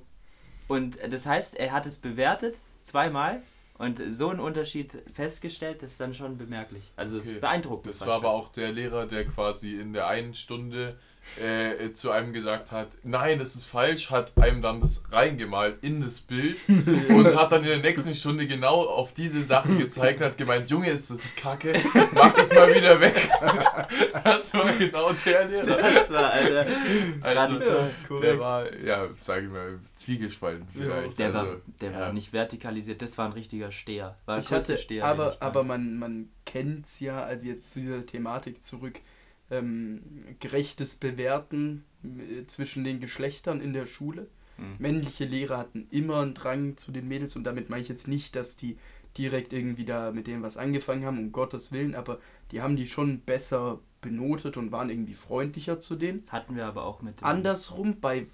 Und 0.70 0.98
das 1.10 1.26
heißt, 1.26 1.58
er 1.58 1.74
hat 1.74 1.86
es 1.86 1.98
bewertet, 1.98 2.56
zweimal, 2.82 3.42
und 3.78 4.02
so 4.10 4.30
einen 4.30 4.40
Unterschied 4.40 4.98
festgestellt, 5.14 5.82
das 5.82 5.92
ist 5.92 6.00
dann 6.00 6.14
schon 6.14 6.38
bemerklich. 6.38 6.84
Also 6.96 7.18
Okay. 7.18 7.32
ist 7.32 7.42
beeindruckend. 7.42 7.88
Das 7.94 8.06
war 8.06 8.16
aber 8.16 8.30
auch 8.30 8.50
der 8.50 8.72
Lehrer, 8.72 9.06
der 9.08 9.26
quasi 9.26 9.76
in 9.80 9.94
der 9.94 10.08
einen 10.08 10.34
Stunde 10.34 10.98
äh, 11.38 11.92
zu 11.94 12.12
einem 12.12 12.34
gesagt 12.34 12.72
hat, 12.72 12.90
nein, 13.04 13.40
das 13.40 13.56
ist 13.56 13.68
falsch, 13.68 14.10
hat 14.10 14.38
einem 14.38 14.62
dann 14.62 14.82
das 14.82 15.04
reingemalt 15.12 15.80
in 15.82 16.02
das 16.02 16.22
Bild 16.22 16.58
und 16.68 17.36
hat 17.36 17.52
dann 17.52 17.64
in 17.64 17.70
der 17.70 17.78
nächsten 17.80 18.14
Stunde 18.14 18.48
genau 18.48 18.82
auf 18.86 19.14
diese 19.14 19.44
Sachen 19.44 19.78
gezeigt 19.78 20.20
und 20.20 20.28
hat 20.28 20.38
gemeint, 20.38 20.70
Junge, 20.70 20.90
ist 20.90 21.12
das 21.12 21.34
kacke, 21.36 21.74
mach 22.14 22.34
das 22.34 22.54
mal 22.54 22.74
wieder 22.74 23.00
weg. 23.00 23.30
Das 24.24 24.54
war 24.54 24.72
genau 24.74 25.12
der 25.26 25.46
Lehrer. 25.46 25.78
Das 25.82 26.10
war, 26.10 26.32
Alter. 26.32 26.66
Also, 27.22 27.60
Ja, 27.60 28.20
der 28.22 28.40
war, 28.40 28.78
ja, 28.84 29.08
sag 29.18 29.44
ich 29.44 29.50
mal, 29.50 29.80
zwiegespalten 29.94 30.68
vielleicht. 30.72 31.18
Der, 31.18 31.28
also, 31.28 31.40
war, 31.40 31.58
der 31.82 31.92
ja. 31.92 32.00
war 32.00 32.14
nicht 32.14 32.34
vertikalisiert, 32.34 33.02
das 33.02 33.18
war 33.18 33.26
ein 33.26 33.34
richtiger 33.34 33.72
Steher. 33.72 34.18
War 34.26 34.36
der 34.36 34.44
Ich 34.44 34.52
hatte, 34.52 34.78
Steher. 34.78 35.06
aber, 35.06 35.38
aber 35.40 35.64
man, 35.64 35.98
man 35.98 36.30
kennt 36.46 36.86
es 36.86 37.00
ja, 37.00 37.24
also 37.24 37.46
jetzt 37.46 37.72
zu 37.72 37.80
dieser 37.80 38.06
Thematik 38.06 38.64
zurück, 38.64 39.00
ähm, 39.52 40.02
gerechtes 40.40 40.96
Bewerten 40.96 41.84
äh, 42.04 42.46
zwischen 42.46 42.84
den 42.84 43.00
Geschlechtern 43.00 43.62
in 43.62 43.74
der 43.74 43.86
Schule. 43.86 44.28
Hm. 44.58 44.76
Männliche 44.78 45.26
Lehrer 45.26 45.58
hatten 45.58 45.88
immer 45.92 46.22
einen 46.22 46.34
Drang 46.34 46.78
zu 46.78 46.92
den 46.92 47.08
Mädels 47.08 47.36
und 47.36 47.44
damit 47.44 47.70
meine 47.70 47.82
ich 47.82 47.90
jetzt 47.90 48.08
nicht, 48.08 48.36
dass 48.36 48.56
die 48.56 48.78
direkt 49.18 49.54
irgendwie 49.54 49.86
da 49.86 50.12
mit 50.12 50.28
denen 50.28 50.44
was 50.44 50.58
angefangen 50.58 51.06
haben, 51.06 51.18
um 51.18 51.32
Gottes 51.32 51.72
Willen, 51.72 51.96
aber 51.96 52.20
die 52.52 52.62
haben 52.62 52.76
die 52.76 52.88
schon 52.88 53.22
besser 53.22 53.80
benotet 54.02 54.56
und 54.56 54.72
waren 54.72 54.90
irgendwie 54.90 55.14
freundlicher 55.14 55.80
zu 55.80 55.96
denen. 55.96 56.24
Hatten 56.30 56.56
wir 56.56 56.66
aber 56.66 56.86
auch 56.86 57.02
mit. 57.02 57.22
Andersrum, 57.24 58.00
bei 58.00 58.28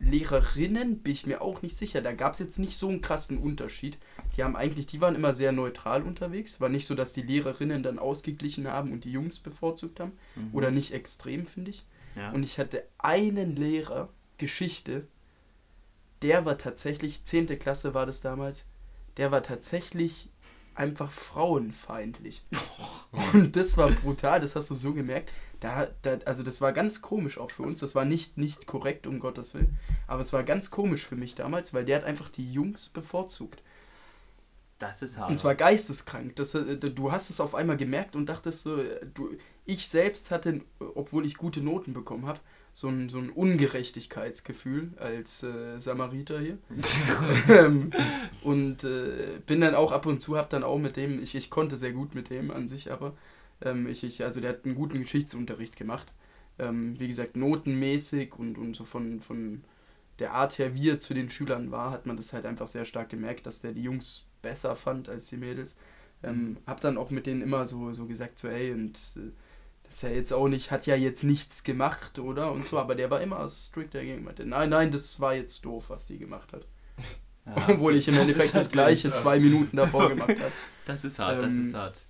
Lehrerinnen 0.00 1.00
bin 1.00 1.12
ich 1.12 1.26
mir 1.26 1.42
auch 1.42 1.62
nicht 1.62 1.76
sicher. 1.76 2.00
Da 2.00 2.12
gab 2.12 2.34
es 2.34 2.38
jetzt 2.38 2.58
nicht 2.58 2.76
so 2.76 2.88
einen 2.88 3.00
krassen 3.00 3.38
Unterschied. 3.38 3.98
Die 4.36 4.44
haben 4.44 4.54
eigentlich, 4.54 4.86
die 4.86 5.00
waren 5.00 5.16
immer 5.16 5.34
sehr 5.34 5.52
neutral 5.52 6.02
unterwegs. 6.02 6.60
War 6.60 6.68
nicht 6.68 6.86
so, 6.86 6.94
dass 6.94 7.12
die 7.12 7.22
Lehrerinnen 7.22 7.82
dann 7.82 7.98
ausgeglichen 7.98 8.68
haben 8.68 8.92
und 8.92 9.04
die 9.04 9.12
Jungs 9.12 9.40
bevorzugt 9.40 9.98
haben. 9.98 10.12
Mhm. 10.36 10.50
Oder 10.52 10.70
nicht 10.70 10.92
extrem, 10.92 11.46
finde 11.46 11.70
ich. 11.70 11.84
Ja. 12.14 12.30
Und 12.30 12.42
ich 12.42 12.58
hatte 12.58 12.84
einen 12.98 13.56
Lehrer, 13.56 14.08
Geschichte, 14.38 15.06
der 16.22 16.44
war 16.44 16.58
tatsächlich, 16.58 17.24
10. 17.24 17.58
Klasse 17.58 17.92
war 17.92 18.06
das 18.06 18.20
damals, 18.20 18.66
der 19.16 19.30
war 19.30 19.42
tatsächlich 19.42 20.30
einfach 20.74 21.10
frauenfeindlich. 21.10 22.44
Und 23.32 23.56
das 23.56 23.76
war 23.76 23.90
brutal, 23.90 24.40
das 24.40 24.54
hast 24.54 24.70
du 24.70 24.74
so 24.74 24.94
gemerkt. 24.94 25.32
Da, 25.60 25.88
da, 26.02 26.18
also 26.24 26.42
das 26.42 26.60
war 26.60 26.72
ganz 26.72 27.02
komisch 27.02 27.38
auch 27.38 27.50
für 27.50 27.64
uns. 27.64 27.80
Das 27.80 27.94
war 27.94 28.04
nicht, 28.04 28.38
nicht 28.38 28.66
korrekt, 28.66 29.06
um 29.06 29.18
Gottes 29.18 29.54
Willen. 29.54 29.76
Aber 30.06 30.22
es 30.22 30.32
war 30.32 30.44
ganz 30.44 30.70
komisch 30.70 31.06
für 31.06 31.16
mich 31.16 31.34
damals, 31.34 31.74
weil 31.74 31.84
der 31.84 31.96
hat 31.96 32.04
einfach 32.04 32.28
die 32.28 32.52
Jungs 32.52 32.88
bevorzugt. 32.88 33.62
das 34.78 35.02
ist 35.02 35.18
hart. 35.18 35.30
Und 35.30 35.38
zwar 35.38 35.54
geisteskrank. 35.56 36.36
Das, 36.36 36.54
äh, 36.54 36.76
du 36.76 37.10
hast 37.10 37.30
es 37.30 37.40
auf 37.40 37.54
einmal 37.54 37.76
gemerkt 37.76 38.14
und 38.14 38.28
dachtest 38.28 38.62
so, 38.62 38.76
äh, 38.76 39.04
du, 39.14 39.30
ich 39.66 39.88
selbst 39.88 40.30
hatte, 40.30 40.60
obwohl 40.78 41.26
ich 41.26 41.36
gute 41.36 41.60
Noten 41.60 41.92
bekommen 41.92 42.26
habe, 42.26 42.40
so 42.72 42.86
ein, 42.88 43.08
so 43.08 43.18
ein 43.18 43.30
Ungerechtigkeitsgefühl 43.30 44.92
als 44.98 45.42
äh, 45.42 45.80
Samariter 45.80 46.38
hier. 46.38 46.58
ähm, 47.48 47.90
und 48.44 48.84
äh, 48.84 49.40
bin 49.44 49.60
dann 49.60 49.74
auch 49.74 49.90
ab 49.90 50.06
und 50.06 50.20
zu, 50.20 50.36
hab 50.36 50.50
dann 50.50 50.62
auch 50.62 50.78
mit 50.78 50.96
dem, 50.96 51.20
ich, 51.20 51.34
ich 51.34 51.50
konnte 51.50 51.76
sehr 51.76 51.92
gut 51.92 52.14
mit 52.14 52.30
dem 52.30 52.52
an 52.52 52.68
sich, 52.68 52.92
aber 52.92 53.14
ähm, 53.62 53.86
ich, 53.86 54.04
ich, 54.04 54.24
also 54.24 54.40
der 54.40 54.50
hat 54.50 54.64
einen 54.64 54.74
guten 54.74 54.98
Geschichtsunterricht 55.00 55.76
gemacht. 55.76 56.12
Ähm, 56.58 56.98
wie 56.98 57.08
gesagt, 57.08 57.36
notenmäßig 57.36 58.34
und, 58.38 58.58
und 58.58 58.74
so 58.74 58.84
von, 58.84 59.20
von 59.20 59.62
der 60.18 60.32
Art 60.34 60.58
her, 60.58 60.74
wie 60.74 60.90
er 60.90 60.98
zu 60.98 61.14
den 61.14 61.30
Schülern 61.30 61.70
war, 61.70 61.90
hat 61.92 62.06
man 62.06 62.16
das 62.16 62.32
halt 62.32 62.46
einfach 62.46 62.66
sehr 62.68 62.84
stark 62.84 63.08
gemerkt, 63.10 63.46
dass 63.46 63.60
der 63.60 63.72
die 63.72 63.82
Jungs 63.82 64.24
besser 64.42 64.74
fand 64.74 65.08
als 65.08 65.28
die 65.28 65.36
Mädels. 65.36 65.76
Ähm, 66.24 66.56
hab 66.66 66.80
dann 66.80 66.98
auch 66.98 67.10
mit 67.10 67.26
denen 67.26 67.42
immer 67.42 67.66
so, 67.68 67.92
so 67.92 68.06
gesagt, 68.06 68.40
so 68.40 68.48
ey, 68.48 68.72
und 68.72 68.96
äh, 69.16 69.30
das 69.84 69.94
ist 69.96 70.02
ja 70.02 70.08
jetzt 70.10 70.32
auch 70.32 70.48
nicht, 70.48 70.70
hat 70.72 70.86
ja 70.86 70.96
jetzt 70.96 71.22
nichts 71.22 71.62
gemacht, 71.62 72.18
oder? 72.18 72.50
Und 72.52 72.66
so, 72.66 72.76
aber 72.78 72.94
der 72.96 73.08
war 73.10 73.20
immer 73.22 73.48
strikt 73.48 73.94
dagegen. 73.94 74.24
Meinte, 74.24 74.44
nein, 74.44 74.68
nein, 74.70 74.90
das 74.90 75.20
war 75.20 75.34
jetzt 75.34 75.64
doof, 75.64 75.84
was 75.90 76.06
die 76.06 76.18
gemacht 76.18 76.52
hat. 76.52 76.66
Ja, 77.46 77.66
Obwohl 77.70 77.96
ich 77.96 78.06
im 78.08 78.14
das 78.14 78.24
Endeffekt 78.24 78.48
ist 78.48 78.54
das 78.56 78.74
natürlich- 78.74 79.00
gleiche 79.02 79.12
zwei 79.22 79.40
Minuten 79.40 79.74
davor 79.78 80.10
gemacht 80.10 80.28
habe. 80.28 80.52
Das 80.84 81.02
ist 81.04 81.18
hart, 81.18 81.40
das 81.40 81.54
Ähm, 81.54 81.68
ist 81.68 81.74
hart. 81.74 82.02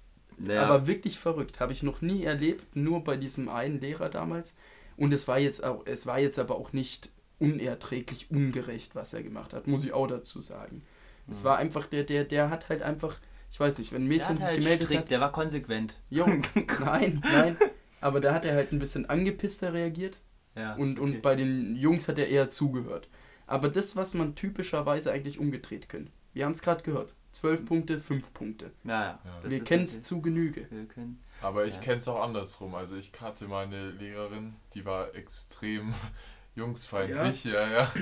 Ja. 0.46 0.62
Aber 0.62 0.86
wirklich 0.86 1.18
verrückt. 1.18 1.60
Habe 1.60 1.72
ich 1.72 1.82
noch 1.82 2.00
nie 2.00 2.24
erlebt, 2.24 2.76
nur 2.76 3.02
bei 3.04 3.16
diesem 3.16 3.48
einen 3.48 3.80
Lehrer 3.80 4.08
damals. 4.08 4.56
Und 4.96 5.12
es 5.12 5.26
war 5.28 5.38
jetzt 5.38 5.62
auch, 5.64 5.82
es 5.86 6.06
war 6.06 6.18
jetzt 6.18 6.38
aber 6.38 6.56
auch 6.56 6.72
nicht 6.72 7.10
unerträglich 7.38 8.30
ungerecht, 8.30 8.94
was 8.94 9.14
er 9.14 9.22
gemacht 9.22 9.52
hat, 9.52 9.66
muss 9.66 9.84
ich 9.84 9.92
auch 9.92 10.06
dazu 10.06 10.40
sagen. 10.40 10.82
Es 11.30 11.40
Mhm. 11.40 11.44
war 11.44 11.58
einfach, 11.58 11.86
der, 11.86 12.04
der, 12.04 12.24
der 12.24 12.50
hat 12.50 12.68
halt 12.68 12.82
einfach, 12.82 13.16
ich 13.50 13.60
weiß 13.60 13.78
nicht, 13.78 13.92
wenn 13.92 14.02
ein 14.04 14.08
Mädchen 14.08 14.38
sich 14.38 14.46
halt 14.48 14.58
gemeldet 14.58 14.86
strikt, 14.86 15.02
hat. 15.02 15.10
der 15.10 15.20
war 15.20 15.32
konsequent. 15.32 15.94
Jo, 16.10 16.26
nein, 16.84 17.22
nein. 17.24 17.56
Aber 18.00 18.20
da 18.20 18.32
hat 18.34 18.44
er 18.44 18.54
halt 18.54 18.72
ein 18.72 18.78
bisschen 18.78 19.08
angepisster 19.08 19.72
reagiert. 19.72 20.20
Ja, 20.56 20.74
Und, 20.74 20.98
okay. 20.98 21.10
und 21.16 21.22
bei 21.22 21.36
den 21.36 21.76
Jungs 21.76 22.08
hat 22.08 22.18
er 22.18 22.28
eher 22.28 22.50
zugehört. 22.50 23.08
Aber 23.46 23.68
das, 23.68 23.94
was 23.96 24.14
man 24.14 24.34
typischerweise 24.34 25.12
eigentlich 25.12 25.38
umgedreht 25.38 25.88
können. 25.88 26.10
Wir 26.32 26.44
haben 26.44 26.52
es 26.52 26.62
gerade 26.62 26.82
gehört. 26.82 27.14
12 27.32 27.66
Punkte, 27.66 28.00
5 28.00 28.32
Punkte. 28.34 28.72
ja, 28.84 28.90
ja. 29.02 29.18
Ja. 29.44 29.50
Wir 29.50 29.62
kennen 29.64 29.82
es 29.84 30.02
zu 30.02 30.20
Genüge. 30.22 30.66
Wir 30.70 30.86
können. 30.86 31.22
Aber 31.42 31.66
ich 31.66 31.74
Ja. 31.76 31.80
kenne 31.80 31.96
es 31.98 32.08
auch 32.08 32.22
andersrum. 32.22 32.74
Also 32.74 32.96
ich 32.96 33.12
hatte 33.20 33.46
mal 33.46 33.64
eine 33.66 33.90
Lehrerin, 33.90 34.56
die 34.74 34.84
war 34.84 35.14
extrem 35.14 35.94
jungsfeindlich, 36.56 37.44
ja, 37.44 37.68
ja. 37.68 37.92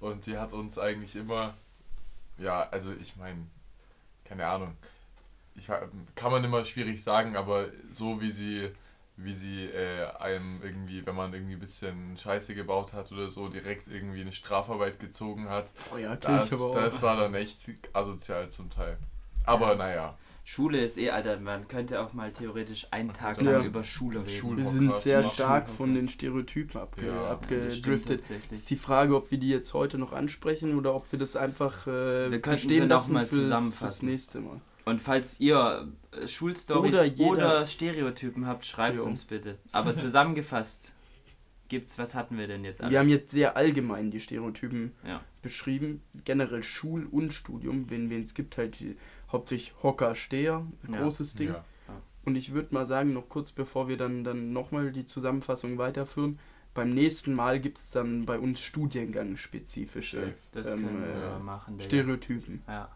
Und 0.00 0.26
die 0.26 0.36
hat 0.38 0.52
uns 0.52 0.78
eigentlich 0.78 1.14
immer, 1.16 1.54
ja, 2.38 2.62
also 2.70 2.92
ich 2.92 3.16
meine, 3.16 3.46
keine 4.24 4.46
Ahnung, 4.46 4.76
ich, 5.54 5.68
war- 5.68 5.88
kann 6.14 6.32
man 6.32 6.42
immer 6.42 6.64
schwierig 6.64 7.02
sagen, 7.02 7.36
aber 7.36 7.66
so 7.90 8.20
wie 8.20 8.30
sie, 8.30 8.70
wie 9.22 9.34
sie 9.34 9.64
äh, 9.66 10.06
einem 10.18 10.60
irgendwie, 10.62 11.04
wenn 11.06 11.14
man 11.14 11.32
irgendwie 11.34 11.54
ein 11.54 11.60
bisschen 11.60 12.16
Scheiße 12.16 12.54
gebaut 12.54 12.92
hat 12.92 13.12
oder 13.12 13.28
so, 13.30 13.48
direkt 13.48 13.86
irgendwie 13.88 14.20
eine 14.22 14.32
Strafarbeit 14.32 14.98
gezogen 15.00 15.48
hat, 15.48 15.72
Oh 15.94 15.98
ja, 15.98 16.16
das, 16.16 16.46
ich 16.48 16.52
aber 16.54 16.64
auch. 16.70 16.74
das 16.74 17.02
war 17.02 17.16
dann 17.16 17.34
echt 17.34 17.70
asozial 17.92 18.48
zum 18.50 18.70
Teil. 18.70 18.96
Aber 19.44 19.70
Ja. 19.70 19.74
naja, 19.76 20.18
Schule 20.42 20.82
ist 20.82 20.96
eh, 20.98 21.10
Alter, 21.10 21.38
man 21.38 21.68
könnte 21.68 22.00
auch 22.00 22.12
mal 22.12 22.32
theoretisch 22.32 22.86
einen 22.90 23.12
Tag 23.12 23.40
Ja. 23.42 23.52
lang 23.52 23.66
über 23.66 23.84
Schule 23.84 24.20
reden. 24.20 24.28
Schule- 24.30 24.56
Wir 24.58 24.64
sind 24.64 24.96
sehr 24.96 25.22
stark 25.22 25.68
von 25.68 25.94
den 25.94 26.08
Stereotypen 26.08 26.80
abge 26.80 27.06
Ja. 27.06 27.30
Abgedriftet. 27.30 28.20
tatsächlich. 28.20 28.50
ist 28.52 28.70
die 28.70 28.76
Frage, 28.76 29.14
ob 29.16 29.30
wir 29.30 29.38
die 29.38 29.50
jetzt 29.50 29.74
heute 29.74 29.98
noch 29.98 30.12
ansprechen 30.12 30.76
oder 30.76 30.94
ob 30.94 31.10
wir 31.12 31.18
das 31.18 31.36
einfach 31.36 31.86
äh, 31.86 32.30
Wir 32.30 32.40
könnten 32.40 32.68
sie 32.68 32.74
stehen 32.74 32.88
lassen 32.88 33.12
mal 33.12 33.20
fürs, 33.20 33.30
fürs 33.34 33.42
zusammenfassen. 33.42 34.08
nächste 34.08 34.40
Mal. 34.40 34.60
Und 34.86 35.00
falls 35.00 35.38
ihr 35.40 35.86
Schulstories 36.26 36.94
Oder 36.94 37.30
oder, 37.30 37.44
jeder- 37.44 37.66
Stereotypen 37.66 38.46
habt, 38.46 38.66
schreibt 38.66 38.98
Jo. 38.98 39.04
uns 39.04 39.24
bitte. 39.24 39.58
Aber 39.72 39.94
zusammengefasst 39.96 40.92
gibt's, 41.68 41.98
was 41.98 42.14
hatten 42.16 42.36
wir 42.36 42.48
denn 42.48 42.64
jetzt 42.64 42.80
alles? 42.80 42.90
Wir 42.92 42.98
haben 42.98 43.08
jetzt 43.08 43.30
sehr 43.30 43.56
allgemein 43.56 44.10
die 44.10 44.18
Stereotypen 44.20 44.92
Ja. 45.06 45.20
beschrieben. 45.42 46.02
Generell 46.24 46.62
Schul- 46.64 47.06
und 47.10 47.32
Studium. 47.32 47.88
Wen 47.90 48.10
es 48.10 48.34
gibt, 48.34 48.56
halt 48.58 48.76
hauptsächlich 49.30 49.72
Hocker, 49.82 50.14
Steher, 50.16 50.66
Ja. 50.90 51.00
großes 51.00 51.34
Ding. 51.34 51.48
ja. 51.48 51.64
Und 52.24 52.36
ich 52.36 52.52
würde 52.52 52.74
mal 52.74 52.84
sagen, 52.84 53.12
noch 53.14 53.28
kurz 53.28 53.50
bevor 53.52 53.88
wir 53.88 53.96
dann, 53.96 54.24
dann 54.24 54.52
nochmal 54.52 54.92
die 54.92 55.06
Zusammenfassung 55.06 55.78
weiterführen, 55.78 56.38
beim 56.74 56.90
nächsten 56.92 57.34
Mal 57.34 57.60
gibt 57.60 57.78
es 57.78 57.90
dann 57.90 58.26
bei 58.26 58.38
uns 58.38 58.60
studiengang-spezifische 58.60 60.18
ähm, 60.54 60.62
können 60.62 61.02
wir 61.02 61.36
äh, 61.36 61.38
machen. 61.38 61.80
Stereotypen. 61.80 62.62
Ja. 62.68 62.90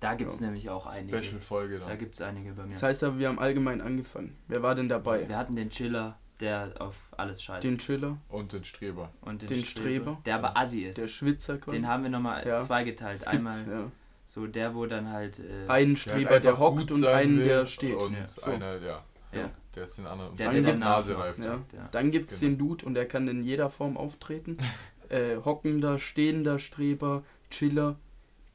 Da 0.00 0.14
gibt's 0.14 0.40
Ja. 0.40 0.46
nämlich 0.46 0.68
auch 0.70 0.86
einige. 0.86 1.22
Special-Folge 1.22 1.78
Da 1.78 1.88
dann. 1.88 1.98
gibt's 1.98 2.20
einige 2.20 2.52
bei 2.52 2.64
mir. 2.64 2.68
Das 2.72 2.82
heißt 2.82 3.02
aber, 3.04 3.18
wir 3.18 3.28
haben 3.28 3.38
allgemein 3.38 3.80
angefangen. 3.80 4.36
Wer 4.48 4.62
war 4.62 4.74
denn 4.74 4.88
dabei? 4.88 5.26
wir 5.28 5.36
hatten 5.38 5.56
den 5.56 5.70
Chiller, 5.70 6.18
der 6.40 6.74
auf 6.78 6.94
alles 7.16 7.42
scheißt. 7.42 7.64
Den 7.64 7.78
Chiller, 7.78 8.18
Und 8.28 8.52
den 8.52 8.62
Streber. 8.64 9.10
und 9.22 9.40
den, 9.42 9.48
den 9.48 9.64
Streber, 9.64 9.88
Streber. 10.12 10.22
Der 10.26 10.34
aber 10.36 10.56
assi 10.56 10.82
ist. 10.84 10.98
der 10.98 11.08
Schwitzer 11.08 11.56
quasi. 11.58 11.78
den 11.78 11.88
haben 11.88 12.02
wir 12.02 12.10
nochmal 12.10 12.46
Ja. 12.46 12.58
zweigeteilt. 12.58 13.20
es 13.20 13.24
gibt, 13.24 13.34
Einmal 13.36 13.58
ja, 13.68 13.90
so 14.26 14.46
der, 14.46 14.74
wo 14.74 14.84
dann 14.86 15.10
halt. 15.10 15.38
Äh, 15.40 15.68
einen 15.68 15.96
Streber, 15.96 16.38
der, 16.40 16.50
einfach 16.50 16.58
hockt 16.58 16.90
und 16.92 17.06
einen, 17.06 17.38
der 17.38 17.64
steht. 17.66 17.94
Und 17.96 18.12
Ja. 18.14 18.26
So. 18.28 18.50
einer, 18.50 18.76
ja. 18.82 19.02
ja, 19.32 19.50
Der 19.74 19.84
ist 19.84 19.96
den 19.96 20.06
anderen. 20.06 20.36
der, 20.36 20.46
Dann 20.46 20.54
der 20.56 20.62
der 20.62 20.72
gibt's- 20.74 20.88
Nase 20.88 21.18
reift. 21.18 21.38
Ja. 21.38 21.58
Dann 21.90 22.10
gibt 22.10 22.30
es 22.30 22.40
Genau. 22.40 22.50
den 22.50 22.58
Dude 22.58 22.84
und 22.86 22.94
der 22.94 23.08
kann 23.08 23.26
in 23.28 23.42
jeder 23.42 23.70
Form 23.70 23.96
auftreten. 23.96 24.58
äh, 25.08 25.36
hockender, 25.42 25.98
stehender 25.98 26.58
Streber, 26.58 27.22
Chiller. 27.50 27.96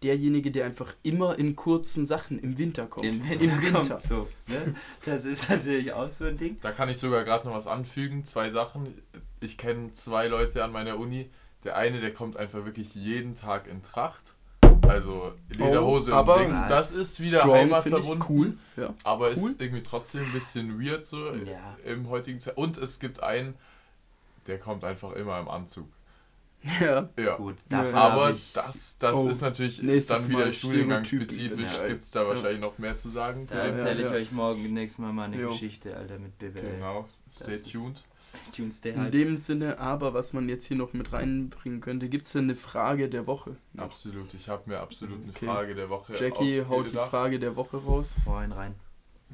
Derjenige, 0.04 0.50
der 0.52 0.66
einfach 0.66 0.96
immer 1.04 1.38
in 1.38 1.56
kurzen 1.56 2.06
Sachen 2.08 2.40
im 2.40 2.58
Winter 2.58 2.88
kommt. 2.88 3.06
Im 3.06 3.28
Winter, 3.30 3.44
Im 3.46 3.62
Winter. 3.62 3.82
kommt 3.90 4.02
so. 4.02 4.28
Ne? 4.48 4.74
Das 5.06 5.26
ist 5.26 5.50
natürlich 5.50 5.94
auch 5.94 6.10
so 6.12 6.26
ein 6.26 6.38
Ding. 6.38 6.58
Da 6.62 6.72
kann 6.72 6.90
ich 6.90 6.98
sogar 6.98 7.24
gerade 7.24 7.48
noch 7.48 7.54
was 7.56 7.68
anfügen. 7.68 8.26
Zwei 8.26 8.50
Sachen. 8.50 8.94
Ich 9.42 9.58
kenne 9.58 9.94
zwei 9.94 10.28
Leute 10.28 10.64
an 10.64 10.72
meiner 10.72 10.98
Uni. 10.98 11.30
Der 11.64 11.76
eine, 11.78 12.00
der 12.00 12.14
kommt 12.14 12.36
einfach 12.38 12.66
wirklich 12.66 12.96
jeden 12.96 13.36
Tag 13.36 13.68
in 13.68 13.84
Tracht. 13.84 14.34
Also 14.88 15.34
Lederhose 15.50 16.12
Oh, 16.12 16.16
aber- 16.16 16.38
und 16.38 16.46
Dings. 16.48 16.68
Das 16.68 16.92
ist 16.92 17.20
wieder 17.22 17.42
Strong, 17.42 17.56
Heimat 17.56 17.84
finde 17.84 18.00
ich. 18.00 18.06
verbunden. 18.08 18.58
Cool. 18.76 18.84
Ja. 18.84 18.94
Aber 19.04 19.28
Cool. 19.28 19.34
ist 19.36 19.62
irgendwie 19.62 19.84
trotzdem 19.84 20.24
ein 20.24 20.32
bisschen 20.32 20.84
weird 20.84 21.06
so 21.06 21.32
Ja. 21.34 21.78
im 21.86 22.10
heutigen 22.10 22.40
Zeit. 22.40 22.58
Und 22.58 22.78
es 22.80 23.00
gibt 23.00 23.22
einen, 23.22 23.54
der 24.48 24.58
kommt 24.58 24.84
einfach 24.84 25.12
immer 25.14 25.40
im 25.40 25.48
Anzug. 25.48 25.88
Ja. 26.80 27.10
Ja. 27.18 27.36
Gut, 27.38 27.56
Ja. 27.72 27.82
davon 27.84 27.96
Aber 27.96 28.32
ich, 28.32 28.54
das, 28.54 28.98
das 29.00 29.18
Oh, 29.18 29.30
ist 29.30 29.42
natürlich 29.42 29.78
dann 29.78 30.30
wieder 30.30 30.38
Mal 30.40 30.54
studiengangsspezifisch. 30.54 31.58
Stereotypen. 31.70 31.88
Gibt 31.88 32.04
es 32.04 32.12
da 32.12 32.28
wahrscheinlich 32.28 32.62
noch 32.62 32.78
mehr 32.78 32.98
zu 32.98 33.10
sagen? 33.10 33.48
zu 33.48 33.56
da? 33.56 33.64
Ja, 33.64 33.70
erzähle 33.70 34.02
ich 34.04 34.08
ja. 34.10 34.14
euch 34.14 34.32
morgen 34.32 34.72
nächstes 34.74 35.00
Mal 35.00 35.12
mal 35.12 35.24
eine 35.26 35.42
Jo. 35.42 35.50
Geschichte, 35.50 35.96
Alter, 35.98 36.20
mit 36.20 36.38
BWL. 36.38 36.62
Genau, 36.76 37.08
stay 37.32 37.52
Das 37.54 37.62
ist- 37.62 37.72
tuned. 37.72 38.04
Stay 38.24 38.52
tuned, 38.56 38.74
stay 38.76 38.90
In 38.92 39.00
hyped. 39.02 39.14
dem 39.16 39.38
Sinne, 39.38 39.80
aber 39.80 40.14
was 40.14 40.34
man 40.34 40.48
jetzt 40.48 40.66
hier 40.66 40.78
noch 40.78 40.94
mit 40.94 41.12
reinbringen 41.12 41.82
könnte, 41.82 42.08
gibt 42.08 42.28
es 42.28 42.34
denn 42.34 42.44
eine 42.44 42.56
Frage 42.56 43.10
der 43.10 43.26
Woche? 43.26 43.56
noch? 43.74 43.86
Absolut, 43.86 44.32
ich 44.36 44.48
habe 44.48 44.70
mir 44.70 44.80
absolut 44.80 45.24
eine 45.24 45.32
Okay. 45.32 45.46
Frage 45.48 45.74
der 45.74 45.90
Woche 45.90 46.14
Jackie 46.14 46.64
haut 46.70 46.92
die. 46.94 47.10
Frage 47.10 47.40
der 47.40 47.56
Woche 47.56 47.78
raus. 47.78 48.14
Hau 48.28 48.36
einen 48.36 48.52
rein. 48.52 48.76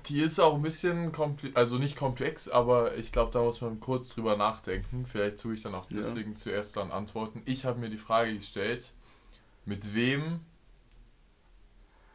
Die 0.09 0.21
ist 0.21 0.39
auch 0.39 0.55
ein 0.55 0.61
bisschen 0.61 1.11
komplex, 1.11 1.55
also 1.55 1.77
nicht 1.77 1.95
komplex, 1.97 2.47
aber 2.49 2.95
ich 2.95 3.11
glaube, 3.11 3.31
da 3.31 3.41
muss 3.41 3.61
man 3.61 3.79
kurz 3.79 4.09
drüber 4.09 4.37
nachdenken. 4.37 5.05
Vielleicht 5.05 5.39
tue 5.39 5.53
ich 5.55 5.63
dann 5.63 5.75
auch 5.75 5.89
Ja. 5.89 5.97
deswegen 5.97 6.35
zuerst 6.35 6.77
dann 6.77 6.91
antworten. 6.91 7.41
Ich 7.45 7.65
habe 7.65 7.79
mir 7.79 7.89
die 7.89 7.97
Frage 7.97 8.33
gestellt, 8.35 8.93
mit 9.65 9.93
wem, 9.93 10.39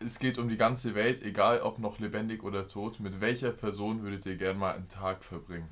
es 0.00 0.18
geht 0.18 0.38
um 0.38 0.48
die 0.48 0.56
ganze 0.56 0.94
Welt, 0.94 1.22
egal 1.22 1.60
ob 1.60 1.78
noch 1.78 1.98
lebendig 1.98 2.42
oder 2.42 2.66
tot, 2.66 2.98
mit 3.00 3.20
welcher 3.20 3.50
Person 3.50 4.02
würdet 4.02 4.26
ihr 4.26 4.36
gern 4.36 4.58
mal 4.58 4.74
einen 4.74 4.88
Tag 4.88 5.22
verbringen? 5.22 5.68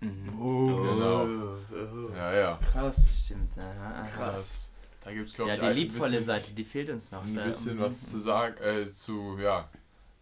Mhm. 0.00 0.40
Oh, 0.40 0.66
Genau. 0.82 1.24
Oh. 1.24 2.10
Ja, 2.16 2.34
ja. 2.34 2.58
krass. 2.72 3.24
Stimmt, 3.26 3.56
aha, 3.58 4.02
aha. 4.02 4.32
Das, 4.32 4.72
da 5.04 5.12
gibt 5.12 5.28
es, 5.28 5.34
glaube 5.34 5.50
Ja, 5.50 5.54
ich, 5.56 5.60
die 5.60 5.66
ein 5.66 5.76
liebvolle 5.76 6.10
bisschen, 6.10 6.24
Seite, 6.24 6.50
die 6.52 6.64
fehlt 6.64 6.90
uns 6.90 7.10
noch. 7.12 7.24
ein 7.24 7.34
Da- 7.34 7.44
bisschen 7.44 7.76
mhm. 7.76 7.80
was 7.82 8.10
zu 8.10 8.20
sagen, 8.20 8.56
äh, 8.62 8.86
zu, 8.86 9.38
ja, 9.38 9.68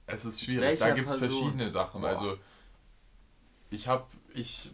es 0.06 0.24
ist 0.24 0.42
schwierig. 0.42 0.62
Welcher 0.62 0.88
da 0.88 0.94
gibt 0.94 1.10
es 1.10 1.16
verschiedene 1.16 1.70
Sachen. 1.70 2.00
Boah. 2.02 2.08
Also, 2.08 2.38
ich 3.70 3.88
habe, 3.88 4.06
ich, 4.34 4.70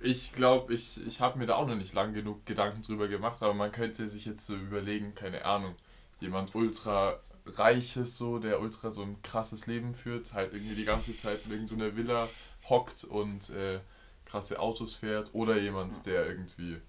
ich 0.00 0.32
glaube, 0.32 0.74
ich, 0.74 1.04
ich 1.06 1.20
habe 1.20 1.38
mir 1.38 1.46
da 1.46 1.56
auch 1.56 1.66
noch 1.66 1.76
nicht 1.76 1.94
lang 1.94 2.14
genug 2.14 2.46
Gedanken 2.46 2.82
drüber 2.82 3.08
gemacht, 3.08 3.42
aber 3.42 3.54
man 3.54 3.72
könnte 3.72 4.08
sich 4.08 4.24
jetzt 4.24 4.46
so 4.46 4.54
überlegen, 4.54 5.14
keine 5.14 5.44
Ahnung, 5.44 5.74
jemand 6.20 6.54
ultra 6.54 7.20
reiches 7.46 8.16
so, 8.16 8.38
der 8.38 8.60
ultra 8.60 8.90
so 8.90 9.02
ein 9.02 9.20
krasses 9.22 9.66
Leben 9.66 9.94
führt, 9.94 10.32
halt 10.32 10.52
irgendwie 10.52 10.74
die 10.74 10.84
ganze 10.84 11.14
Zeit 11.14 11.44
in 11.46 11.52
irgendeiner 11.52 11.96
Villa 11.96 12.28
hockt 12.68 13.04
und 13.04 13.50
äh, 13.50 13.80
krasse 14.24 14.60
Autos 14.60 14.94
fährt 14.94 15.30
oder 15.32 15.56
jemand, 15.58 16.06
der 16.06 16.26
irgendwie, 16.26 16.80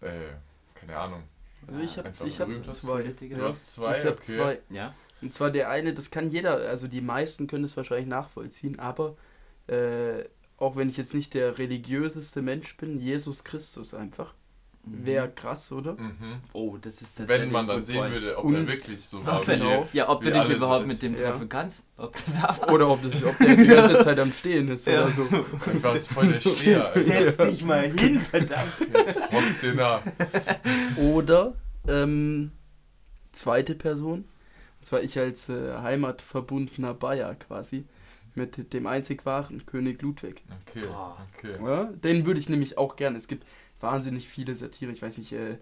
äh, 0.00 0.28
keine 0.74 0.96
Ahnung, 0.96 1.24
Also 1.66 1.80
ich 1.80 1.98
habe 1.98 2.08
ich 2.08 2.40
hab 2.40 2.72
zwei. 2.72 3.02
Du 3.02 3.42
hast 3.42 3.72
zwei, 3.72 3.98
ich 3.98 4.04
habe 4.04 4.16
okay. 4.16 4.36
zwei. 4.36 4.60
Ja? 4.70 4.94
Und 5.22 5.32
zwar 5.34 5.50
der 5.50 5.68
eine, 5.70 5.92
das 5.94 6.10
kann 6.10 6.30
jeder, 6.30 6.56
also 6.68 6.86
die 6.88 7.00
meisten 7.00 7.46
können 7.46 7.64
es 7.64 7.76
wahrscheinlich 7.76 8.06
nachvollziehen, 8.08 8.78
aber 8.78 9.16
äh, 9.66 10.24
auch 10.58 10.76
wenn 10.76 10.88
ich 10.88 10.96
jetzt 10.96 11.14
nicht 11.14 11.34
der 11.34 11.58
religiöseste 11.58 12.42
Mensch 12.42 12.76
bin, 12.76 12.98
Jesus 12.98 13.44
Christus 13.44 13.94
einfach. 13.94 14.34
Mhm. 14.84 15.04
Wäre 15.06 15.28
krass, 15.30 15.70
oder? 15.72 15.94
Mhm. 15.94 16.40
Oh, 16.52 16.76
das 16.80 17.02
ist 17.02 17.18
tatsächlich 17.18 17.46
Wenn 17.46 17.52
man 17.52 17.66
dann 17.66 17.84
sehen 17.84 17.96
point. 17.98 18.14
würde, 18.14 18.38
ob 18.38 18.44
Und- 18.44 18.54
er 18.54 18.68
wirklich 18.68 19.04
so 19.06 19.24
war. 19.26 19.44
Wenn- 19.46 19.60
wie- 19.60 19.84
Ja, 19.96 20.08
ob 20.08 20.22
du 20.22 20.32
dich 20.32 20.48
überhaupt 20.48 20.86
mit 20.86 21.02
dem 21.02 21.14
Ja. 21.14 21.30
treffen 21.30 21.48
kannst. 21.48 21.86
Ob 21.96 22.14
du 22.14 22.22
da 22.40 22.72
Oder 22.72 22.88
ob, 22.88 23.02
das, 23.02 23.22
ob 23.24 23.36
der 23.38 23.56
die 23.56 23.66
ganze 23.66 23.98
Zeit 24.04 24.18
am 24.20 24.32
Stehen 24.32 24.68
ist 24.68 24.86
Ja. 24.86 25.04
oder 25.04 25.12
so. 25.12 25.28
Einfach 25.70 25.94
ist 25.94 26.12
voll 26.12 26.26
der 26.28 26.40
Steher. 26.40 26.92
Setz 26.94 27.36
dich 27.36 27.64
mal 27.64 27.90
hin, 27.90 28.20
verdammt. 28.20 28.72
Jetzt 28.94 29.20
hockt 29.20 29.62
den 29.62 29.76
da. 29.76 30.00
Oder 30.96 31.54
ähm, 31.86 32.52
zweite 33.32 33.74
Person, 33.74 34.24
und 34.80 34.86
zwar 34.86 35.02
ich 35.02 35.18
als 35.18 35.48
äh, 35.48 35.74
heimatverbundener 35.78 36.94
Bayer 36.94 37.34
quasi, 37.34 37.86
mit 38.34 38.72
dem 38.72 38.86
einzig 38.86 39.26
wahren 39.26 39.66
König 39.66 40.00
Ludwig. 40.02 40.44
Okay, 40.66 40.86
Boah. 40.86 41.26
okay. 41.36 41.56
Ja, 41.64 41.84
den 41.84 42.26
würde 42.26 42.40
ich 42.40 42.48
nämlich 42.48 42.78
auch 42.78 42.96
gerne. 42.96 43.18
Es 43.18 43.28
gibt 43.28 43.46
wahnsinnig 43.80 44.28
viele 44.28 44.54
Satire. 44.54 44.92
Ich 44.92 45.02
weiß 45.02 45.18
nicht, 45.18 45.32
äh, 45.32 45.58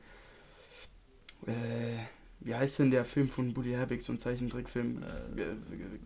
äh, 1.47 1.99
wie 2.41 2.55
heißt 2.55 2.79
denn 2.79 2.91
der 2.91 3.05
Film 3.05 3.29
von 3.29 3.55
Buddy 3.55 3.71
Herbig, 3.73 4.03
so 4.03 4.13
ein 4.13 4.19
Zeichentrickfilm? 4.19 5.03
Äh, 5.03 5.41
äh, 5.43 5.57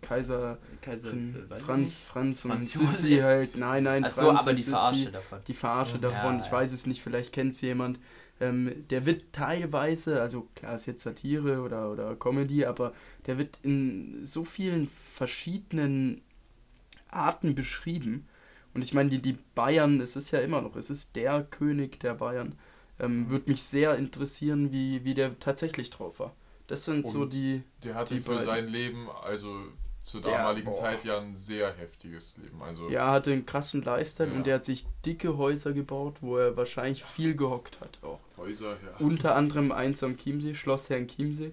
Kaiser 0.01 0.57
Kaiser, 0.81 1.13
Franz. 1.57 2.01
Franz 2.01 2.45
und 2.45 2.51
Franz 2.51 2.73
Sissi 2.73 3.17
halt. 3.17 3.55
Nein, 3.57 3.83
nein, 3.83 4.05
Ach 4.05 4.11
Franz 4.11 4.15
so, 4.15 4.29
aber 4.31 4.49
und 4.51 4.55
die 4.55 4.63
Sissi. 4.63 4.71
Verarsche 4.75 5.11
davon. 5.11 5.39
Die 5.47 5.53
Verarsche 5.53 5.97
Ja, 5.97 5.99
davon, 5.99 6.39
ja. 6.39 6.45
ich 6.45 6.51
weiß 6.51 6.71
es 6.71 6.85
nicht, 6.85 7.01
vielleicht 7.01 7.33
kennt 7.33 7.53
es 7.53 7.61
jemand. 7.61 7.99
Ähm, 8.41 8.85
der 8.89 9.05
wird 9.05 9.31
teilweise, 9.33 10.21
also 10.21 10.47
klar 10.55 10.75
ist 10.75 10.87
jetzt 10.87 11.03
Satire 11.03 11.61
oder, 11.61 11.91
oder 11.91 12.15
Comedy, 12.17 12.65
aber 12.65 12.93
der 13.27 13.37
wird 13.37 13.59
in 13.63 14.25
so 14.25 14.43
vielen 14.43 14.89
verschiedenen 14.89 16.21
Arten 17.09 17.55
beschrieben. 17.55 18.27
Und 18.73 18.81
ich 18.81 18.93
meine, 18.93 19.09
die, 19.09 19.21
die 19.21 19.37
Bayern, 19.55 20.01
es 20.01 20.15
ist 20.15 20.31
ja 20.31 20.39
immer 20.39 20.61
noch, 20.61 20.75
es 20.75 20.89
ist 20.89 21.15
der 21.15 21.43
König 21.43 21.99
der 21.99 22.15
Bayern. 22.15 22.55
Ähm, 22.99 23.29
Würde 23.29 23.49
mich 23.51 23.63
sehr 23.63 23.97
interessieren, 23.97 24.71
wie, 24.71 25.03
wie 25.05 25.13
der 25.13 25.37
tatsächlich 25.39 25.89
drauf 25.89 26.19
war. 26.19 26.35
Das 26.67 26.85
sind 26.85 27.05
so 27.05 27.23
Und 27.23 27.33
die. 27.33 27.63
Der 27.83 27.95
hatte 27.95 28.15
Die 28.15 28.21
für 28.21 28.31
beiden. 28.31 28.45
sein 28.45 28.67
Leben, 28.69 29.09
also 29.23 29.55
zur 30.03 30.21
Der- 30.21 30.31
damaligen 30.37 30.65
boah. 30.71 30.73
Zeit 30.79 31.03
ja 31.05 31.19
ein 31.19 31.35
sehr 31.35 31.73
heftiges 31.77 32.37
Leben. 32.37 32.61
Also 32.61 32.89
Ja, 32.89 33.11
hatte 33.11 33.31
einen 33.31 33.45
krassen 33.45 33.83
Lifestyle 33.83 34.29
Ja. 34.31 34.35
und 34.37 34.47
der 34.47 34.55
hat 34.55 34.65
sich 34.65 34.85
dicke 35.05 35.37
Häuser 35.37 35.73
gebaut, 35.73 36.15
wo 36.21 36.37
er 36.37 36.57
wahrscheinlich 36.57 37.03
viel 37.03 37.35
gehockt 37.35 37.79
hat 37.81 37.99
auch. 38.01 38.19
Häuser, 38.37 38.71
ja. 38.71 38.97
Unter 39.05 39.35
anderem 39.35 39.71
eins 39.71 40.03
am 40.03 40.17
Chiemsee, 40.17 40.53
Schloss 40.55 40.89
Herrn 40.89 41.07
Chiemsee. 41.07 41.51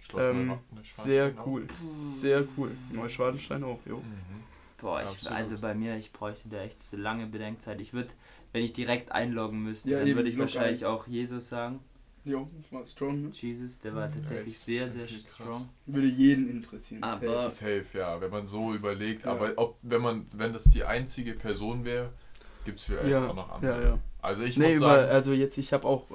Schloss 0.00 0.22
ähm, 0.26 0.58
Sehr 0.84 1.32
auch. 1.38 1.46
cool. 1.46 1.66
Sehr 2.04 2.44
cool. 2.56 2.70
Neuschwanstein 2.92 3.64
auch, 3.64 3.78
jo. 3.86 3.96
Mhm. 3.98 4.42
Boah, 4.80 5.02
ich, 5.04 5.30
also 5.30 5.58
bei 5.58 5.74
mir, 5.74 5.96
ich 5.96 6.12
bräuchte 6.12 6.48
da 6.48 6.60
echt 6.62 6.82
so 6.82 6.96
lange 6.96 7.26
Bedenkzeit. 7.26 7.80
Ich 7.80 7.92
würde, 7.92 8.10
wenn 8.52 8.64
ich 8.64 8.72
direkt 8.72 9.12
einloggen 9.12 9.62
müsste, 9.62 9.92
Ja, 9.92 9.98
dann 10.04 10.14
würde 10.16 10.28
ich 10.28 10.38
wahrscheinlich 10.38 10.84
auch 10.86 11.06
Jesus 11.06 11.48
sagen. 11.48 11.78
Jo, 12.24 12.48
war 12.70 12.84
strong. 12.86 13.22
ne? 13.22 13.30
Jesus, 13.32 13.80
der 13.80 13.94
war 13.94 14.02
Ja, 14.06 14.12
tatsächlich 14.14 14.46
ist 14.54 14.64
sehr, 14.64 14.88
sehr 14.88 15.08
strong. 15.08 15.68
Würde 15.86 16.06
jeden 16.06 16.48
interessieren. 16.48 17.02
Aber- 17.02 17.50
Safe, 17.50 17.84
ja, 17.94 18.20
wenn 18.20 18.30
man 18.30 18.46
so 18.46 18.72
überlegt. 18.74 19.24
Ja. 19.24 19.32
Aber 19.32 19.52
ob, 19.56 19.78
wenn 19.82 20.00
man, 20.02 20.26
wenn 20.36 20.52
das 20.52 20.64
die 20.64 20.84
einzige 20.84 21.32
Person 21.34 21.84
wäre, 21.84 22.10
gibt 22.64 22.78
es 22.78 22.84
vielleicht 22.84 23.08
Ja, 23.08 23.26
auch 23.28 23.34
noch 23.34 23.50
andere. 23.50 23.82
ja, 23.82 23.88
ja. 23.88 23.98
Also 24.20 24.42
ich 24.42 24.56
Nee, 24.56 24.66
muss 24.68 24.76
über, 24.76 24.86
sagen, 24.86 25.10
also 25.10 25.32
jetzt, 25.32 25.58
ich 25.58 25.72
habe 25.72 25.86
auch, 25.88 26.06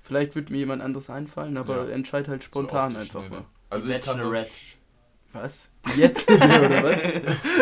vielleicht 0.00 0.34
wird 0.34 0.50
mir 0.50 0.58
jemand 0.58 0.82
anderes 0.82 1.10
einfallen, 1.10 1.56
aber 1.56 1.86
Ja. 1.88 1.94
entscheid 1.94 2.26
halt 2.26 2.42
so 2.42 2.46
spontan 2.46 2.90
die 2.90 2.96
einfach 2.98 3.20
Schnelle. 3.20 3.30
mal. 3.42 3.44
Also 3.68 3.86
Die 3.86 3.94
ich 3.94 4.00
kann. 4.02 4.20
Was? 5.32 5.70
Jetzt? 5.96 6.28
Oder 6.28 6.82
was? 6.82 7.00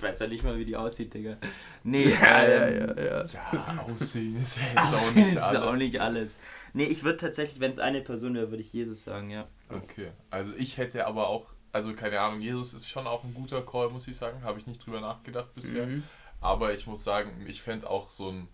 Ich 0.00 0.04
weiß 0.08 0.18
ja 0.20 0.28
nicht 0.28 0.42
mal, 0.44 0.56
wie 0.56 0.64
die 0.64 0.76
aussieht, 0.76 1.12
Digga. 1.12 1.36
Nee, 1.84 2.08
Ja, 2.08 2.42
ja, 2.42 2.66
ähm, 2.68 2.94
ja, 2.96 3.04
ja. 3.04 3.26
ja, 3.52 3.84
Aussehen 3.86 4.40
ist 4.40 4.56
ja 4.56 4.62
jetzt 4.64 4.78
auch 4.78 4.92
Aussehen 4.94 5.24
nicht 5.24 5.34
ist 5.34 5.42
alles. 5.42 5.60
auch 5.62 5.76
nicht 5.76 6.00
alles. 6.00 6.32
Nee, 6.72 6.84
ich 6.84 7.04
würde 7.04 7.18
tatsächlich, 7.18 7.60
wenn 7.60 7.72
es 7.72 7.78
eine 7.78 8.00
Person 8.00 8.34
wäre, 8.34 8.48
würde 8.50 8.62
ich 8.62 8.72
Jesus 8.72 9.04
sagen, 9.04 9.28
ja. 9.28 9.46
Okay, 9.68 10.10
also 10.30 10.52
ich 10.56 10.78
hätte 10.78 11.06
aber 11.06 11.28
auch, 11.28 11.48
also 11.70 11.92
keine 11.92 12.18
Ahnung, 12.18 12.40
Jesus 12.40 12.72
ist 12.72 12.88
schon 12.88 13.06
auch 13.06 13.24
ein 13.24 13.34
guter 13.34 13.60
Call, 13.60 13.90
muss 13.90 14.08
ich 14.08 14.16
sagen. 14.16 14.42
Habe 14.42 14.58
ich 14.58 14.66
nicht 14.66 14.84
drüber 14.86 15.02
nachgedacht 15.02 15.54
bisher. 15.54 15.86
Mhm. 15.86 16.02
Aber 16.40 16.72
ich 16.72 16.86
muss 16.86 17.04
sagen, 17.04 17.44
ich 17.46 17.60
fände 17.60 17.90
auch 17.90 18.08
so 18.08 18.30
ein 18.30 18.48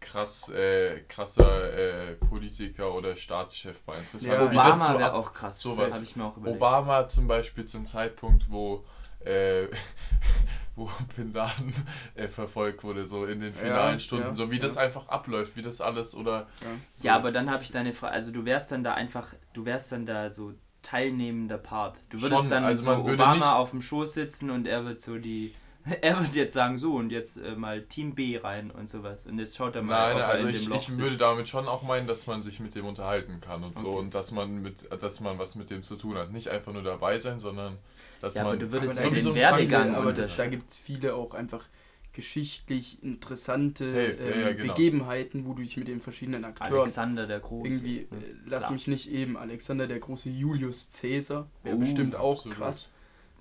krass, 0.00 0.48
äh, 0.48 1.02
krasser 1.08 1.72
äh, 1.72 2.14
Politiker 2.16 2.92
oder 2.92 3.14
Staatschef 3.14 3.86
mal 3.86 3.96
interessant. 4.00 4.32
Ja, 4.32 4.42
Obama 4.44 4.76
so 4.76 4.98
wäre 4.98 5.14
auch 5.14 5.32
krass, 5.32 5.60
sowas. 5.60 5.94
habe 5.94 6.02
ich 6.02 6.16
mir 6.16 6.24
auch 6.24 6.36
überlegt. 6.36 6.56
Obama 6.60 7.06
zum 7.06 7.28
Beispiel 7.28 7.64
zum 7.64 7.86
Zeitpunkt, 7.86 8.50
wo, 8.50 8.84
äh, 9.24 9.68
wo 10.76 10.90
Bin 11.16 11.32
Laden 11.32 11.72
äh, 12.14 12.28
verfolgt 12.28 12.82
wurde, 12.84 13.06
so 13.06 13.24
in 13.26 13.40
den 13.40 13.54
finalen 13.54 13.94
Ja, 13.94 13.98
Stunden, 14.00 14.26
ja, 14.28 14.34
so 14.34 14.50
wie 14.50 14.56
ja. 14.56 14.62
das 14.62 14.76
einfach 14.76 15.08
abläuft, 15.08 15.56
wie 15.56 15.62
das 15.62 15.80
alles 15.80 16.14
oder 16.14 16.46
so. 16.94 17.06
Ja, 17.06 17.14
aber 17.16 17.30
dann 17.32 17.50
habe 17.50 17.62
ich 17.62 17.70
deine 17.72 17.92
Frage, 17.92 18.12
also 18.14 18.32
du 18.32 18.44
wärst 18.44 18.72
dann 18.72 18.82
da 18.84 18.94
einfach, 18.94 19.34
du 19.52 19.64
wärst 19.64 19.92
dann 19.92 20.04
da 20.06 20.30
so 20.30 20.52
teilnehmender 20.82 21.58
Part. 21.58 22.02
Du 22.10 22.20
würdest 22.20 22.42
Schon, 22.42 22.50
dann 22.50 22.64
also 22.64 22.82
so 22.82 22.90
Obama 23.10 23.34
nicht- 23.36 23.44
auf 23.44 23.70
dem 23.70 23.80
Schoß 23.82 24.14
sitzen 24.14 24.50
und 24.50 24.66
er 24.66 24.84
wird 24.84 25.00
so 25.00 25.18
die, 25.18 25.54
er 26.00 26.18
wird 26.20 26.34
jetzt 26.34 26.54
sagen, 26.54 26.78
so 26.78 26.94
und 26.94 27.10
jetzt 27.10 27.36
äh, 27.36 27.54
mal 27.56 27.82
Team 27.82 28.14
B 28.14 28.38
rein 28.38 28.70
und 28.70 28.88
sowas. 28.88 29.26
Und 29.26 29.38
jetzt 29.38 29.56
schaut 29.56 29.76
er 29.76 29.82
mal, 29.82 30.14
Nein, 30.14 30.14
ob 30.14 30.20
er 30.22 30.28
also 30.28 30.48
in 30.48 30.54
ich, 30.54 30.62
dem 30.62 30.70
Loch 30.70 30.76
ich 30.80 30.86
sitzt. 30.86 30.98
würde 30.98 31.16
damit 31.18 31.48
schon 31.48 31.68
auch 31.68 31.82
meinen, 31.82 32.06
dass 32.06 32.26
man 32.26 32.42
sich 32.42 32.60
mit 32.60 32.74
dem 32.74 32.86
unterhalten 32.86 33.40
kann 33.40 33.62
und 33.64 33.78
so 33.78 33.88
Okay. 33.88 33.98
und 33.98 34.14
dass 34.14 34.32
man 34.32 34.62
mit, 34.62 34.90
dass 35.02 35.20
man 35.20 35.38
was 35.38 35.54
mit 35.56 35.70
dem 35.70 35.82
zu 35.82 35.96
tun 35.96 36.16
hat. 36.16 36.32
Nicht 36.32 36.48
einfach 36.48 36.72
nur 36.72 36.82
dabei 36.82 37.18
sein, 37.18 37.38
sondern 37.38 37.78
dass 38.20 38.34
Ja, 38.34 38.42
aber 38.42 38.50
man. 38.52 38.58
du 38.60 38.72
würdest 38.72 38.98
Aber 38.98 39.08
ja 39.08 39.50
da 39.50 39.56
den 39.58 39.70
Werdegang 39.70 39.94
aber 39.94 40.12
das, 40.12 40.28
das- 40.28 40.36
da 40.38 40.46
gibt 40.46 40.70
es 40.70 40.78
viele 40.78 41.14
auch 41.14 41.34
einfach 41.34 41.64
geschichtlich 42.14 43.02
interessante 43.02 43.84
Safe, 43.84 44.12
ähm, 44.22 44.40
ja, 44.40 44.52
genau. 44.52 44.74
Begebenheiten, 44.74 45.46
wo 45.46 45.52
du 45.52 45.62
dich 45.62 45.76
mit 45.76 45.88
den 45.88 46.00
verschiedenen 46.00 46.44
Akteuren 46.44 46.72
Alexander 46.82 47.26
der 47.26 47.40
Große. 47.40 47.68
irgendwie, 47.68 47.98
äh, 47.98 48.06
Ja, 48.10 48.18
lass 48.46 48.62
klar. 48.64 48.72
mich 48.72 48.86
nicht 48.86 49.10
eben, 49.10 49.36
Alexander 49.36 49.86
der 49.88 49.98
große 49.98 50.28
Julius 50.30 50.90
Caesar, 51.00 51.48
wäre 51.64 51.76
Oh, 51.76 51.80
bestimmt 51.80 52.14
auch 52.14 52.36
absolut. 52.38 52.56
krass. 52.56 52.90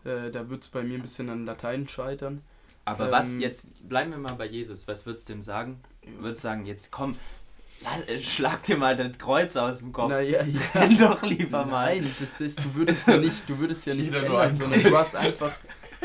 Äh, 0.06 0.32
da 0.32 0.49
wird 0.49 0.64
es 0.64 0.70
bei 0.70 0.84
mir 0.84 0.97
ein 0.97 1.01
bisschen 1.01 1.30
an 1.30 1.45
Latein 1.45 1.88
scheitern. 1.88 2.41
Aber 2.86 3.12
was, 3.12 3.34
ähm, 3.34 3.41
jetzt 3.41 3.88
bleiben 3.88 4.12
wir 4.12 4.18
mal 4.18 4.34
bei 4.34 4.45
Jesus. 4.45 4.88
Was 4.88 5.06
würdest 5.06 5.30
du 5.30 5.34
ihm 5.34 5.41
sagen? 5.41 5.82
Du 6.01 6.24
würdest 6.24 6.41
sagen, 6.41 6.66
jetzt 6.66 6.91
komm, 6.91 7.16
äh, 8.08 8.20
schlag 8.20 8.64
dir 8.64 8.78
mal 8.78 8.95
das 8.95 9.18
Kreuz 9.18 9.56
aus 9.56 9.80
dem 9.80 9.91
Kopf. 9.91 10.10
Naja, 10.10 10.43
ja. 10.43 10.88
Doch 10.99 11.22
lieber 11.24 11.66
mal. 11.66 11.95
Nein, 11.95 12.16
das 12.20 12.41
ist, 12.41 12.64
du 12.64 12.76
würdest 12.76 13.08
ja 13.08 13.18
nicht, 13.18 13.47
du 13.49 13.58
würdest 13.58 13.86
ja 13.86 13.93
nichts 13.93 14.16
ändern, 14.16 14.56
sondern 14.56 14.82
du 14.82 14.97
hast 14.97 15.16
einfach, 15.16 15.51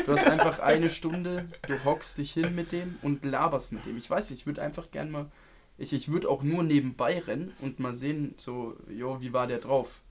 du 0.05 0.11
hast 0.13 0.27
einfach 0.27 0.59
eine 0.59 0.89
Stunde, 0.89 1.47
du 1.67 1.83
hockst 1.85 2.17
dich 2.17 2.31
hin 2.31 2.55
mit 2.55 2.71
dem 2.71 2.97
und 3.01 3.23
laberst 3.23 3.71
mit 3.71 3.85
dem. 3.85 3.97
Ich 3.97 4.09
weiß 4.09 4.31
ich 4.31 4.45
würde 4.45 4.61
einfach 4.61 4.91
gern 4.91 5.11
mal 5.11 5.31
Ich, 5.77 5.93
ich 5.93 6.11
würde 6.11 6.29
auch 6.29 6.43
nur 6.43 6.63
nebenbei 6.63 7.19
rennen 7.19 7.53
und 7.61 7.79
mal 7.79 7.95
sehen, 7.95 8.35
so, 8.37 8.75
jo, 8.89 9.21
wie 9.21 9.33
war 9.33 9.47
der 9.47 9.59
drauf? 9.59 10.01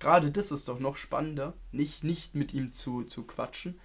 Gerade 0.00 0.30
das 0.32 0.50
ist 0.50 0.66
doch 0.68 0.80
noch 0.80 0.96
spannender, 0.96 1.54
nicht, 1.72 2.02
nicht 2.04 2.34
mit 2.34 2.52
ihm 2.52 2.72
zu, 2.72 3.04
zu 3.04 3.22
quatschen, 3.22 3.78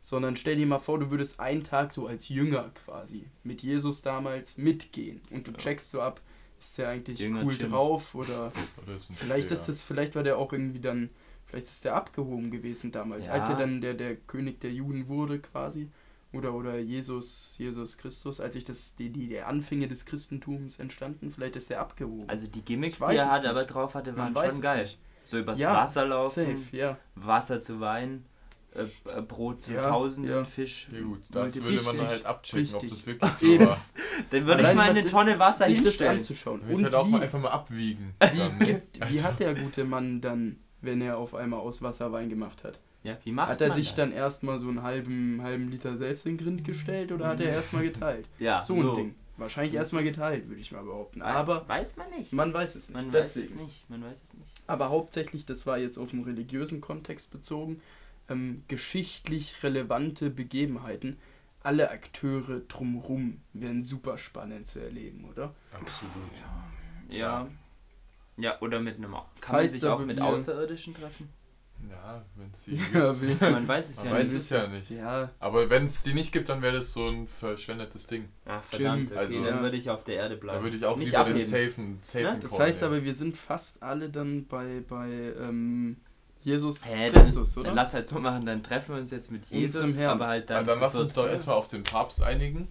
sondern 0.00 0.36
stell 0.36 0.56
dir 0.56 0.66
mal 0.66 0.78
vor, 0.78 0.98
du 0.98 1.10
würdest 1.10 1.40
einen 1.40 1.64
Tag 1.64 1.92
so 1.92 2.06
als 2.06 2.28
Jünger 2.28 2.70
quasi 2.84 3.26
mit 3.42 3.62
Jesus 3.62 4.02
damals 4.02 4.58
mitgehen 4.58 5.20
und 5.30 5.46
du 5.48 5.52
Ja. 5.52 5.56
checkst 5.58 5.90
so 5.90 6.00
ab, 6.02 6.20
ist 6.60 6.76
der 6.78 6.90
eigentlich 6.90 7.18
Jünger 7.20 7.42
cool 7.44 7.52
Jim. 7.54 7.70
drauf 7.70 8.14
oder 8.14 8.52
Oder 8.84 8.96
ist 8.96 9.12
vielleicht 9.14 9.46
Steher. 9.48 9.58
ist 9.60 9.68
es, 9.68 9.82
vielleicht 9.82 10.14
war 10.14 10.22
der 10.22 10.38
auch 10.38 10.52
irgendwie 10.52 10.80
dann, 10.80 11.08
vielleicht 11.46 11.66
ist 11.66 11.84
der 11.84 11.94
abgehoben 11.96 12.50
gewesen 12.50 12.92
damals, 12.92 13.26
Ja. 13.26 13.32
als 13.32 13.48
er 13.48 13.56
dann 13.56 13.80
der, 13.80 13.94
der 13.94 14.16
König 14.16 14.60
der 14.60 14.72
Juden 14.72 15.08
wurde 15.08 15.38
quasi. 15.40 15.88
Oder, 16.34 16.54
oder 16.54 16.78
Jesus, 16.78 17.56
Jesus 17.58 17.98
Christus, 17.98 18.40
als 18.40 18.56
ich 18.56 18.64
das, 18.64 18.94
die, 18.96 19.10
die, 19.10 19.26
die 19.28 19.40
Anfänge 19.40 19.86
des 19.86 20.06
Christentums 20.06 20.78
entstanden, 20.78 21.30
vielleicht 21.30 21.56
ist 21.56 21.68
der 21.68 21.80
abgehoben. 21.80 22.26
Also 22.28 22.46
die 22.46 22.62
Gimmicks, 22.62 22.98
die 22.98 23.04
er 23.16 23.30
hat, 23.30 23.42
nicht. 23.42 23.50
aber 23.50 23.64
drauf 23.64 23.94
hatte, 23.94 24.12
Man 24.12 24.34
waren 24.34 24.34
weiß 24.34 24.52
schon 24.54 24.62
geil. 24.62 24.82
nicht. 24.84 24.98
So 25.32 25.38
übers 25.38 25.58
Ja, 25.58 25.74
Wasser 25.74 26.04
laufen, 26.06 26.44
Safe, 26.58 26.76
ja. 26.76 26.98
Wasser 27.14 27.58
zu 27.58 27.80
Wein, 27.80 28.24
äh, 28.74 28.82
äh, 29.10 29.22
Brot 29.22 29.62
zu 29.62 29.72
Ja, 29.72 29.82
Tausenden, 29.88 30.30
ja. 30.30 30.44
Fisch. 30.44 30.88
Ja 30.92 31.00
gut, 31.00 31.20
das 31.30 31.44
Richtig, 31.56 31.64
würde 31.64 31.82
man 31.84 31.96
dann 31.96 32.06
halt 32.08 32.26
abchecken, 32.26 32.74
ob 32.74 32.82
richtig. 32.82 32.90
das 32.90 33.06
wirklich 33.06 33.30
so 33.32 33.60
war. 33.60 33.78
Dann 34.30 34.46
würde 34.46 34.62
ich 34.62 34.74
mal 34.74 34.90
eine 34.90 35.02
das- 35.02 35.10
Tonne 35.10 35.38
Wasser 35.38 35.64
sich 35.64 35.76
das 35.78 35.84
hinstellen. 35.84 36.16
anzuschauen. 36.18 36.60
Dann 36.60 36.68
würde 36.68 36.72
ich 36.72 36.78
Und 36.78 36.84
halt 36.84 36.94
auch 36.94 37.06
wie, 37.06 37.10
mal 37.12 37.22
einfach 37.22 37.40
mal 37.40 37.48
abwiegen. 37.48 38.14
wie, 38.20 38.38
Dann, 38.38 38.58
ne? 38.58 38.82
wie 38.92 39.00
Also, 39.00 39.24
hat 39.24 39.40
der 39.40 39.54
gute 39.54 39.84
Mann 39.84 40.20
dann, 40.20 40.56
wenn 40.82 41.00
er 41.00 41.16
auf 41.16 41.34
einmal 41.34 41.60
aus 41.60 41.80
Wasser 41.80 42.12
Wein 42.12 42.28
gemacht 42.28 42.62
hat? 42.62 42.78
Ja, 43.04 43.16
wie 43.24 43.32
macht 43.32 43.48
hat 43.48 43.60
er 43.62 43.68
man 43.68 43.76
sich 43.78 43.94
das? 43.94 43.96
dann 43.96 44.12
erstmal 44.12 44.58
so 44.58 44.68
einen 44.68 44.82
halben, 44.82 45.40
halben 45.42 45.70
Liter 45.70 45.96
selbst 45.96 46.26
in 46.26 46.36
den 46.36 46.44
Grind 46.44 46.64
gestellt 46.64 47.10
oder 47.10 47.26
hat 47.28 47.40
er 47.40 47.48
erstmal 47.48 47.82
geteilt? 47.84 48.26
ja, 48.38 48.62
So 48.62 48.74
ein 48.74 48.94
Ding. 48.96 49.14
Wahrscheinlich 49.38 49.74
erstmal 49.74 50.04
geteilt, 50.04 50.48
würde 50.48 50.60
ich 50.60 50.72
mal 50.72 50.84
behaupten. 50.84 51.22
Aber 51.22 51.66
weiß 51.68 51.96
man 51.96 52.10
nicht. 52.10 52.32
man 52.32 52.52
weiß 52.52 52.74
es 52.74 52.90
nicht. 52.90 52.96
man 53.02 53.10
Deswegen. 53.12 53.46
weiß 53.46 53.50
es 53.54 53.56
nicht. 53.60 53.90
Man 53.90 54.04
weiß 54.04 54.22
es 54.22 54.34
nicht. 54.34 54.50
Aber 54.66 54.90
hauptsächlich, 54.90 55.46
das 55.46 55.66
war 55.66 55.78
jetzt 55.78 55.98
auf 55.98 56.10
den 56.10 56.22
religiösen 56.24 56.80
Kontext 56.80 57.30
bezogen, 57.32 57.80
ähm, 58.28 58.62
geschichtlich 58.68 59.62
relevante 59.62 60.30
Begebenheiten. 60.30 61.18
Alle 61.62 61.90
Akteure 61.90 62.60
drumherum 62.68 63.40
wären 63.52 63.82
super 63.82 64.18
spannend 64.18 64.66
zu 64.66 64.80
erleben, 64.80 65.24
oder? 65.30 65.54
absolut. 65.72 66.12
Ja. 67.08 67.48
Ja, 68.36 68.60
oder 68.60 68.80
mit 68.80 68.96
einem. 68.96 69.12
Kann 69.12 69.24
Das 69.36 69.48
man 69.48 69.60
heißt 69.60 69.74
sich 69.74 69.84
auch 69.86 70.04
mit 70.04 70.20
Außerirdischen 70.20 70.94
treffen? 70.94 71.28
Ja, 71.90 72.22
wenn 72.36 72.50
es 72.52 72.64
die 72.64 72.80
Ja, 72.94 73.12
gibt. 73.20 73.40
Man 73.40 73.66
weiß 73.68 73.90
es 73.90 73.96
Man 73.96 74.06
ja 74.06 74.12
weiß 74.12 74.32
nicht. 74.32 74.40
es 74.40 74.50
ja 74.50 74.66
nicht. 74.68 74.90
ja, 74.90 75.30
Aber 75.40 75.68
wenn 75.70 75.86
es 75.86 76.02
die 76.02 76.14
nicht 76.14 76.32
gibt, 76.32 76.48
dann 76.48 76.62
wäre 76.62 76.76
das 76.76 76.92
so 76.92 77.08
ein 77.08 77.26
verschwendetes 77.26 78.06
Ding. 78.06 78.28
Ach, 78.46 78.62
verdammt. 78.64 79.10
Okay, 79.10 79.18
also- 79.18 79.44
dann 79.44 79.62
würde 79.62 79.76
ich 79.76 79.90
auf 79.90 80.04
der 80.04 80.16
Erde 80.16 80.36
bleiben. 80.36 80.58
Da 80.58 80.64
würde 80.64 80.76
ich 80.76 80.84
auch 80.86 80.96
nicht 80.96 81.08
lieber 81.08 81.18
abheben. 81.20 81.40
den 81.40 81.46
safen, 81.46 81.98
safen 82.02 82.24
Ja, 82.24 82.34
das 82.36 82.58
heißt 82.58 82.80
nehmen. 82.82 82.94
aber, 82.94 83.04
wir 83.04 83.14
sind 83.14 83.36
fast 83.36 83.82
alle 83.82 84.08
dann 84.10 84.46
bei, 84.46 84.82
bei 84.88 85.08
ähm, 85.38 85.96
Jesus 86.42 86.84
Hä, 86.86 87.10
Christus, 87.10 87.54
dann, 87.54 87.60
oder? 87.60 87.68
dann 87.70 87.76
lass 87.76 87.94
halt 87.94 88.08
so 88.08 88.18
machen, 88.18 88.44
dann 88.46 88.62
treffen 88.62 88.94
wir 88.94 89.00
uns 89.00 89.10
jetzt 89.12 89.30
mit 89.30 89.46
Jesus, 89.46 89.98
aber 90.00 90.26
halt 90.26 90.50
dann. 90.50 90.64
dann 90.64 90.74
zu 90.74 90.80
lass 90.80 90.94
uns 90.96 91.14
doch 91.14 91.26
erstmal 91.26 91.56
auf 91.56 91.68
den 91.68 91.82
Papst 91.84 92.22
einigen. 92.22 92.68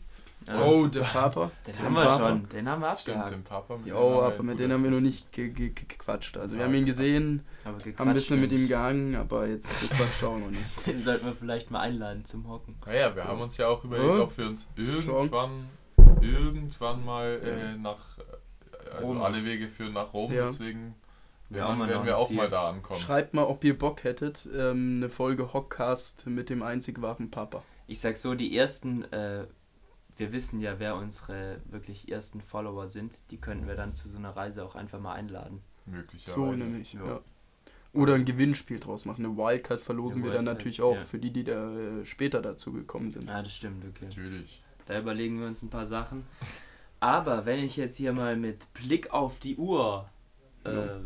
Ja. 0.47 0.65
oh, 0.65 0.87
der 0.87 1.01
Papa. 1.01 1.51
Den 1.67 1.73
Den 1.75 1.83
haben 1.83 1.93
wir 1.93 2.05
Papa. 2.05 2.17
schon, 2.29 2.49
den 2.49 2.67
haben 2.69 2.81
wir 2.81 2.95
Stimmt, 2.95 3.17
abgehakt. 3.17 3.31
den 3.35 3.43
Papa. 3.43 3.77
mit 3.77 3.85
dem 3.85 3.89
Jo, 3.91 4.21
aber 4.23 4.43
mit 4.43 4.59
denen 4.59 4.73
haben 4.73 4.83
wir 4.83 4.89
noch 4.91 4.99
nicht 5.01 5.31
ge 5.31 5.49
ge 5.49 5.69
ge 5.69 5.85
gequatscht. 5.87 6.35
Also 6.37 6.55
wir 6.55 6.61
Ja, 6.61 6.67
haben 6.67 6.73
ihn 6.75 6.85
gesehen, 6.85 7.45
Aber 7.63 7.77
haben 7.77 8.07
ein 8.09 8.13
bisschen 8.15 8.41
mit 8.41 8.51
ihm 8.51 8.57
Mensch. 8.61 8.69
gehangen, 8.69 9.15
aber 9.15 9.45
jetzt 9.47 9.81
gequatscht 9.89 10.23
auch 10.23 10.37
noch 10.39 10.49
nicht. 10.49 10.87
Den 10.87 11.01
sollten 11.03 11.25
wir 11.27 11.35
vielleicht 11.35 11.69
mal 11.69 11.81
einladen 11.81 12.25
zum 12.25 12.47
Hocken. 12.49 12.75
Naja, 12.87 13.15
wir 13.15 13.23
haben 13.25 13.39
uns 13.39 13.57
ja 13.57 13.67
auch 13.67 13.83
überlegt, 13.83 14.07
Ja. 14.15 14.21
ob 14.23 14.35
wir 14.37 14.47
uns 14.47 14.67
irgendwann, 14.75 15.67
irgendwann 16.21 17.05
mal 17.05 17.39
Ja. 17.43 17.49
äh, 17.73 17.77
nach, 17.77 18.17
äh, 18.17 18.89
also 18.95 19.07
Rom. 19.13 19.21
alle 19.21 19.45
Wege 19.45 19.67
führen 19.67 19.93
nach 19.93 20.11
Rom, 20.13 20.33
Ja. 20.33 20.45
deswegen 20.45 20.95
Ja, 21.49 21.67
auch 21.67 21.77
werden, 21.87 22.05
wir 22.05 22.17
auch 22.17 22.27
Ziel. 22.27 22.37
mal 22.37 22.49
da 22.49 22.69
ankommen. 22.69 22.99
Schreibt 22.99 23.33
mal, 23.33 23.43
ob 23.43 23.63
ihr 23.63 23.77
Bock 23.77 24.03
hättet, 24.03 24.47
ähm, 24.57 24.97
eine 24.97 25.09
Folge 25.09 25.53
Hockcast 25.53 26.27
mit 26.27 26.49
dem 26.49 26.63
einzig 26.63 27.01
wahren 27.01 27.29
Papa. 27.29 27.61
Ich 27.87 27.99
sag 27.99 28.17
so, 28.17 28.35
die 28.35 28.55
ersten, 28.57 29.03
äh, 29.11 29.45
wir 30.17 30.31
wissen 30.31 30.59
ja, 30.61 30.79
wer 30.79 30.95
unsere 30.95 31.61
wirklich 31.65 32.11
ersten 32.11 32.41
Follower 32.41 32.87
sind, 32.87 33.15
die 33.31 33.37
könnten 33.37 33.67
wir 33.67 33.75
dann 33.75 33.95
zu 33.95 34.07
so 34.07 34.17
einer 34.17 34.35
Reise 34.35 34.63
auch 34.63 34.75
einfach 34.75 34.99
mal 34.99 35.13
einladen. 35.13 35.61
Möglicherweise. 35.85 36.35
So 36.35 36.51
nämlich, 36.51 36.93
ja. 36.93 37.05
ja. 37.05 37.19
Oder 37.93 38.15
ein 38.15 38.23
Gewinnspiel 38.25 38.79
draus 38.79 39.03
machen. 39.05 39.25
Eine 39.25 39.35
Wildcard 39.35 39.81
verlosen 39.81 40.21
Eine 40.21 40.25
wir 40.25 40.31
dann 40.33 40.45
Wildcard, 40.45 40.57
natürlich 40.57 40.81
auch 40.81 40.95
ja. 40.95 41.03
für 41.03 41.19
die, 41.19 41.31
die 41.31 41.43
da 41.43 41.75
äh, 41.75 42.05
später 42.05 42.41
dazu 42.41 42.71
gekommen 42.71 43.11
sind. 43.11 43.29
Ah, 43.29 43.41
das 43.43 43.53
stimmt, 43.55 43.83
okay. 43.83 44.05
Natürlich. 44.05 44.61
Da 44.85 44.99
überlegen 44.99 45.39
wir 45.39 45.47
uns 45.47 45.61
ein 45.61 45.69
paar 45.69 45.85
Sachen. 45.85 46.23
Aber 46.99 47.45
wenn 47.45 47.59
ich 47.59 47.77
jetzt 47.77 47.97
hier 47.97 48.13
mal 48.13 48.37
mit 48.37 48.71
Blick 48.73 49.11
auf 49.11 49.39
die 49.39 49.57
Uhr 49.57 50.09
äh, 50.63 50.73
Ja. 50.73 50.99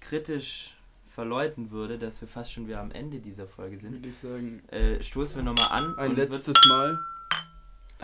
kritisch 0.00 0.76
verleuten 1.06 1.70
würde, 1.70 1.98
dass 1.98 2.20
wir 2.20 2.28
fast 2.28 2.52
schon 2.52 2.66
wieder 2.66 2.80
am 2.80 2.90
Ende 2.90 3.20
dieser 3.20 3.46
Folge 3.46 3.78
sind, 3.78 3.92
Würde 3.94 4.08
ich 4.08 4.18
sagen. 4.18 4.62
äh, 4.70 5.02
stoßen 5.02 5.36
wir 5.36 5.42
nochmal 5.42 5.68
an. 5.70 5.96
Ein 5.98 6.10
und 6.10 6.16
letztes 6.16 6.48
wird 6.48 6.66
Mal, 6.68 6.98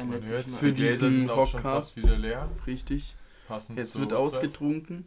ein 0.00 0.08
Und 0.08 0.14
letztes 0.14 0.44
jetzt, 0.46 0.52
Mal. 0.52 0.58
für 0.58 0.72
diesen 0.72 1.26
Podcast. 1.26 1.62
fast 1.62 1.96
wieder 1.98 2.16
leer. 2.16 2.48
richtig. 2.66 3.14
Passend 3.48 3.78
Jetzt 3.78 3.98
wird 3.98 4.12
Uhrzeit. 4.12 4.18
ausgetrunken, 4.26 5.06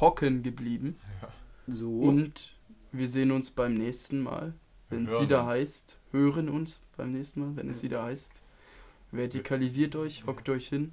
hocken 0.00 0.42
geblieben 0.42 0.96
so. 1.66 1.90
und 2.00 2.56
wir 2.90 3.08
sehen 3.08 3.30
uns 3.30 3.50
beim 3.50 3.74
nächsten 3.74 4.20
Mal, 4.20 4.54
wenn 4.88 5.06
es 5.06 5.20
wieder 5.20 5.44
uns. 5.44 5.52
heißt, 5.52 5.98
hören 6.10 6.48
uns 6.48 6.80
beim 6.96 7.12
nächsten 7.12 7.40
Mal, 7.40 7.56
wenn 7.56 7.68
es 7.68 7.78
Ja. 7.82 7.84
wieder 7.84 8.02
heißt, 8.04 8.42
vertikalisiert 9.10 9.94
euch, 9.96 10.24
hockt 10.26 10.48
euch 10.48 10.68
hin 10.68 10.92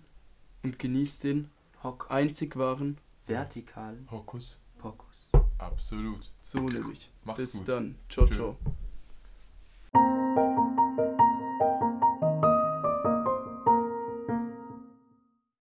und 0.64 0.78
genießt 0.80 1.24
den 1.24 1.50
Hock 1.84 2.08
einzig 2.10 2.58
wahren, 2.58 2.98
vertikalen 3.28 4.06
Hokus. 4.12 4.60
Pokus. 4.78 5.30
Absolut. 5.58 6.32
so 6.42 6.60
nämlich. 6.60 7.12
Macht's 7.26 7.38
Bis 7.40 7.58
gut. 7.60 7.68
dann. 7.70 7.96
Ciao, 8.10 8.26
Tschö. 8.26 8.36
ciao. 8.36 8.58